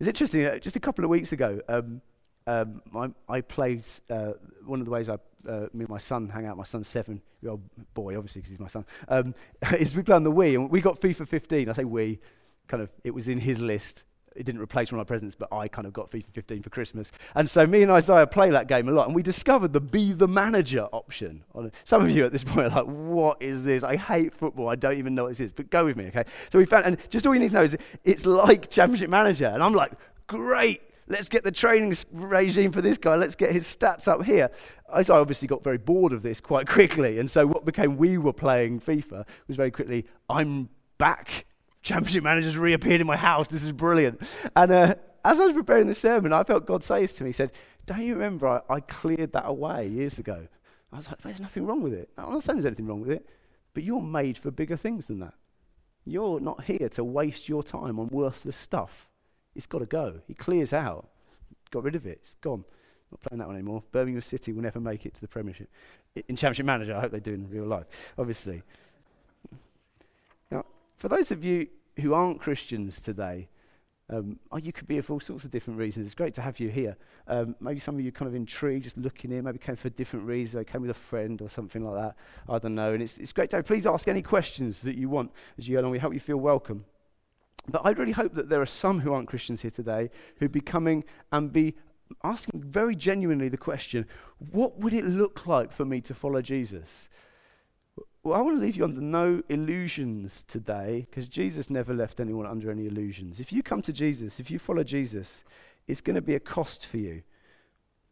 It's 0.00 0.08
interesting, 0.08 0.44
uh, 0.44 0.58
just 0.58 0.76
a 0.76 0.80
couple 0.80 1.04
of 1.04 1.10
weeks 1.10 1.32
ago, 1.32 1.60
um, 1.68 2.00
um, 2.46 2.82
I, 2.96 3.36
I, 3.36 3.40
played, 3.42 3.84
uh, 4.08 4.32
one 4.64 4.80
of 4.80 4.86
the 4.86 4.90
ways 4.90 5.08
I, 5.08 5.14
uh, 5.48 5.68
me 5.72 5.80
and 5.80 5.88
my 5.88 5.98
son 5.98 6.28
hang 6.28 6.46
out, 6.46 6.56
my 6.56 6.64
son's 6.64 6.88
seven 6.88 7.20
year 7.42 7.52
old 7.52 7.62
boy, 7.94 8.16
obviously, 8.16 8.40
because 8.40 8.50
he's 8.50 8.58
my 8.58 8.66
son, 8.66 8.84
um, 9.08 9.34
is 9.78 9.94
we 9.94 10.02
play 10.02 10.16
on 10.16 10.24
the 10.24 10.32
Wii, 10.32 10.54
and 10.56 10.70
we 10.70 10.80
got 10.80 11.00
FIFA 11.00 11.28
15. 11.28 11.68
I 11.68 11.72
say 11.74 11.84
we, 11.84 12.18
kind 12.66 12.82
of, 12.82 12.90
it 13.04 13.12
was 13.14 13.28
in 13.28 13.38
his 13.38 13.60
list 13.60 14.04
it 14.36 14.44
didn't 14.44 14.60
replace 14.60 14.92
one 14.92 15.00
of 15.00 15.06
my 15.06 15.08
presents, 15.08 15.34
but 15.34 15.52
I 15.52 15.66
kind 15.68 15.86
of 15.86 15.92
got 15.92 16.10
FIFA 16.10 16.26
15 16.32 16.62
for 16.62 16.70
Christmas. 16.70 17.10
And 17.34 17.50
so 17.50 17.66
me 17.66 17.82
and 17.82 17.90
Isaiah 17.90 18.26
play 18.26 18.50
that 18.50 18.68
game 18.68 18.88
a 18.88 18.92
lot, 18.92 19.06
and 19.06 19.14
we 19.14 19.22
discovered 19.22 19.72
the 19.72 19.80
be 19.80 20.12
the 20.12 20.28
manager 20.28 20.84
option. 20.92 21.44
Some 21.84 22.02
of 22.02 22.10
you 22.10 22.24
at 22.24 22.32
this 22.32 22.44
point 22.44 22.72
are 22.72 22.84
like, 22.84 22.86
what 22.86 23.42
is 23.42 23.64
this? 23.64 23.82
I 23.82 23.96
hate 23.96 24.32
football. 24.32 24.68
I 24.68 24.76
don't 24.76 24.98
even 24.98 25.14
know 25.14 25.24
what 25.24 25.30
this 25.30 25.40
is, 25.40 25.52
but 25.52 25.70
go 25.70 25.84
with 25.84 25.96
me, 25.96 26.06
okay? 26.06 26.24
So 26.52 26.58
we 26.58 26.64
found, 26.64 26.86
and 26.86 26.96
just 27.10 27.26
all 27.26 27.34
you 27.34 27.40
need 27.40 27.48
to 27.48 27.54
know 27.54 27.62
is 27.62 27.76
it's 28.04 28.24
like 28.24 28.70
Championship 28.70 29.10
Manager. 29.10 29.46
And 29.46 29.62
I'm 29.62 29.74
like, 29.74 29.92
great. 30.26 30.82
Let's 31.08 31.28
get 31.28 31.42
the 31.42 31.50
training 31.50 31.96
regime 32.12 32.70
for 32.70 32.80
this 32.80 32.96
guy. 32.96 33.16
Let's 33.16 33.34
get 33.34 33.50
his 33.50 33.66
stats 33.66 34.06
up 34.06 34.24
here. 34.24 34.48
I 34.88 35.02
obviously 35.08 35.48
got 35.48 35.64
very 35.64 35.78
bored 35.78 36.12
of 36.12 36.22
this 36.22 36.40
quite 36.40 36.68
quickly. 36.68 37.18
And 37.18 37.28
so 37.28 37.48
what 37.48 37.64
became 37.64 37.96
we 37.96 38.16
were 38.16 38.32
playing 38.32 38.80
FIFA 38.80 39.26
was 39.48 39.56
very 39.56 39.72
quickly, 39.72 40.06
I'm 40.28 40.68
back 40.98 41.46
championship 41.82 42.24
managers 42.24 42.56
reappeared 42.56 43.00
in 43.00 43.06
my 43.06 43.16
house. 43.16 43.48
This 43.48 43.64
is 43.64 43.72
brilliant. 43.72 44.20
And 44.56 44.72
uh, 44.72 44.94
as 45.24 45.40
I 45.40 45.44
was 45.44 45.54
preparing 45.54 45.86
the 45.86 45.94
sermon, 45.94 46.32
I 46.32 46.44
felt 46.44 46.66
God 46.66 46.82
say 46.82 47.02
this 47.02 47.14
to 47.16 47.24
me, 47.24 47.30
He 47.30 47.34
said, 47.34 47.52
Don't 47.86 48.02
you 48.02 48.14
remember 48.14 48.48
I, 48.48 48.74
I 48.74 48.80
cleared 48.80 49.32
that 49.32 49.46
away 49.46 49.88
years 49.88 50.18
ago? 50.18 50.46
I 50.92 50.96
was 50.96 51.08
like, 51.08 51.20
There's 51.22 51.40
nothing 51.40 51.66
wrong 51.66 51.82
with 51.82 51.94
it. 51.94 52.10
I'm 52.16 52.32
not 52.32 52.42
saying 52.42 52.56
there's 52.56 52.66
anything 52.66 52.86
wrong 52.86 53.00
with 53.00 53.10
it, 53.10 53.26
but 53.74 53.82
you're 53.82 54.02
made 54.02 54.38
for 54.38 54.50
bigger 54.50 54.76
things 54.76 55.06
than 55.06 55.20
that. 55.20 55.34
You're 56.04 56.40
not 56.40 56.64
here 56.64 56.88
to 56.90 57.04
waste 57.04 57.48
your 57.48 57.62
time 57.62 57.98
on 57.98 58.08
worthless 58.08 58.56
stuff. 58.56 59.10
It's 59.54 59.66
got 59.66 59.80
to 59.80 59.86
go. 59.86 60.20
He 60.26 60.34
clears 60.34 60.72
out. 60.72 61.08
Got 61.70 61.84
rid 61.84 61.94
of 61.94 62.06
it. 62.06 62.20
It's 62.22 62.34
gone. 62.36 62.64
Not 63.10 63.20
playing 63.20 63.38
that 63.40 63.48
one 63.48 63.56
anymore. 63.56 63.82
Birmingham 63.92 64.22
City 64.22 64.52
will 64.52 64.62
never 64.62 64.80
make 64.80 65.04
it 65.04 65.14
to 65.14 65.20
the 65.20 65.28
Premiership. 65.28 65.68
In 66.28 66.36
Championship 66.36 66.66
Manager, 66.66 66.96
I 66.96 67.00
hope 67.00 67.12
they 67.12 67.20
do 67.20 67.34
in 67.34 67.48
real 67.50 67.66
life, 67.66 67.86
obviously. 68.16 68.62
For 71.00 71.08
those 71.08 71.30
of 71.30 71.42
you 71.42 71.66
who 72.00 72.12
aren't 72.12 72.42
Christians 72.42 73.00
today, 73.00 73.48
um, 74.10 74.38
oh, 74.52 74.58
you 74.58 74.70
could 74.70 74.86
be 74.86 75.00
for 75.00 75.14
all 75.14 75.20
sorts 75.20 75.44
of 75.44 75.50
different 75.50 75.78
reasons. 75.78 76.04
It's 76.04 76.14
great 76.14 76.34
to 76.34 76.42
have 76.42 76.60
you 76.60 76.68
here. 76.68 76.94
Um, 77.26 77.56
maybe 77.58 77.80
some 77.80 77.94
of 77.94 78.02
you 78.02 78.12
kind 78.12 78.28
of 78.28 78.34
intrigued, 78.34 78.84
just 78.84 78.98
looking 78.98 79.32
in, 79.32 79.44
maybe 79.44 79.56
came 79.56 79.76
for 79.76 79.88
a 79.88 79.90
different 79.90 80.26
reason, 80.26 80.60
or 80.60 80.64
came 80.64 80.82
with 80.82 80.90
a 80.90 80.94
friend 80.94 81.40
or 81.40 81.48
something 81.48 81.82
like 81.82 81.94
that. 81.94 82.16
I 82.50 82.58
don't 82.58 82.74
know. 82.74 82.92
And 82.92 83.02
it's, 83.02 83.16
it's 83.16 83.32
great 83.32 83.48
to 83.50 83.56
have. 83.56 83.64
Please 83.64 83.86
ask 83.86 84.08
any 84.08 84.20
questions 84.20 84.82
that 84.82 84.94
you 84.94 85.08
want 85.08 85.32
as 85.56 85.66
you 85.66 85.76
go 85.76 85.80
along. 85.80 85.92
We 85.92 86.00
hope 86.00 86.12
you 86.12 86.20
feel 86.20 86.36
welcome. 86.36 86.84
But 87.66 87.80
I 87.82 87.92
really 87.92 88.12
hope 88.12 88.34
that 88.34 88.50
there 88.50 88.60
are 88.60 88.66
some 88.66 89.00
who 89.00 89.14
aren't 89.14 89.26
Christians 89.26 89.62
here 89.62 89.70
today 89.70 90.10
who'd 90.36 90.52
be 90.52 90.60
coming 90.60 91.04
and 91.32 91.50
be 91.50 91.76
asking 92.22 92.62
very 92.62 92.94
genuinely 92.94 93.48
the 93.48 93.56
question 93.56 94.04
what 94.50 94.78
would 94.78 94.92
it 94.92 95.06
look 95.06 95.46
like 95.46 95.72
for 95.72 95.86
me 95.86 96.02
to 96.02 96.12
follow 96.12 96.42
Jesus? 96.42 97.08
Well, 98.22 98.38
I 98.38 98.42
want 98.42 98.58
to 98.58 98.60
leave 98.60 98.76
you 98.76 98.84
under 98.84 99.00
no 99.00 99.42
illusions 99.48 100.42
today 100.42 101.06
because 101.08 101.26
Jesus 101.26 101.70
never 101.70 101.94
left 101.94 102.20
anyone 102.20 102.46
under 102.46 102.70
any 102.70 102.86
illusions. 102.86 103.40
If 103.40 103.50
you 103.50 103.62
come 103.62 103.80
to 103.82 103.94
Jesus, 103.94 104.38
if 104.38 104.50
you 104.50 104.58
follow 104.58 104.82
Jesus, 104.82 105.42
it's 105.86 106.02
going 106.02 106.16
to 106.16 106.22
be 106.22 106.34
a 106.34 106.40
cost 106.40 106.84
for 106.84 106.98
you. 106.98 107.22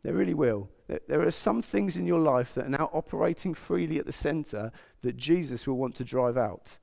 There 0.03 0.15
really 0.15 0.33
will. 0.33 0.71
There, 1.09 1.27
are 1.27 1.31
some 1.31 1.61
things 1.61 1.99
in 1.99 2.07
your 2.07 2.21
life 2.21 2.55
that 2.55 2.67
are 2.67 2.71
now 2.71 2.89
operating 2.95 3.53
freely 3.53 3.99
at 3.99 4.07
the 4.07 4.13
center 4.13 4.73
that 5.03 5.19
Jesus 5.19 5.67
will 5.67 5.77
want 5.77 5.95
to 5.97 6.05
drive 6.05 6.39
out. 6.39 6.79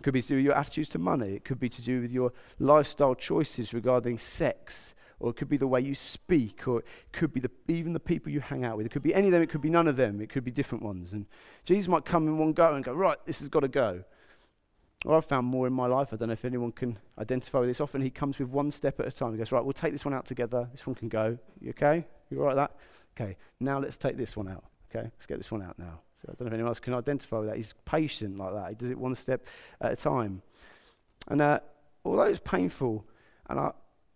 It 0.00 0.02
could 0.02 0.14
be 0.14 0.22
to 0.22 0.28
do 0.28 0.36
with 0.36 0.44
your 0.44 0.56
attitudes 0.56 0.88
to 0.90 0.98
money, 0.98 1.34
it 1.34 1.44
could 1.44 1.60
be 1.60 1.68
to 1.68 1.82
do 1.82 2.00
with 2.00 2.10
your 2.10 2.32
lifestyle 2.58 3.14
choices 3.14 3.72
regarding 3.72 4.18
sex 4.18 4.94
or 5.18 5.30
it 5.30 5.36
could 5.36 5.48
be 5.48 5.56
the 5.56 5.66
way 5.66 5.80
you 5.80 5.94
speak, 5.94 6.68
or 6.68 6.80
it 6.80 6.86
could 7.12 7.32
be 7.32 7.40
the, 7.40 7.50
even 7.68 7.92
the 7.92 8.00
people 8.00 8.30
you 8.30 8.40
hang 8.40 8.64
out 8.64 8.76
with. 8.76 8.86
It 8.86 8.90
could 8.90 9.02
be 9.02 9.14
any 9.14 9.28
of 9.28 9.32
them, 9.32 9.42
it 9.42 9.48
could 9.48 9.62
be 9.62 9.70
none 9.70 9.88
of 9.88 9.96
them, 9.96 10.20
it 10.20 10.28
could 10.28 10.44
be 10.44 10.50
different 10.50 10.84
ones. 10.84 11.12
And 11.12 11.26
Jesus 11.64 11.88
might 11.88 12.04
come 12.04 12.26
in 12.26 12.38
one 12.38 12.52
go 12.52 12.74
and 12.74 12.84
go, 12.84 12.92
right, 12.92 13.18
this 13.24 13.38
has 13.38 13.48
got 13.48 13.60
to 13.60 13.68
go. 13.68 14.04
or 15.04 15.16
I've 15.16 15.24
found 15.24 15.46
more 15.46 15.66
in 15.66 15.72
my 15.72 15.86
life. 15.86 16.08
I 16.12 16.16
don't 16.16 16.28
know 16.28 16.34
if 16.34 16.44
anyone 16.44 16.72
can 16.72 16.98
identify 17.18 17.60
with 17.60 17.68
this. 17.68 17.80
Often 17.80 18.02
he 18.02 18.10
comes 18.10 18.38
with 18.38 18.48
one 18.48 18.70
step 18.70 19.00
at 19.00 19.06
a 19.06 19.12
time. 19.12 19.32
He 19.32 19.38
goes, 19.38 19.52
Right, 19.52 19.64
we'll 19.64 19.72
take 19.72 19.92
this 19.92 20.04
one 20.04 20.14
out 20.14 20.26
together. 20.26 20.68
This 20.72 20.86
one 20.86 20.94
can 20.94 21.08
go. 21.08 21.38
You 21.60 21.70
okay? 21.70 22.04
You 22.30 22.40
all 22.40 22.46
right 22.46 22.56
that? 22.56 22.72
Okay, 23.18 23.36
now 23.60 23.78
let's 23.78 23.96
take 23.96 24.16
this 24.16 24.36
one 24.36 24.48
out. 24.48 24.64
Okay, 24.90 25.04
let's 25.04 25.26
get 25.26 25.38
this 25.38 25.50
one 25.50 25.62
out 25.62 25.78
now. 25.78 26.00
So 26.22 26.28
I 26.28 26.32
don't 26.32 26.42
know 26.42 26.46
if 26.48 26.52
anyone 26.54 26.68
else 26.68 26.80
can 26.80 26.94
identify 26.94 27.38
with 27.38 27.48
that. 27.48 27.56
He's 27.56 27.74
patient 27.84 28.38
like 28.38 28.52
that. 28.54 28.68
He 28.70 28.74
does 28.74 28.90
it 28.90 28.98
one 28.98 29.14
step 29.14 29.46
at 29.80 29.92
a 29.92 29.96
time. 29.96 30.42
And 31.28 31.40
uh, 31.40 31.60
although 32.04 32.22
it's 32.22 32.40
painful, 32.40 33.04
and 33.48 33.58
I, 33.58 33.72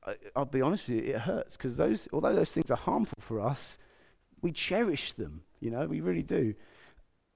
I, 0.07 0.15
will 0.37 0.45
be 0.47 0.63
honest 0.63 0.89
with 0.89 0.99
you, 0.99 1.15
it 1.15 1.21
hurts 1.21 1.57
because 1.57 1.77
those, 1.77 2.09
although 2.13 2.35
those 2.35 2.53
things 2.53 2.71
are 2.71 2.77
harmful 2.77 3.19
for 3.21 3.41
us, 3.41 3.77
we 4.41 4.53
cherish 4.53 5.13
them. 5.13 5.43
You 5.61 5.71
know, 5.71 5.87
we 5.87 6.01
really 6.01 6.23
do. 6.23 6.55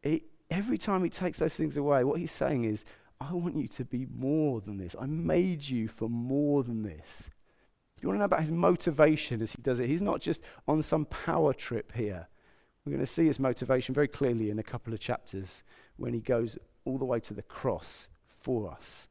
It, 0.03 0.24
every 0.50 0.79
time 0.79 1.05
he 1.05 1.11
takes 1.11 1.38
those 1.38 1.57
things 1.57 1.77
away, 1.77 2.05
what 2.05 2.20
he's 2.20 2.33
saying 2.33 2.64
is, 2.64 2.85
I 3.20 3.33
want 3.33 3.57
you 3.57 3.68
to 3.68 3.85
be 3.85 4.07
more 4.07 4.61
than 4.61 4.79
this. 4.79 4.96
I 5.00 5.07
made 5.07 5.68
you 5.68 5.88
for 5.88 6.09
more 6.09 6.62
than 6.62 6.83
this. 6.83 7.31
You 8.00 8.09
want 8.09 8.16
to 8.16 8.20
know 8.20 8.27
about 8.27 8.40
his 8.40 8.53
motivation 8.53 9.40
as 9.40 9.53
he 9.53 9.62
does 9.62 9.81
it? 9.81 9.88
He's 9.88 10.03
not 10.03 10.20
just 10.20 10.42
on 10.68 10.83
some 10.83 11.07
power 11.07 11.55
trip 11.55 11.92
here. 11.92 12.29
We're 12.85 12.92
going 12.92 13.00
to 13.00 13.11
see 13.11 13.27
his 13.27 13.40
motivation 13.40 13.94
very 13.94 14.09
clearly 14.09 14.50
in 14.50 14.59
a 14.59 14.62
couple 14.62 14.92
of 14.92 15.00
chapters 15.00 15.62
when 15.96 16.12
he 16.12 16.20
goes 16.20 16.59
all 16.85 16.98
the 16.98 17.07
way 17.07 17.18
to 17.20 17.33
the 17.33 17.42
cross 17.42 18.09
for 18.27 18.70
us. 18.70 19.09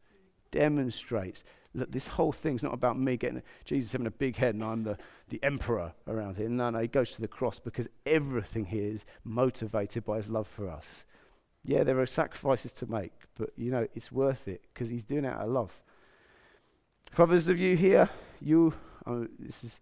Demonstrates 0.52 1.44
look, 1.74 1.92
this 1.92 2.08
whole 2.08 2.32
thing's 2.32 2.64
not 2.64 2.74
about 2.74 2.98
me 2.98 3.18
getting 3.18 3.42
Jesus 3.66 3.92
having 3.92 4.08
a 4.08 4.12
big 4.12 4.38
head 4.38 4.56
and 4.56 4.64
I'm 4.64 4.84
the, 4.84 4.98
the 5.30 5.44
emperor 5.44 5.94
around 6.08 6.38
here. 6.38 6.50
No, 6.50 6.70
no, 6.70 6.80
he 6.80 6.88
goes 6.88 7.12
to 7.14 7.22
the 7.22 7.28
cross 7.28 7.60
because 7.60 7.90
everything 8.06 8.66
here 8.66 8.90
is 8.90 9.06
motivated 9.24 10.06
by 10.06 10.18
his 10.18 10.30
love 10.30 10.48
for 10.48 10.70
us. 10.70 11.06
Yeah, 11.66 11.84
there 11.84 12.00
are 12.00 12.06
sacrifices 12.06 12.74
to 12.74 12.92
make, 12.92 13.14
but 13.36 13.52
you 13.56 13.72
know, 13.72 13.88
it's 13.96 14.12
worth 14.12 14.48
it 14.48 14.64
because 14.74 14.90
he's 14.90 15.04
doing 15.04 15.26
it 15.26 15.34
out 15.34 15.42
of 15.42 15.50
love. 15.50 15.82
For 17.12 17.24
others 17.24 17.48
of 17.48 17.60
you 17.60 17.78
here, 17.78 18.10
you, 18.42 18.74
oh, 19.06 19.28
this 19.40 19.64
is 19.64 19.80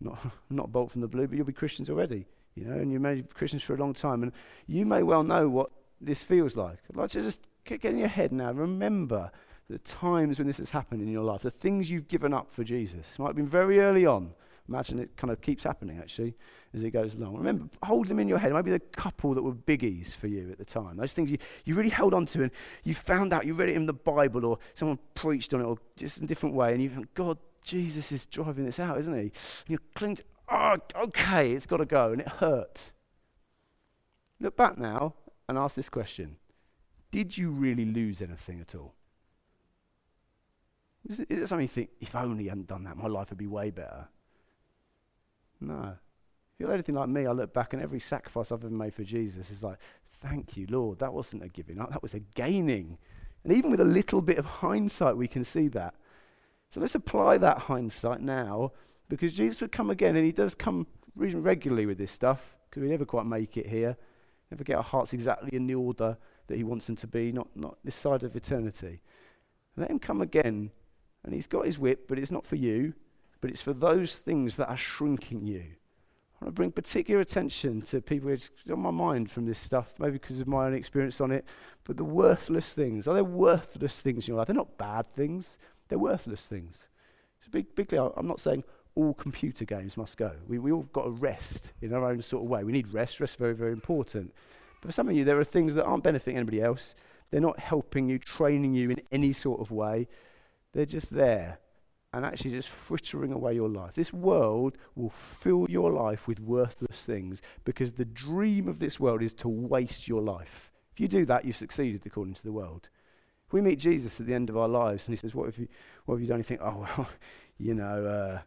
not, 0.00 0.18
not 0.50 0.72
bolt 0.72 0.92
from 0.92 1.00
the 1.00 1.08
blue, 1.08 1.26
but 1.26 1.36
you'll 1.36 1.46
be 1.46 1.52
Christians 1.52 1.90
already, 1.90 2.26
you 2.54 2.64
know, 2.64 2.76
and 2.76 2.92
you 2.92 3.00
may 3.00 3.16
be 3.16 3.22
Christians 3.22 3.62
for 3.62 3.74
a 3.74 3.78
long 3.78 3.92
time, 3.94 4.22
and 4.22 4.32
you 4.66 4.86
may 4.86 5.02
well 5.02 5.24
know 5.24 5.48
what 5.48 5.70
this 6.00 6.22
feels 6.22 6.56
like. 6.56 6.78
I'd 6.88 6.96
like 6.96 7.10
to 7.10 7.22
just 7.22 7.46
get 7.64 7.84
in 7.84 7.98
your 7.98 8.08
head 8.08 8.32
now. 8.32 8.52
Remember 8.52 9.32
the 9.68 9.78
times 9.78 10.38
when 10.38 10.46
this 10.46 10.58
has 10.58 10.70
happened 10.70 11.02
in 11.02 11.08
your 11.08 11.24
life, 11.24 11.42
the 11.42 11.50
things 11.50 11.90
you've 11.90 12.08
given 12.08 12.32
up 12.32 12.52
for 12.52 12.62
Jesus. 12.62 13.14
It 13.14 13.18
might 13.18 13.28
have 13.28 13.36
been 13.36 13.48
very 13.48 13.80
early 13.80 14.06
on. 14.06 14.32
Imagine 14.68 14.98
it 14.98 15.16
kind 15.16 15.30
of 15.30 15.40
keeps 15.40 15.62
happening 15.62 15.98
actually 15.98 16.34
as 16.74 16.82
it 16.82 16.90
goes 16.90 17.14
along. 17.14 17.36
Remember, 17.36 17.68
hold 17.82 18.08
them 18.08 18.18
in 18.18 18.28
your 18.28 18.38
head. 18.38 18.52
Maybe 18.52 18.70
the 18.70 18.80
couple 18.80 19.34
that 19.34 19.42
were 19.42 19.54
biggies 19.54 20.14
for 20.14 20.26
you 20.26 20.50
at 20.50 20.58
the 20.58 20.64
time. 20.64 20.96
Those 20.96 21.12
things 21.12 21.30
you, 21.30 21.38
you 21.64 21.74
really 21.74 21.90
held 21.90 22.14
on 22.14 22.26
to 22.26 22.42
and 22.42 22.50
you 22.82 22.94
found 22.94 23.32
out, 23.32 23.46
you 23.46 23.54
read 23.54 23.68
it 23.68 23.76
in 23.76 23.86
the 23.86 23.92
Bible 23.92 24.44
or 24.44 24.58
someone 24.74 24.98
preached 25.14 25.54
on 25.54 25.60
it 25.60 25.64
or 25.64 25.78
just 25.96 26.18
in 26.18 26.24
a 26.24 26.26
different 26.26 26.54
way 26.54 26.72
and 26.72 26.82
you 26.82 26.88
think, 26.88 27.14
God, 27.14 27.38
Jesus 27.62 28.10
is 28.10 28.26
driving 28.26 28.64
this 28.64 28.80
out, 28.80 28.98
isn't 28.98 29.14
he? 29.14 29.20
And 29.20 29.32
you 29.68 29.78
cling 29.94 30.16
to, 30.16 30.24
oh, 30.48 30.76
okay, 30.96 31.52
it's 31.52 31.66
got 31.66 31.78
to 31.78 31.86
go 31.86 32.12
and 32.12 32.20
it 32.20 32.28
hurt. 32.28 32.92
Look 34.40 34.56
back 34.56 34.78
now 34.78 35.14
and 35.48 35.56
ask 35.56 35.76
this 35.76 35.88
question 35.88 36.36
Did 37.10 37.38
you 37.38 37.50
really 37.50 37.84
lose 37.84 38.20
anything 38.20 38.60
at 38.60 38.74
all? 38.74 38.95
Is 41.08 41.20
it, 41.20 41.46
something 41.46 41.64
you 41.64 41.68
think, 41.68 41.90
if 42.00 42.14
only 42.14 42.46
I 42.46 42.50
hadn't 42.50 42.66
done 42.66 42.84
that, 42.84 42.96
my 42.96 43.06
life 43.08 43.30
would 43.30 43.38
be 43.38 43.46
way 43.46 43.70
better? 43.70 44.08
No. 45.60 45.96
If 46.54 46.60
you're 46.60 46.72
anything 46.72 46.94
like 46.94 47.08
me, 47.08 47.26
I 47.26 47.32
look 47.32 47.52
back 47.52 47.72
and 47.72 47.82
every 47.82 48.00
sacrifice 48.00 48.50
I've 48.50 48.64
ever 48.64 48.74
made 48.74 48.94
for 48.94 49.04
Jesus 49.04 49.50
is 49.50 49.62
like, 49.62 49.78
thank 50.20 50.56
you, 50.56 50.66
Lord. 50.68 50.98
That 50.98 51.12
wasn't 51.12 51.44
a 51.44 51.48
giving 51.48 51.80
up, 51.80 51.90
that 51.90 52.02
was 52.02 52.14
a 52.14 52.20
gaining. 52.20 52.98
And 53.44 53.52
even 53.52 53.70
with 53.70 53.80
a 53.80 53.84
little 53.84 54.20
bit 54.20 54.38
of 54.38 54.46
hindsight, 54.46 55.16
we 55.16 55.28
can 55.28 55.44
see 55.44 55.68
that. 55.68 55.94
So 56.70 56.80
let's 56.80 56.96
apply 56.96 57.38
that 57.38 57.58
hindsight 57.58 58.20
now 58.20 58.72
because 59.08 59.34
Jesus 59.34 59.60
would 59.60 59.70
come 59.70 59.90
again, 59.90 60.16
and 60.16 60.26
he 60.26 60.32
does 60.32 60.54
come 60.54 60.88
regularly 61.16 61.86
with 61.86 61.98
this 61.98 62.10
stuff 62.10 62.56
because 62.68 62.82
we 62.82 62.88
never 62.88 63.04
quite 63.04 63.26
make 63.26 63.56
it 63.56 63.68
here. 63.68 63.96
Never 64.50 64.64
get 64.64 64.76
our 64.76 64.82
hearts 64.82 65.12
exactly 65.12 65.50
in 65.52 65.66
the 65.66 65.74
order 65.76 66.18
that 66.48 66.56
he 66.56 66.64
wants 66.64 66.86
them 66.86 66.96
to 66.96 67.06
be, 67.06 67.30
not, 67.32 67.48
not 67.54 67.78
this 67.84 67.94
side 67.94 68.22
of 68.24 68.34
eternity. 68.34 69.02
Let 69.76 69.90
him 69.90 69.98
come 69.98 70.20
again 70.20 70.70
and 71.26 71.34
he's 71.34 71.46
got 71.46 71.66
his 71.66 71.78
whip, 71.78 72.08
but 72.08 72.18
it's 72.18 72.30
not 72.30 72.46
for 72.46 72.56
you, 72.56 72.94
but 73.40 73.50
it's 73.50 73.60
for 73.60 73.74
those 73.74 74.18
things 74.18 74.56
that 74.56 74.68
are 74.68 74.76
shrinking 74.76 75.44
you. 75.44 75.64
I 76.40 76.44
want 76.44 76.54
to 76.54 76.58
bring 76.58 76.72
particular 76.72 77.20
attention 77.20 77.82
to 77.82 78.00
people 78.00 78.30
who's 78.30 78.50
on 78.70 78.80
my 78.80 78.90
mind 78.90 79.30
from 79.30 79.46
this 79.46 79.58
stuff, 79.58 79.94
maybe 79.98 80.12
because 80.12 80.40
of 80.40 80.46
my 80.46 80.66
own 80.66 80.74
experience 80.74 81.20
on 81.20 81.30
it, 81.30 81.44
but 81.84 81.96
the 81.96 82.04
worthless 82.04 82.74
things. 82.74 83.08
Are 83.08 83.14
there 83.14 83.24
worthless 83.24 84.00
things 84.00 84.26
in 84.26 84.32
your 84.32 84.38
life? 84.38 84.46
They're 84.46 84.56
not 84.56 84.78
bad 84.78 85.12
things, 85.14 85.58
they're 85.88 85.98
worthless 85.98 86.46
things. 86.46 86.86
So 87.42 87.48
big, 87.50 87.74
bigly, 87.74 87.98
I'm 87.98 88.26
not 88.26 88.40
saying 88.40 88.64
all 88.94 89.14
computer 89.14 89.64
games 89.64 89.96
must 89.96 90.16
go. 90.16 90.32
We, 90.48 90.58
we 90.58 90.72
all 90.72 90.88
got 90.92 91.04
to 91.04 91.10
rest 91.10 91.72
in 91.80 91.92
our 91.92 92.04
own 92.04 92.22
sort 92.22 92.44
of 92.44 92.50
way. 92.50 92.64
We 92.64 92.72
need 92.72 92.92
rest. 92.92 93.20
Rest 93.20 93.34
is 93.34 93.38
very, 93.38 93.54
very 93.54 93.72
important. 93.72 94.34
But 94.80 94.88
for 94.88 94.92
some 94.92 95.08
of 95.08 95.14
you, 95.14 95.24
there 95.24 95.38
are 95.38 95.44
things 95.44 95.74
that 95.74 95.84
aren't 95.84 96.02
benefiting 96.02 96.36
anybody 96.36 96.60
else. 96.62 96.94
They're 97.30 97.40
not 97.40 97.58
helping 97.58 98.08
you, 98.08 98.18
training 98.18 98.74
you 98.74 98.90
in 98.90 99.02
any 99.12 99.32
sort 99.32 99.60
of 99.60 99.70
way. 99.70 100.08
They're 100.76 100.84
just 100.84 101.14
there 101.14 101.58
and 102.12 102.22
actually 102.22 102.50
just 102.50 102.68
frittering 102.68 103.32
away 103.32 103.54
your 103.54 103.70
life. 103.70 103.94
This 103.94 104.12
world 104.12 104.76
will 104.94 105.08
fill 105.08 105.66
your 105.70 105.90
life 105.90 106.28
with 106.28 106.38
worthless 106.38 107.02
things 107.02 107.40
because 107.64 107.94
the 107.94 108.04
dream 108.04 108.68
of 108.68 108.78
this 108.78 109.00
world 109.00 109.22
is 109.22 109.32
to 109.34 109.48
waste 109.48 110.06
your 110.06 110.20
life. 110.20 110.70
If 110.92 111.00
you 111.00 111.08
do 111.08 111.24
that, 111.24 111.46
you've 111.46 111.56
succeeded 111.56 112.02
according 112.04 112.34
to 112.34 112.42
the 112.42 112.52
world. 112.52 112.90
If 113.46 113.54
we 113.54 113.62
meet 113.62 113.78
Jesus 113.78 114.20
at 114.20 114.26
the 114.26 114.34
end 114.34 114.50
of 114.50 114.58
our 114.58 114.68
lives 114.68 115.08
and 115.08 115.14
he 115.14 115.16
says, 115.16 115.34
What 115.34 115.46
have 115.46 115.56
you, 115.56 115.66
what 116.04 116.16
have 116.16 116.20
you 116.20 116.26
done? 116.26 116.40
You 116.40 116.44
think, 116.44 116.60
Oh, 116.62 116.86
well, 116.98 117.08
you 117.56 117.72
know, 117.72 118.04
uh, 118.04 118.40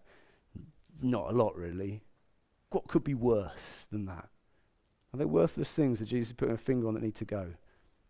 not 1.01 1.31
a 1.31 1.33
lot 1.33 1.55
really. 1.55 2.03
What 2.69 2.87
could 2.87 3.03
be 3.03 3.15
worse 3.15 3.87
than 3.91 4.05
that? 4.05 4.29
Are 5.15 5.17
there 5.17 5.27
worthless 5.27 5.73
things 5.73 5.97
that 5.97 6.05
Jesus 6.05 6.27
is 6.27 6.33
putting 6.33 6.53
a 6.53 6.59
finger 6.59 6.87
on 6.87 6.93
that 6.93 7.01
need 7.01 7.15
to 7.15 7.25
go? 7.25 7.55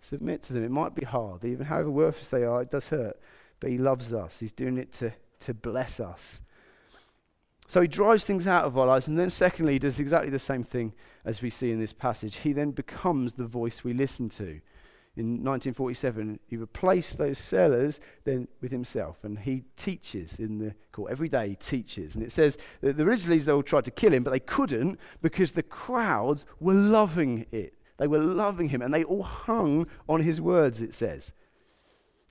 Submit 0.02 0.42
to 0.44 0.54
them. 0.54 0.66
It 0.66 0.72
might 0.72 0.94
be 0.94 1.06
hard. 1.06 1.46
Even 1.46 1.68
however 1.68 1.90
worthless 1.90 2.30
they 2.30 2.44
are, 2.44 2.62
it 2.64 2.72
does 2.72 2.90
hurt 2.90 3.18
but 3.60 3.70
He 3.70 3.78
loves 3.78 4.14
us. 4.14 4.40
He's 4.40 4.52
doing 4.52 4.78
it 4.78 4.92
to, 4.94 5.14
to 5.42 5.54
bless 5.54 6.00
us. 6.00 6.42
So 7.70 7.82
he 7.82 7.88
drives 7.88 8.26
things 8.26 8.48
out 8.48 8.66
of 8.66 8.80
our 8.80 8.88
lives. 8.88 9.08
And 9.08 9.18
then, 9.18 9.30
secondly, 9.30 9.74
he 9.74 9.80
does 9.80 10.00
exactly 10.00 10.32
the 10.32 10.40
same 10.40 10.64
thing 10.64 10.92
as 11.24 11.44
we 11.44 11.52
see 11.52 11.72
in 11.72 11.80
this 11.80 11.94
passage. 11.94 12.38
He 12.38 12.52
then 12.52 12.72
becomes 12.72 13.36
the 13.36 13.46
voice 13.46 13.84
we 13.84 13.94
listen 13.94 14.28
to. 14.30 14.60
In 15.16 15.44
1947, 15.44 16.40
he 16.48 16.58
replaced 16.58 17.20
those 17.20 17.38
sellers 17.38 18.00
then 18.24 18.48
with 18.60 18.72
himself. 18.72 19.24
And 19.24 19.38
he 19.38 19.66
teaches 19.78 20.40
in 20.40 20.58
the 20.58 20.74
court. 20.92 21.12
Every 21.12 21.30
day 21.30 21.50
he 21.50 21.56
teaches. 21.56 22.16
And 22.16 22.24
it 22.24 22.32
says 22.32 22.58
that 22.82 22.98
the 22.98 23.04
originally 23.04 23.38
they 23.38 23.52
all 23.52 23.62
tried 23.62 23.86
to 23.86 23.92
kill 23.92 24.14
him, 24.14 24.24
but 24.24 24.32
they 24.32 24.40
couldn't 24.40 25.00
because 25.22 25.52
the 25.52 25.62
crowds 25.62 26.48
were 26.60 26.74
loving 26.74 27.46
it. 27.52 27.76
They 27.98 28.08
were 28.08 28.18
loving 28.18 28.70
him. 28.70 28.82
And 28.82 28.92
they 28.92 29.04
all 29.04 29.22
hung 29.22 29.86
on 30.08 30.22
his 30.22 30.42
words, 30.42 30.82
it 30.82 30.96
says. 30.96 31.34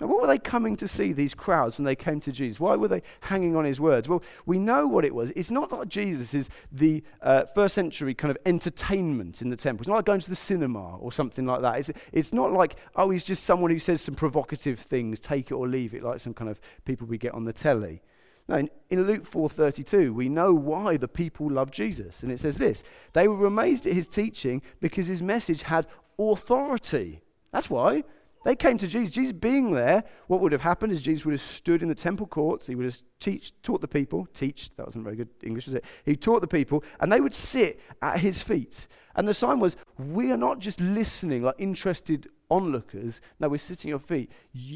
Now, 0.01 0.07
what 0.07 0.21
were 0.21 0.29
they 0.29 0.39
coming 0.39 0.77
to 0.77 0.87
see, 0.87 1.13
these 1.13 1.35
crowds, 1.35 1.77
when 1.77 1.85
they 1.85 1.97
came 1.97 2.21
to 2.21 2.31
Jesus? 2.31 2.61
Why 2.61 2.77
were 2.77 2.87
they 2.87 3.03
hanging 3.23 3.57
on 3.57 3.65
his 3.65 3.81
words? 3.81 4.09
Well, 4.09 4.23
we 4.47 4.61
know 4.61 4.87
what 4.87 5.05
it 5.05 5.13
was. 5.13 5.33
It's 5.33 5.51
not 5.51 5.73
like 5.73 5.89
Jesus 5.89 6.35
is 6.35 6.49
the 6.71 7.03
uh, 7.21 7.47
first 7.47 7.75
century 7.75 8.15
kind 8.15 8.31
of 8.31 8.39
entertainment 8.47 9.43
in 9.43 9.51
the 9.51 9.57
temple. 9.57 9.83
It's 9.83 9.89
not 9.89 9.97
like 9.97 10.05
going 10.05 10.21
to 10.21 10.31
the 10.31 10.37
cinema 10.37 10.97
or 10.99 11.11
something 11.11 11.47
like 11.47 11.63
that. 11.63 11.79
It's, 11.81 11.91
it's 12.13 12.33
not 12.33 12.53
like, 12.53 12.77
oh, 12.95 13.11
he's 13.11 13.25
just 13.25 13.43
someone 13.43 13.73
who 13.73 13.81
says 13.81 14.01
some 14.01 14.15
provocative 14.15 14.79
things, 14.79 15.19
take 15.19 15.51
it 15.51 15.55
or 15.55 15.67
leave 15.67 15.95
it, 15.95 16.05
like 16.05 16.21
some 16.21 16.35
kind 16.35 16.49
of 16.49 16.61
people 16.85 17.09
we 17.09 17.19
get 17.19 17.35
on 17.35 17.43
the 17.43 17.53
telly. 17.53 18.01
No, 18.49 18.57
in, 18.57 18.71
in 18.89 19.05
Luke 19.05 19.29
4:32, 19.29 20.15
we 20.15 20.29
know 20.29 20.55
why 20.55 20.97
the 20.97 21.09
people 21.09 21.51
love 21.51 21.71
Jesus, 21.71 22.23
and 22.23 22.33
it 22.33 22.41
says 22.41 22.57
this: 22.57 22.83
they 23.13 23.29
were 23.29 23.45
amazed 23.45 23.87
at 23.87 23.93
his 23.93 24.07
teaching 24.07 24.63
because 24.81 25.07
his 25.07 25.23
message 25.23 25.63
had 25.63 25.87
authority. 26.19 27.21
That's 27.53 27.69
why 27.69 28.05
they 28.45 28.55
came 28.55 28.79
to 28.79 28.87
Jesus. 28.87 29.15
Jesus 29.15 29.33
being 29.33 29.73
there, 29.73 30.05
what 30.27 30.41
would 30.41 30.53
have 30.53 30.61
happened 30.61 30.93
is 30.93 31.03
Jesus 31.03 31.25
would 31.25 31.33
have 31.33 31.41
stood 31.41 31.83
in 31.83 31.89
the 31.89 31.95
temple 31.95 32.27
courts. 32.27 32.67
He 32.67 32.75
would 32.75 32.85
have 32.85 33.03
teach, 33.21 33.53
taught 33.63 33.81
the 33.81 33.89
people. 33.89 34.27
Teach, 34.33 34.71
that 34.77 34.87
wasn't 34.87 35.05
very 35.05 35.17
good 35.17 35.29
English, 35.43 35.67
was 35.67 35.75
it? 35.75 35.85
He 36.05 36.17
taught 36.17 36.41
the 36.41 36.49
people, 36.49 36.85
and 37.01 37.11
they 37.11 37.21
would 37.21 37.35
sit 37.35 37.81
at 38.01 38.21
his 38.21 38.41
feet. 38.41 38.87
And 39.17 39.27
the 39.27 39.35
sign 39.35 39.59
was, 39.59 39.77
we 39.99 40.31
are 40.31 40.37
not 40.37 40.61
just 40.61 40.81
listening 40.81 41.43
like 41.43 41.57
interested 41.59 42.29
onlookers. 42.51 43.21
No, 43.41 43.49
we're 43.49 43.59
sitting 43.59 43.91
at 43.91 43.93
your 43.93 43.99
feet. 43.99 44.31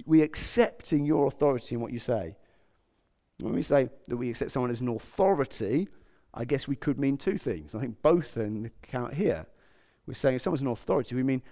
We're 0.06 0.24
accepting 0.24 1.04
your 1.04 1.26
authority 1.26 1.76
in 1.76 1.80
what 1.80 1.92
you 1.92 1.98
say. 1.98 2.36
When 3.38 3.54
we 3.54 3.62
say 3.62 3.88
that 4.08 4.16
we 4.16 4.30
accept 4.30 4.50
someone 4.50 4.70
as 4.70 4.80
an 4.80 4.88
authority, 4.88 5.88
I 6.34 6.44
guess 6.44 6.66
we 6.66 6.76
could 6.76 6.98
mean 6.98 7.16
two 7.16 7.38
things. 7.38 7.74
I 7.74 7.80
think 7.80 8.02
both 8.02 8.36
are 8.36 8.44
in 8.44 8.64
the 8.64 8.70
count 8.82 9.14
here. 9.14 9.46
We're 10.06 10.14
saying 10.14 10.36
if 10.36 10.42
someone's 10.42 10.62
an 10.62 10.68
authority, 10.68 11.14
we 11.14 11.22
mean 11.22 11.42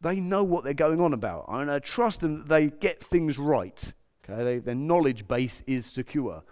they 0.00 0.16
know 0.20 0.44
what 0.44 0.64
they're 0.64 0.74
going 0.74 1.00
on 1.00 1.14
about. 1.14 1.46
And 1.48 1.70
I 1.70 1.78
trust 1.78 2.20
them 2.20 2.38
that 2.38 2.48
they 2.48 2.66
get 2.68 3.02
things 3.02 3.38
right. 3.38 3.92
Okay, 4.28 4.44
they, 4.44 4.58
their 4.58 4.74
knowledge 4.74 5.26
base 5.26 5.62
is 5.66 5.86
secure. 5.86 6.42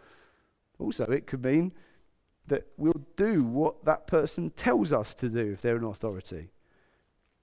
Also, 0.78 1.04
it 1.04 1.26
could 1.26 1.44
mean 1.44 1.72
that 2.46 2.66
we'll 2.76 3.06
do 3.16 3.44
what 3.44 3.84
that 3.84 4.06
person 4.06 4.50
tells 4.50 4.92
us 4.92 5.14
to 5.14 5.28
do 5.28 5.52
if 5.52 5.62
they're 5.62 5.76
an 5.76 5.84
authority. 5.84 6.50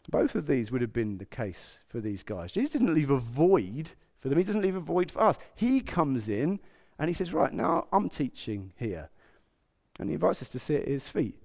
Both 0.10 0.36
of 0.36 0.48
these 0.48 0.72
would 0.72 0.82
have 0.82 0.94
been 0.94 1.20
the 1.20 1.26
case 1.26 1.80
for 1.88 2.02
these 2.02 2.24
guys. 2.24 2.52
Jesus 2.52 2.72
didn't 2.72 2.94
leave 2.94 3.12
a 3.12 3.20
void 3.20 3.94
for 4.20 4.30
them. 4.30 4.38
He 4.38 4.44
doesn't 4.44 4.62
leave 4.62 4.76
a 4.76 4.82
void 4.82 5.12
for 5.12 5.22
us. 5.22 5.38
He 5.56 5.82
comes 5.82 6.28
in 6.28 6.60
and 6.98 7.10
he 7.10 7.14
says, 7.14 7.34
Right, 7.34 7.54
now 7.54 7.88
I'm 7.94 8.10
teaching 8.10 8.74
here. 8.78 9.10
And 10.00 10.10
he 10.10 10.16
invites 10.16 10.42
us 10.42 10.50
to 10.50 10.60
sit 10.60 10.82
at 10.82 10.88
his 10.88 11.08
feet. 11.08 11.38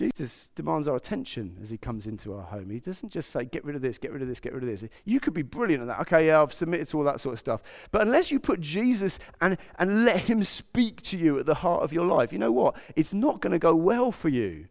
Jesus 0.00 0.48
demands 0.54 0.88
our 0.88 0.96
attention 0.96 1.58
as 1.60 1.68
he 1.68 1.76
comes 1.76 2.06
into 2.06 2.32
our 2.32 2.44
home. 2.44 2.70
He 2.70 2.80
doesn't 2.80 3.10
just 3.10 3.28
say, 3.28 3.44
get 3.44 3.62
rid 3.66 3.76
of 3.76 3.82
this, 3.82 3.98
get 3.98 4.12
rid 4.12 4.22
of 4.22 4.28
this, 4.28 4.40
get 4.40 4.54
rid 4.54 4.62
of 4.62 4.68
this. 4.70 4.82
You 5.04 5.20
could 5.20 5.34
be 5.34 5.42
brilliant 5.42 5.82
at 5.82 5.88
that. 5.88 6.00
Okay, 6.00 6.28
yeah, 6.28 6.40
I've 6.40 6.54
submitted 6.54 6.88
to 6.88 6.96
all 6.96 7.04
that 7.04 7.20
sort 7.20 7.34
of 7.34 7.38
stuff. 7.38 7.62
But 7.90 8.00
unless 8.00 8.30
you 8.30 8.40
put 8.40 8.60
Jesus 8.60 9.18
and, 9.42 9.58
and 9.78 10.06
let 10.06 10.20
him 10.20 10.42
speak 10.42 11.02
to 11.02 11.18
you 11.18 11.38
at 11.38 11.44
the 11.44 11.56
heart 11.56 11.82
of 11.82 11.92
your 11.92 12.06
life, 12.06 12.32
you 12.32 12.38
know 12.38 12.50
what? 12.50 12.76
It's 12.96 13.12
not 13.12 13.42
going 13.42 13.52
to 13.52 13.58
go 13.58 13.76
well 13.76 14.10
for 14.10 14.30
you. 14.30 14.68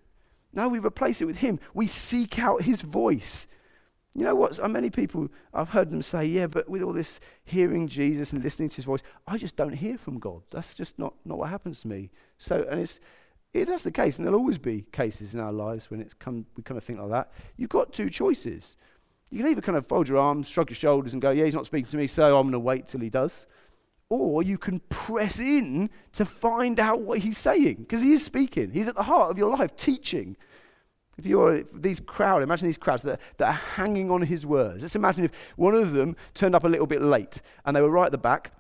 No, 0.52 0.68
we 0.68 0.80
replace 0.80 1.22
it 1.22 1.26
with 1.26 1.38
him. 1.38 1.60
We 1.76 1.86
seek 1.86 2.40
out 2.40 2.64
his 2.64 2.82
voice. 2.82 3.46
You 4.16 4.24
know 4.24 4.34
what? 4.34 4.58
Many 4.68 4.90
people, 4.90 5.30
I've 5.54 5.70
heard 5.70 5.92
them 5.92 6.02
say, 6.02 6.26
yeah, 6.26 6.48
but 6.48 6.68
with 6.68 6.82
all 6.82 6.92
this 6.94 7.20
hearing 7.44 7.88
Jesus 7.88 8.34
and 8.34 8.44
listening 8.44 8.70
to 8.70 8.76
his 8.78 8.86
voice, 8.86 9.04
I 9.28 9.38
just 9.38 9.56
don't 9.56 9.74
hear 9.74 10.00
from 10.00 10.18
God. 10.18 10.42
That's 10.50 10.74
just 10.74 10.98
not, 10.98 11.14
not 11.24 11.38
what 11.38 11.52
happens 11.52 11.82
to 11.82 11.88
me. 11.88 12.10
So, 12.40 12.66
and 12.68 12.80
it's, 12.80 13.00
if 13.54 13.68
that's 13.68 13.84
the 13.84 13.92
case, 13.92 14.18
and 14.18 14.26
there'll 14.26 14.40
always 14.40 14.58
be 14.58 14.86
cases 14.92 15.34
in 15.34 15.40
our 15.40 15.52
lives 15.52 15.90
when 15.90 16.00
it's 16.00 16.14
come, 16.14 16.46
we 16.56 16.64
kind 16.64 16.78
of 16.78 16.84
think 16.84 17.00
like 17.00 17.10
that, 17.10 17.32
you've 17.58 17.70
got 17.70 17.92
two 17.92 18.10
choices. 18.10 18.78
You 19.32 19.40
can 19.40 19.48
either 19.48 19.62
kind 19.62 19.78
of 19.78 19.88
fold 19.88 20.08
your 20.08 20.18
arms, 20.18 20.50
shrug 20.50 20.70
your 20.70 20.76
shoulders, 20.76 21.14
and 21.14 21.22
go, 21.22 21.32
Yeah, 21.32 21.46
he's 21.46 21.56
not 21.56 21.66
speaking 21.66 21.88
to 21.88 21.98
me, 21.98 22.08
so 22.08 22.38
I'm 22.38 22.44
going 22.44 22.54
to 22.54 22.60
wait 22.60 22.88
till 22.88 23.02
he 23.02 23.10
does. 23.10 23.48
Or 24.10 24.42
you 24.42 24.58
can 24.58 24.80
press 24.90 25.40
in 25.40 25.90
to 26.14 26.26
find 26.26 26.80
out 26.80 27.02
what 27.02 27.20
he's 27.20 27.38
saying, 27.38 27.76
because 27.76 28.02
he 28.02 28.14
is 28.14 28.24
speaking. 28.24 28.72
He's 28.72 28.88
at 28.88 28.96
the 28.96 29.04
heart 29.04 29.32
of 29.32 29.38
your 29.38 29.56
life, 29.56 29.76
teaching. 29.76 30.36
If 31.18 31.26
you're 31.26 31.64
these 31.74 32.00
crowd, 32.00 32.44
imagine 32.44 32.68
these 32.68 32.78
crowds 32.78 33.04
that, 33.04 33.20
that 33.38 33.48
are 33.48 33.52
hanging 33.76 34.10
on 34.10 34.22
his 34.22 34.46
words. 34.46 34.82
Let's 34.84 34.96
imagine 34.96 35.26
if 35.26 35.54
one 35.58 35.76
of 35.76 35.92
them 35.92 36.16
turned 36.34 36.56
up 36.56 36.64
a 36.64 36.68
little 36.68 36.88
bit 36.88 37.02
late 37.02 37.42
and 37.66 37.76
they 37.76 37.82
were 37.82 37.90
right 37.90 38.06
at 38.06 38.12
the 38.14 38.18
back 38.18 38.54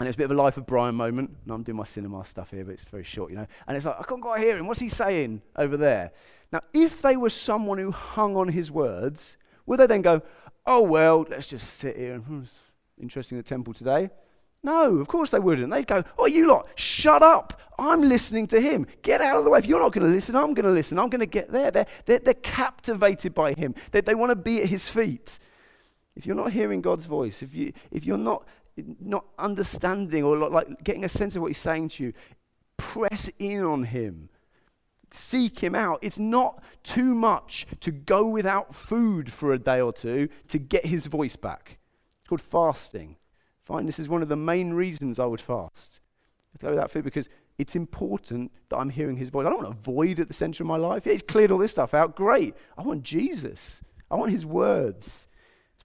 and 0.00 0.08
it's 0.08 0.16
a 0.16 0.18
bit 0.18 0.24
of 0.24 0.30
a 0.30 0.42
life 0.42 0.56
of 0.56 0.64
Brian 0.64 0.94
moment. 0.94 1.36
And 1.44 1.52
I'm 1.52 1.62
doing 1.62 1.76
my 1.76 1.84
cinema 1.84 2.24
stuff 2.24 2.50
here, 2.50 2.64
but 2.64 2.72
it's 2.72 2.84
very 2.84 3.04
short, 3.04 3.30
you 3.30 3.36
know. 3.36 3.46
And 3.68 3.76
it's 3.76 3.84
like, 3.84 3.96
I 4.00 4.02
can't 4.02 4.22
quite 4.22 4.40
hear 4.40 4.56
him. 4.56 4.66
What's 4.66 4.80
he 4.80 4.88
saying 4.88 5.42
over 5.56 5.76
there? 5.76 6.12
Now, 6.50 6.62
if 6.72 7.02
they 7.02 7.18
were 7.18 7.30
someone 7.30 7.76
who 7.76 7.90
hung 7.90 8.34
on 8.34 8.48
his 8.48 8.70
words, 8.70 9.36
would 9.66 9.78
they 9.78 9.86
then 9.86 10.00
go, 10.00 10.22
oh, 10.66 10.82
well, 10.82 11.26
let's 11.28 11.46
just 11.46 11.74
sit 11.74 11.98
here 11.98 12.14
and, 12.14 12.24
hmm, 12.24 12.42
interesting 12.98 13.36
the 13.36 13.44
temple 13.44 13.74
today? 13.74 14.08
No, 14.62 14.96
of 14.96 15.06
course 15.06 15.30
they 15.30 15.38
wouldn't. 15.38 15.70
They'd 15.70 15.86
go, 15.86 16.02
oh, 16.18 16.26
you 16.26 16.48
lot, 16.48 16.66
shut 16.76 17.22
up. 17.22 17.60
I'm 17.78 18.00
listening 18.00 18.46
to 18.48 18.60
him. 18.60 18.86
Get 19.02 19.20
out 19.20 19.38
of 19.38 19.44
the 19.44 19.50
way. 19.50 19.58
If 19.58 19.66
you're 19.66 19.80
not 19.80 19.92
going 19.92 20.06
to 20.06 20.12
listen, 20.12 20.34
I'm 20.34 20.54
going 20.54 20.66
to 20.66 20.72
listen. 20.72 20.98
I'm 20.98 21.10
going 21.10 21.20
to 21.20 21.26
get 21.26 21.52
there. 21.52 21.70
They're, 21.70 21.86
they're, 22.06 22.18
they're 22.20 22.34
captivated 22.34 23.34
by 23.34 23.52
him. 23.52 23.74
They, 23.90 24.00
they 24.00 24.14
want 24.14 24.30
to 24.30 24.36
be 24.36 24.62
at 24.62 24.68
his 24.68 24.88
feet. 24.88 25.38
If 26.16 26.26
you're 26.26 26.36
not 26.36 26.52
hearing 26.52 26.82
God's 26.82 27.06
voice, 27.06 27.42
if, 27.42 27.54
you, 27.54 27.72
if 27.90 28.04
you're 28.04 28.18
not 28.18 28.46
not 29.00 29.24
understanding 29.38 30.24
or 30.24 30.36
like 30.36 30.82
getting 30.84 31.04
a 31.04 31.08
sense 31.08 31.36
of 31.36 31.42
what 31.42 31.48
he's 31.48 31.58
saying 31.58 31.90
to 31.90 32.04
you, 32.04 32.12
press 32.76 33.30
in 33.38 33.62
on 33.62 33.84
him. 33.84 34.28
Seek 35.12 35.58
him 35.58 35.74
out. 35.74 35.98
It's 36.02 36.18
not 36.18 36.62
too 36.82 37.14
much 37.14 37.66
to 37.80 37.90
go 37.90 38.26
without 38.26 38.74
food 38.74 39.32
for 39.32 39.52
a 39.52 39.58
day 39.58 39.80
or 39.80 39.92
two 39.92 40.28
to 40.48 40.58
get 40.58 40.86
his 40.86 41.06
voice 41.06 41.36
back. 41.36 41.78
It's 42.20 42.28
called 42.28 42.40
fasting. 42.40 43.16
Find 43.64 43.88
this 43.88 43.98
is 43.98 44.08
one 44.08 44.22
of 44.22 44.28
the 44.28 44.36
main 44.36 44.72
reasons 44.72 45.18
I 45.18 45.26
would 45.26 45.40
fast. 45.40 46.00
Go 46.58 46.70
without 46.70 46.90
food 46.90 47.04
because 47.04 47.28
it's 47.58 47.76
important 47.76 48.52
that 48.68 48.76
I'm 48.76 48.90
hearing 48.90 49.16
his 49.16 49.28
voice. 49.28 49.46
I 49.46 49.50
don't 49.50 49.62
want 49.62 49.74
a 49.74 49.80
void 49.80 50.18
at 50.20 50.28
the 50.28 50.34
center 50.34 50.62
of 50.62 50.66
my 50.66 50.76
life. 50.76 51.06
Yeah, 51.06 51.12
he's 51.12 51.22
cleared 51.22 51.50
all 51.50 51.58
this 51.58 51.70
stuff 51.70 51.94
out. 51.94 52.16
Great. 52.16 52.54
I 52.76 52.82
want 52.82 53.02
Jesus. 53.02 53.82
I 54.10 54.16
want 54.16 54.30
his 54.30 54.44
words. 54.44 55.28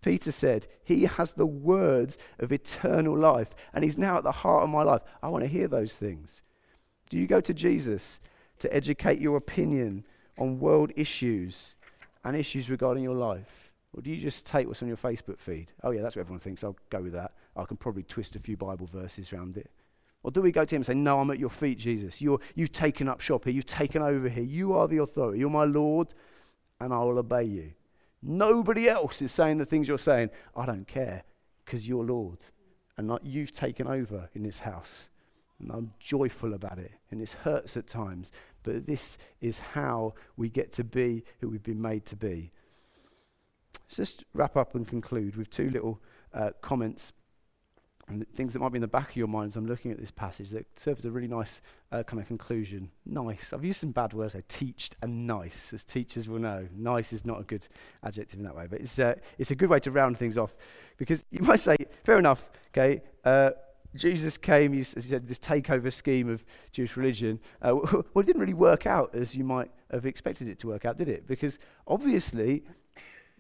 Peter 0.05 0.31
said, 0.31 0.67
He 0.83 1.05
has 1.05 1.31
the 1.31 1.47
words 1.47 2.19
of 2.37 2.51
eternal 2.51 3.17
life, 3.17 3.49
and 3.73 3.83
He's 3.83 3.97
now 3.97 4.19
at 4.19 4.23
the 4.23 4.31
heart 4.31 4.63
of 4.63 4.69
my 4.69 4.83
life. 4.83 5.01
I 5.23 5.29
want 5.29 5.43
to 5.43 5.49
hear 5.49 5.67
those 5.67 5.97
things. 5.97 6.43
Do 7.09 7.17
you 7.17 7.25
go 7.25 7.41
to 7.41 7.55
Jesus 7.55 8.19
to 8.59 8.71
educate 8.71 9.19
your 9.19 9.35
opinion 9.35 10.05
on 10.37 10.59
world 10.59 10.91
issues 10.95 11.75
and 12.23 12.37
issues 12.37 12.69
regarding 12.69 13.01
your 13.01 13.15
life? 13.15 13.71
Or 13.93 14.03
do 14.03 14.11
you 14.11 14.21
just 14.21 14.45
take 14.45 14.67
what's 14.67 14.83
on 14.83 14.87
your 14.87 14.97
Facebook 14.97 15.39
feed? 15.39 15.71
Oh, 15.83 15.89
yeah, 15.89 16.03
that's 16.03 16.15
what 16.15 16.21
everyone 16.21 16.39
thinks. 16.39 16.63
I'll 16.63 16.77
go 16.91 17.01
with 17.01 17.13
that. 17.13 17.31
I 17.55 17.63
can 17.63 17.75
probably 17.75 18.03
twist 18.03 18.35
a 18.35 18.39
few 18.39 18.57
Bible 18.57 18.87
verses 18.93 19.33
around 19.33 19.57
it. 19.57 19.71
Or 20.21 20.29
do 20.29 20.39
we 20.39 20.51
go 20.51 20.65
to 20.65 20.75
him 20.75 20.81
and 20.81 20.85
say, 20.85 20.93
No, 20.93 21.19
I'm 21.19 21.31
at 21.31 21.39
your 21.39 21.49
feet, 21.49 21.79
Jesus. 21.79 22.21
You're, 22.21 22.39
you've 22.53 22.71
taken 22.71 23.07
up 23.07 23.21
shop 23.21 23.45
here. 23.45 23.53
You've 23.53 23.65
taken 23.65 24.03
over 24.03 24.29
here. 24.29 24.43
You 24.43 24.73
are 24.73 24.87
the 24.87 24.99
authority. 24.99 25.39
You're 25.39 25.49
my 25.49 25.65
Lord, 25.65 26.13
and 26.79 26.93
I 26.93 26.99
will 26.99 27.17
obey 27.17 27.45
you. 27.45 27.71
Nobody 28.27 28.89
else 28.89 29.21
is 29.21 29.31
saying 29.31 29.59
the 29.59 29.65
things 29.65 29.87
you're 29.87 29.99
saying. 29.99 30.31
I 30.55 30.65
don't 30.65 30.87
care 30.87 31.23
because 31.63 31.87
you're 31.87 32.03
Lord 32.03 32.39
and 32.97 33.17
you've 33.23 33.51
taken 33.51 33.87
over 33.87 34.29
in 34.33 34.41
this 34.41 34.59
house. 34.59 35.09
And 35.59 35.71
I'm 35.71 35.93
joyful 35.99 36.53
about 36.53 36.79
it. 36.79 36.91
And 37.11 37.21
it 37.21 37.31
hurts 37.43 37.77
at 37.77 37.87
times. 37.87 38.31
But 38.63 38.87
this 38.87 39.17
is 39.41 39.59
how 39.59 40.15
we 40.35 40.49
get 40.49 40.71
to 40.73 40.83
be 40.83 41.23
who 41.39 41.49
we've 41.49 41.63
been 41.63 41.81
made 41.81 42.05
to 42.07 42.15
be. 42.15 42.51
Let's 43.85 43.97
just 43.97 44.23
wrap 44.33 44.57
up 44.57 44.73
and 44.73 44.87
conclude 44.87 45.35
with 45.35 45.49
two 45.51 45.69
little 45.69 46.01
uh, 46.33 46.51
comments 46.61 47.13
and 48.07 48.27
things 48.35 48.53
that 48.53 48.59
might 48.59 48.69
be 48.69 48.77
in 48.77 48.81
the 48.81 48.87
back 48.87 49.09
of 49.09 49.15
your 49.15 49.27
mind 49.27 49.47
as 49.47 49.55
I'm 49.55 49.65
looking 49.65 49.91
at 49.91 49.99
this 49.99 50.11
passage 50.11 50.51
that 50.51 50.67
serve 50.79 50.99
as 50.99 51.05
a 51.05 51.11
really 51.11 51.27
nice 51.27 51.61
uh, 51.91 52.03
kind 52.03 52.21
of 52.21 52.27
conclusion. 52.27 52.91
Nice. 53.05 53.51
I've 53.51 53.65
used 53.65 53.79
some 53.79 53.91
bad 53.91 54.13
words. 54.13 54.35
I 54.35 54.43
teached 54.47 54.95
and 55.01 55.25
nice, 55.25 55.73
as 55.73 55.83
teachers 55.83 56.29
will 56.29 56.37
know. 56.37 56.67
Nice 56.75 57.13
is 57.13 57.25
not 57.25 57.39
a 57.39 57.43
good 57.43 57.67
adjective 58.03 58.39
in 58.39 58.45
that 58.45 58.55
way, 58.55 58.67
but 58.69 58.79
it's, 58.81 58.99
uh, 58.99 59.15
it's 59.39 59.49
a 59.49 59.55
good 59.55 59.69
way 59.69 59.79
to 59.79 59.91
round 59.91 60.17
things 60.17 60.37
off. 60.37 60.55
Because 60.97 61.25
you 61.31 61.41
might 61.41 61.59
say, 61.59 61.75
fair 62.03 62.19
enough, 62.19 62.47
okay, 62.69 63.01
uh, 63.23 63.51
Jesus 63.95 64.37
came, 64.37 64.73
you, 64.73 64.81
as 64.81 64.95
you 64.95 65.01
said, 65.01 65.27
this 65.27 65.39
takeover 65.39 65.91
scheme 65.91 66.29
of 66.29 66.43
Jewish 66.71 66.95
religion. 66.95 67.39
Uh, 67.59 67.75
well, 67.91 68.03
it 68.17 68.25
didn't 68.27 68.41
really 68.41 68.53
work 68.53 68.85
out 68.85 69.15
as 69.15 69.35
you 69.35 69.43
might 69.43 69.71
have 69.89 70.05
expected 70.05 70.47
it 70.47 70.59
to 70.59 70.67
work 70.67 70.85
out, 70.85 70.97
did 70.97 71.09
it? 71.09 71.25
Because 71.25 71.57
obviously, 71.87 72.63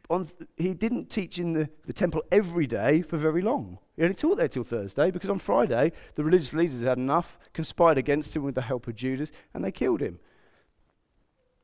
on, 0.09 0.27
he 0.57 0.73
didn't 0.73 1.09
teach 1.11 1.37
in 1.37 1.53
the, 1.53 1.69
the 1.85 1.93
temple 1.93 2.23
every 2.31 2.65
day 2.65 3.03
for 3.03 3.17
very 3.17 3.41
long. 3.43 3.77
He 3.95 4.03
only 4.03 4.15
taught 4.15 4.35
there 4.35 4.47
till 4.47 4.63
Thursday 4.63 5.09
because 5.11 5.29
on 5.29 5.39
Friday 5.39 5.91
the 6.15 6.23
religious 6.23 6.53
leaders 6.53 6.81
had 6.81 6.97
enough, 6.97 7.39
conspired 7.53 7.97
against 7.97 8.35
him 8.35 8.43
with 8.43 8.55
the 8.55 8.61
help 8.61 8.87
of 8.87 8.95
Judas, 8.95 9.31
and 9.53 9.63
they 9.63 9.71
killed 9.71 10.01
him. 10.01 10.19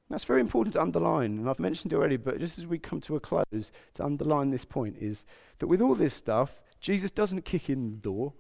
That's 0.10 0.26
very 0.26 0.42
important 0.42 0.74
to 0.74 0.82
underline, 0.82 1.38
and 1.38 1.50
I've 1.50 1.60
mentioned 1.60 1.94
already, 1.94 2.18
but 2.18 2.38
just 2.38 2.60
as 2.60 2.68
we 2.68 2.78
come 2.78 3.00
to 3.02 3.16
a 3.16 3.20
close, 3.22 3.72
to 3.94 4.04
underline 4.04 4.50
this 4.50 4.66
point 4.66 4.98
is 5.00 5.26
that 5.60 5.68
with 5.68 5.82
all 5.82 5.96
this 5.96 6.14
stuff, 6.14 6.62
Jesus 6.82 7.12
doesn't 7.12 7.46
kick 7.46 7.70
in 7.70 7.92
the 7.92 7.98
door. 7.98 8.34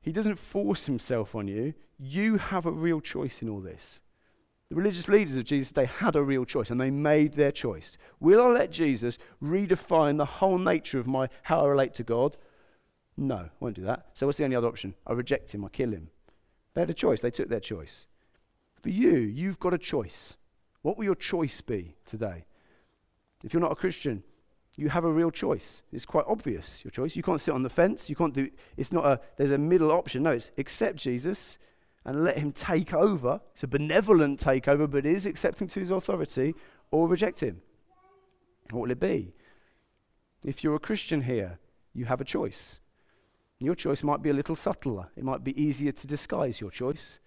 He 0.00 0.10
doesn't 0.10 0.36
force 0.36 0.86
himself 0.86 1.36
on 1.36 1.46
you. 1.46 1.74
You 1.96 2.38
have 2.38 2.66
a 2.66 2.72
real 2.72 3.00
choice 3.00 3.40
in 3.40 3.48
all 3.48 3.60
this. 3.60 4.00
The 4.68 4.74
religious 4.74 5.08
leaders 5.08 5.36
of 5.36 5.44
Jesus, 5.44 5.70
they 5.70 5.84
had 5.84 6.16
a 6.16 6.22
real 6.22 6.44
choice, 6.44 6.70
and 6.70 6.80
they 6.80 6.90
made 6.90 7.34
their 7.34 7.52
choice. 7.52 7.98
Will 8.18 8.40
I 8.40 8.48
let 8.48 8.72
Jesus 8.72 9.16
redefine 9.40 10.16
the 10.16 10.24
whole 10.24 10.58
nature 10.58 10.98
of 10.98 11.06
my 11.06 11.28
how 11.44 11.64
I 11.64 11.68
relate 11.68 11.94
to 11.94 12.02
God? 12.02 12.36
No, 13.16 13.36
I 13.36 13.50
won't 13.60 13.76
do 13.76 13.82
that. 13.82 14.06
So 14.14 14.26
what's 14.26 14.38
the 14.38 14.44
only 14.44 14.56
other 14.56 14.68
option? 14.68 14.94
I 15.06 15.12
reject 15.12 15.54
him, 15.54 15.64
I 15.64 15.68
kill 15.68 15.90
him. 15.90 16.08
They 16.74 16.80
had 16.80 16.90
a 16.90 16.94
choice, 16.94 17.20
they 17.20 17.30
took 17.30 17.48
their 17.48 17.60
choice. 17.60 18.06
For 18.82 18.88
you, 18.88 19.16
you've 19.16 19.60
got 19.60 19.74
a 19.74 19.78
choice. 19.78 20.34
What 20.82 20.96
will 20.96 21.04
your 21.04 21.14
choice 21.14 21.60
be 21.60 21.94
today? 22.04 22.46
If 23.44 23.52
you're 23.52 23.60
not 23.60 23.72
a 23.72 23.76
Christian, 23.76 24.22
you 24.76 24.88
have 24.88 25.04
a 25.04 25.12
real 25.12 25.30
choice. 25.30 25.82
It's 25.92 26.06
quite 26.06 26.24
obvious, 26.26 26.82
your 26.84 26.90
choice. 26.90 27.14
You 27.14 27.22
can't 27.22 27.40
sit 27.40 27.54
on 27.54 27.62
the 27.62 27.70
fence. 27.70 28.08
You 28.08 28.16
can't 28.16 28.34
do, 28.34 28.48
it's 28.76 28.92
not 28.92 29.04
a, 29.04 29.20
there's 29.36 29.50
a 29.50 29.58
middle 29.58 29.92
option. 29.92 30.22
No, 30.22 30.30
it's 30.30 30.50
accept 30.56 30.96
Jesus 30.96 31.58
and 32.04 32.24
let 32.24 32.38
him 32.38 32.52
take 32.52 32.92
over. 32.94 33.40
It's 33.52 33.62
a 33.62 33.68
benevolent 33.68 34.40
takeover, 34.40 34.90
but 34.90 35.06
it 35.06 35.12
is 35.12 35.26
accepting 35.26 35.68
to 35.68 35.80
his 35.80 35.90
authority 35.90 36.54
or 36.90 37.06
reject 37.06 37.40
him. 37.40 37.60
What 38.70 38.82
will 38.82 38.90
it 38.90 39.00
be? 39.00 39.34
If 40.44 40.64
you're 40.64 40.74
a 40.74 40.80
Christian 40.80 41.22
here, 41.22 41.58
you 41.94 42.06
have 42.06 42.20
a 42.20 42.24
choice. 42.24 42.80
Your 43.66 43.74
choice 43.74 44.02
might 44.02 44.22
be 44.22 44.30
a 44.30 44.34
little 44.34 44.56
subtler. 44.56 45.08
It 45.16 45.24
might 45.24 45.44
be 45.44 45.60
easier 45.60 45.92
to 45.92 46.06
disguise 46.06 46.60
your 46.60 46.70
choice 46.70 47.20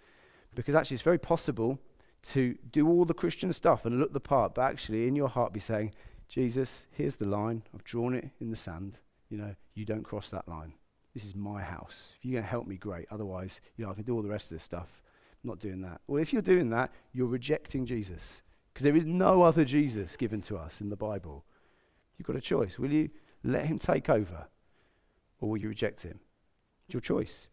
because 0.53 0.75
actually 0.75 0.95
it's 0.95 1.03
very 1.03 1.19
possible 1.19 1.79
to 2.23 2.57
do 2.71 2.87
all 2.87 3.05
the 3.05 3.13
Christian 3.13 3.53
stuff 3.53 3.85
and 3.85 3.99
look 3.99 4.13
the 4.13 4.19
part, 4.19 4.55
but 4.55 4.63
actually 4.63 5.07
in 5.07 5.15
your 5.15 5.29
heart 5.29 5.53
be 5.53 5.59
saying, 5.59 5.93
Jesus, 6.27 6.87
here's 6.91 7.17
the 7.17 7.27
line. 7.27 7.63
I've 7.73 7.83
drawn 7.83 8.15
it 8.15 8.29
in 8.39 8.49
the 8.49 8.57
sand. 8.57 8.99
You 9.29 9.37
know, 9.37 9.55
you 9.75 9.85
don't 9.85 10.03
cross 10.03 10.29
that 10.31 10.47
line. 10.47 10.73
This 11.13 11.23
is 11.23 11.35
my 11.35 11.61
house. 11.61 12.13
If 12.17 12.25
you're 12.25 12.33
going 12.33 12.43
to 12.43 12.49
help 12.49 12.67
me, 12.67 12.77
great. 12.77 13.07
Otherwise, 13.11 13.61
you 13.77 13.85
know, 13.85 13.91
I 13.91 13.93
can 13.93 14.03
do 14.03 14.15
all 14.15 14.23
the 14.23 14.29
rest 14.29 14.51
of 14.51 14.57
this 14.57 14.63
stuff. 14.63 15.01
I'm 15.43 15.49
not 15.49 15.59
doing 15.59 15.81
that. 15.81 16.01
Well, 16.07 16.21
if 16.21 16.33
you're 16.33 16.41
doing 16.41 16.69
that, 16.71 16.91
you're 17.13 17.27
rejecting 17.27 17.85
Jesus 17.85 18.41
because 18.73 18.83
there 18.83 18.95
is 18.95 19.05
no 19.05 19.43
other 19.43 19.63
Jesus 19.63 20.17
given 20.17 20.41
to 20.41 20.57
us 20.57 20.81
in 20.81 20.89
the 20.89 20.95
Bible. 20.95 21.45
You've 22.17 22.27
got 22.27 22.35
a 22.35 22.41
choice. 22.41 22.79
Will 22.79 22.91
you 22.91 23.09
let 23.43 23.67
him 23.67 23.77
take 23.77 24.09
over 24.09 24.47
or 25.39 25.49
will 25.49 25.57
you 25.57 25.69
reject 25.69 26.01
him? 26.01 26.19
It's 26.85 26.93
your 26.93 27.01
choice. 27.01 27.49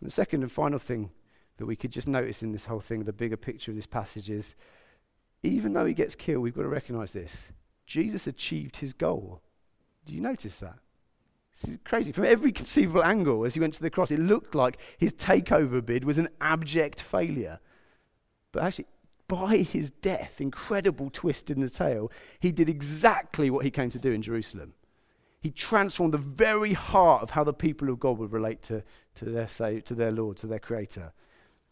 And 0.00 0.06
the 0.06 0.12
second 0.12 0.42
and 0.42 0.50
final 0.50 0.78
thing 0.78 1.10
that 1.58 1.66
we 1.66 1.76
could 1.76 1.92
just 1.92 2.08
notice 2.08 2.42
in 2.42 2.52
this 2.52 2.64
whole 2.66 2.80
thing, 2.80 3.04
the 3.04 3.12
bigger 3.12 3.36
picture 3.36 3.70
of 3.70 3.76
this 3.76 3.86
passage 3.86 4.30
is 4.30 4.54
even 5.42 5.72
though 5.72 5.86
he 5.86 5.94
gets 5.94 6.14
killed, 6.14 6.42
we've 6.42 6.54
got 6.54 6.62
to 6.62 6.68
recognize 6.68 7.12
this. 7.12 7.52
Jesus 7.86 8.26
achieved 8.26 8.76
his 8.76 8.92
goal. 8.92 9.42
Do 10.06 10.14
you 10.14 10.20
notice 10.20 10.58
that? 10.58 10.78
This 11.54 11.70
is 11.70 11.78
crazy. 11.84 12.12
From 12.12 12.26
every 12.26 12.52
conceivable 12.52 13.02
angle 13.02 13.44
as 13.44 13.54
he 13.54 13.60
went 13.60 13.74
to 13.74 13.82
the 13.82 13.90
cross, 13.90 14.10
it 14.10 14.20
looked 14.20 14.54
like 14.54 14.78
his 14.98 15.12
takeover 15.12 15.84
bid 15.84 16.04
was 16.04 16.18
an 16.18 16.28
abject 16.40 17.02
failure. 17.02 17.58
But 18.52 18.64
actually, 18.64 18.86
by 19.28 19.58
his 19.58 19.90
death, 19.90 20.40
incredible 20.40 21.10
twist 21.10 21.50
in 21.50 21.60
the 21.60 21.70
tale, 21.70 22.10
he 22.38 22.52
did 22.52 22.68
exactly 22.68 23.50
what 23.50 23.64
he 23.64 23.70
came 23.70 23.90
to 23.90 23.98
do 23.98 24.12
in 24.12 24.22
Jerusalem. 24.22 24.74
He 25.40 25.50
transformed 25.50 26.14
the 26.14 26.18
very 26.18 26.74
heart 26.74 27.22
of 27.22 27.30
how 27.30 27.44
the 27.44 27.54
people 27.54 27.88
of 27.88 27.98
God 27.98 28.18
would 28.18 28.32
relate 28.32 28.62
to, 28.62 28.82
to, 29.14 29.24
their, 29.24 29.48
say, 29.48 29.80
to 29.80 29.94
their 29.94 30.10
Lord, 30.10 30.36
to 30.38 30.46
their 30.46 30.58
Creator. 30.58 31.12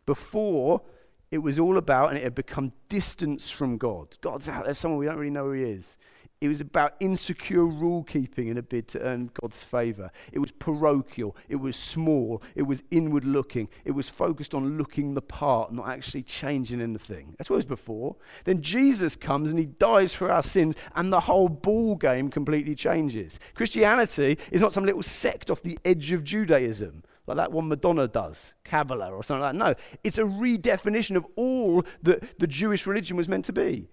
Before, 0.07 0.83
it 1.31 1.39
was 1.39 1.59
all 1.59 1.77
about, 1.77 2.09
and 2.09 2.19
it 2.19 2.25
had 2.25 2.35
become 2.35 2.73
distance 2.89 3.51
from 3.51 3.77
God. 3.77 4.17
God's 4.23 4.49
out 4.49 4.65
there 4.65 4.75
somewhere, 4.75 4.99
we 4.99 5.07
don't 5.07 5.19
really 5.19 5.31
know 5.31 5.45
who 5.45 5.53
He 5.53 5.65
is. 5.65 5.99
It 6.41 6.47
was 6.47 6.61
about 6.61 6.95
insecure 7.01 7.67
rule 7.67 8.05
keeping 8.05 8.47
in 8.47 8.59
a 8.59 8.63
bid 8.63 8.87
to 8.89 9.03
earn 9.03 9.31
God's 9.41 9.65
favor. 9.65 10.13
It 10.31 10.39
was 10.39 10.53
parochial. 10.53 11.37
It 11.49 11.57
was 11.57 11.75
small. 11.75 12.41
It 12.55 12.63
was 12.63 12.85
inward 12.93 13.25
looking. 13.25 13.69
It 13.85 13.91
was 13.91 14.09
focused 14.09 14.55
on 14.55 14.79
looking 14.79 15.15
the 15.15 15.23
part, 15.23 15.73
not 15.73 15.89
actually 15.89 16.23
changing 16.23 16.81
anything. 16.81 17.35
That's 17.37 17.51
what 17.51 17.55
it 17.55 17.59
was 17.59 17.65
before. 17.65 18.15
Then 18.45 18.63
Jesus 18.63 19.17
comes 19.17 19.51
and 19.51 19.59
he 19.59 19.67
dies 19.67 20.15
for 20.15 20.31
our 20.31 20.45
sins, 20.45 20.77
and 20.95 21.13
the 21.13 21.21
whole 21.21 21.49
ball 21.49 21.97
game 21.97 22.31
completely 22.31 22.77
changes. 22.77 23.41
Christianity 23.55 24.39
is 24.53 24.61
not 24.61 24.73
some 24.73 24.85
little 24.85 25.03
sect 25.03 25.51
off 25.51 25.63
the 25.63 25.79
edge 25.85 26.13
of 26.13 26.23
Judaism 26.23 27.03
like 27.27 27.37
that 27.37 27.53
one 27.53 27.69
Madonna 27.69 28.09
does, 28.09 28.55
Kabbalah 28.65 29.11
or 29.11 29.23
something 29.23 29.43
like 29.43 29.53
that. 29.53 29.59
No, 29.59 29.75
it's 30.03 30.17
a 30.17 30.23
redefinition 30.23 31.15
of 31.15 31.27
all 31.37 31.85
that 32.03 32.39
the 32.39 32.47
Jewish 32.47 32.87
religion 32.87 33.19
was 33.19 33.29
meant 33.29 33.45
to 33.45 33.53
be. 33.53 33.91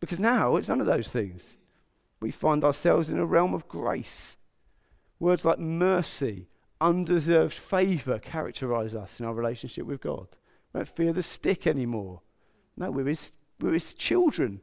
Because 0.00 0.18
now 0.18 0.56
it's 0.56 0.68
none 0.68 0.80
of 0.80 0.86
those 0.86 1.12
things 1.12 1.56
we 2.24 2.30
find 2.30 2.64
ourselves 2.64 3.10
in 3.10 3.18
a 3.18 3.26
realm 3.26 3.52
of 3.52 3.68
grace. 3.68 4.38
Words 5.20 5.44
like 5.44 5.58
mercy, 5.58 6.48
undeserved 6.80 7.52
favor 7.52 8.18
characterize 8.18 8.94
us 8.94 9.20
in 9.20 9.26
our 9.26 9.34
relationship 9.34 9.84
with 9.84 10.00
God. 10.00 10.28
We 10.72 10.78
don't 10.78 10.88
fear 10.88 11.12
the 11.12 11.22
stick 11.22 11.66
anymore. 11.66 12.22
No, 12.78 12.90
we're 12.90 13.08
his, 13.08 13.32
we're 13.60 13.74
his 13.74 13.92
children. 13.92 14.62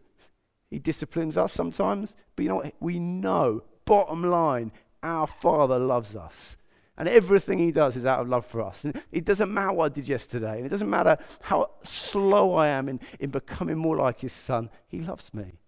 He 0.72 0.80
disciplines 0.80 1.38
us 1.38 1.54
sometimes, 1.54 2.16
but 2.36 2.42
you 2.42 2.50
know 2.50 2.56
what? 2.56 2.74
We 2.80 2.98
know, 2.98 3.64
bottom 3.86 4.24
line, 4.24 4.72
our 5.04 5.28
Father 5.28 5.78
loves 5.78 6.16
us. 6.16 6.58
And 6.98 7.08
everything 7.08 7.60
he 7.60 7.72
does 7.72 7.96
is 7.96 8.08
out 8.08 8.22
of 8.22 8.28
love 8.28 8.48
for 8.48 8.62
us. 8.62 8.86
And 8.86 9.00
it 9.12 9.24
doesn't 9.24 9.54
matter 9.54 9.74
what 9.74 9.92
I 9.92 9.94
did 9.94 10.08
yesterday. 10.08 10.58
And 10.58 10.66
it 10.66 10.70
doesn't 10.70 10.90
matter 10.90 11.16
how 11.42 11.70
slow 11.84 12.56
I 12.56 12.70
am 12.70 12.90
in, 12.90 13.00
in 13.20 13.30
becoming 13.30 13.78
more 13.78 13.98
like 13.98 14.22
his 14.22 14.34
son. 14.34 14.72
He 14.88 15.00
loves 15.00 15.32
me. 15.32 15.60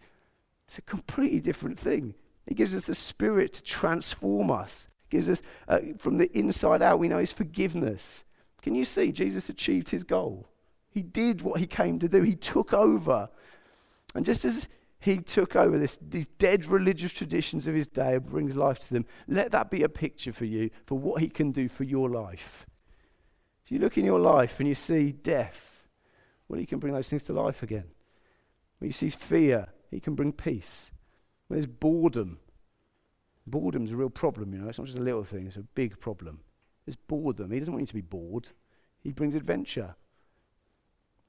It's 0.74 0.80
a 0.80 0.82
completely 0.82 1.40
different 1.40 1.78
thing. 1.78 2.16
He 2.48 2.56
gives 2.56 2.76
us 2.76 2.88
the 2.88 2.96
Spirit 2.96 3.54
to 3.54 3.62
transform 3.62 4.50
us. 4.50 4.88
He 5.08 5.18
gives 5.18 5.30
us, 5.30 5.44
uh, 5.68 5.82
from 6.00 6.18
the 6.18 6.36
inside 6.36 6.82
out, 6.82 6.98
we 6.98 7.08
know 7.08 7.20
His 7.20 7.32
forgiveness. 7.32 8.24
Can 8.64 8.74
you 8.74 8.84
see? 8.84 9.12
Jesus 9.12 9.50
achieved 9.50 9.92
His 9.92 10.04
goal. 10.04 10.48
He 10.90 11.04
did 11.04 11.44
what 11.44 11.60
He 11.60 11.68
came 11.68 12.00
to 12.00 12.10
do. 12.10 12.24
He 12.24 12.36
took 12.36 12.74
over. 12.74 13.30
And 14.16 14.26
just 14.26 14.46
as 14.46 14.68
He 15.00 15.18
took 15.18 15.56
over 15.56 15.78
this, 15.78 16.00
these 16.02 16.26
dead 16.26 16.66
religious 16.66 17.12
traditions 17.12 17.68
of 17.68 17.76
His 17.76 17.86
day 17.86 18.16
and 18.16 18.28
brings 18.28 18.56
life 18.56 18.80
to 18.80 18.94
them, 18.96 19.06
let 19.28 19.52
that 19.52 19.70
be 19.70 19.84
a 19.84 19.90
picture 19.90 20.34
for 20.34 20.46
you 20.46 20.72
for 20.88 20.98
what 20.98 21.22
He 21.22 21.30
can 21.30 21.52
do 21.52 21.70
for 21.70 21.84
your 21.84 22.10
life. 22.10 22.66
If 23.64 23.72
you 23.72 23.78
look 23.78 24.00
in 24.00 24.06
your 24.06 24.20
life 24.20 24.60
and 24.60 24.68
you 24.68 24.74
see 24.74 25.12
death, 25.12 25.84
well, 26.48 26.60
He 26.60 26.66
can 26.66 26.80
bring 26.80 26.96
those 26.96 27.10
things 27.10 27.26
to 27.26 27.34
life 27.34 27.62
again. 27.62 27.92
When 28.80 28.90
you 28.90 28.94
see 28.94 29.12
fear, 29.12 29.68
he 29.94 30.00
can 30.00 30.16
bring 30.16 30.34
peace. 30.34 30.92
When 31.48 31.60
there's 31.60 31.68
boredom, 31.68 32.40
boredom's 33.46 33.92
a 33.92 33.98
real 33.98 34.10
problem, 34.10 34.54
you 34.54 34.60
know. 34.60 34.70
It's 34.70 34.80
not 34.80 34.88
just 34.88 34.98
a 34.98 35.02
little 35.02 35.24
thing, 35.24 35.48
it's 35.48 35.58
a 35.58 35.64
big 35.64 36.00
problem. 36.00 36.42
There's 36.86 36.96
boredom. 36.96 37.52
He 37.52 37.60
doesn't 37.60 37.74
want 37.74 37.84
you 37.84 37.88
to 37.88 37.94
be 37.94 38.02
bored. 38.02 38.50
He 39.02 39.12
brings 39.12 39.36
adventure. 39.36 39.96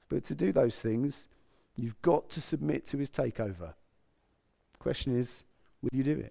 But 0.09 0.23
to 0.25 0.35
do 0.35 0.51
those 0.51 0.79
things, 0.79 1.27
you've 1.75 2.01
got 2.01 2.29
to 2.31 2.41
submit 2.41 2.85
to 2.87 2.97
his 2.97 3.09
takeover. 3.09 3.73
Question 4.79 5.17
is, 5.17 5.45
will 5.81 5.89
you 5.93 6.03
do 6.03 6.11
it? 6.11 6.23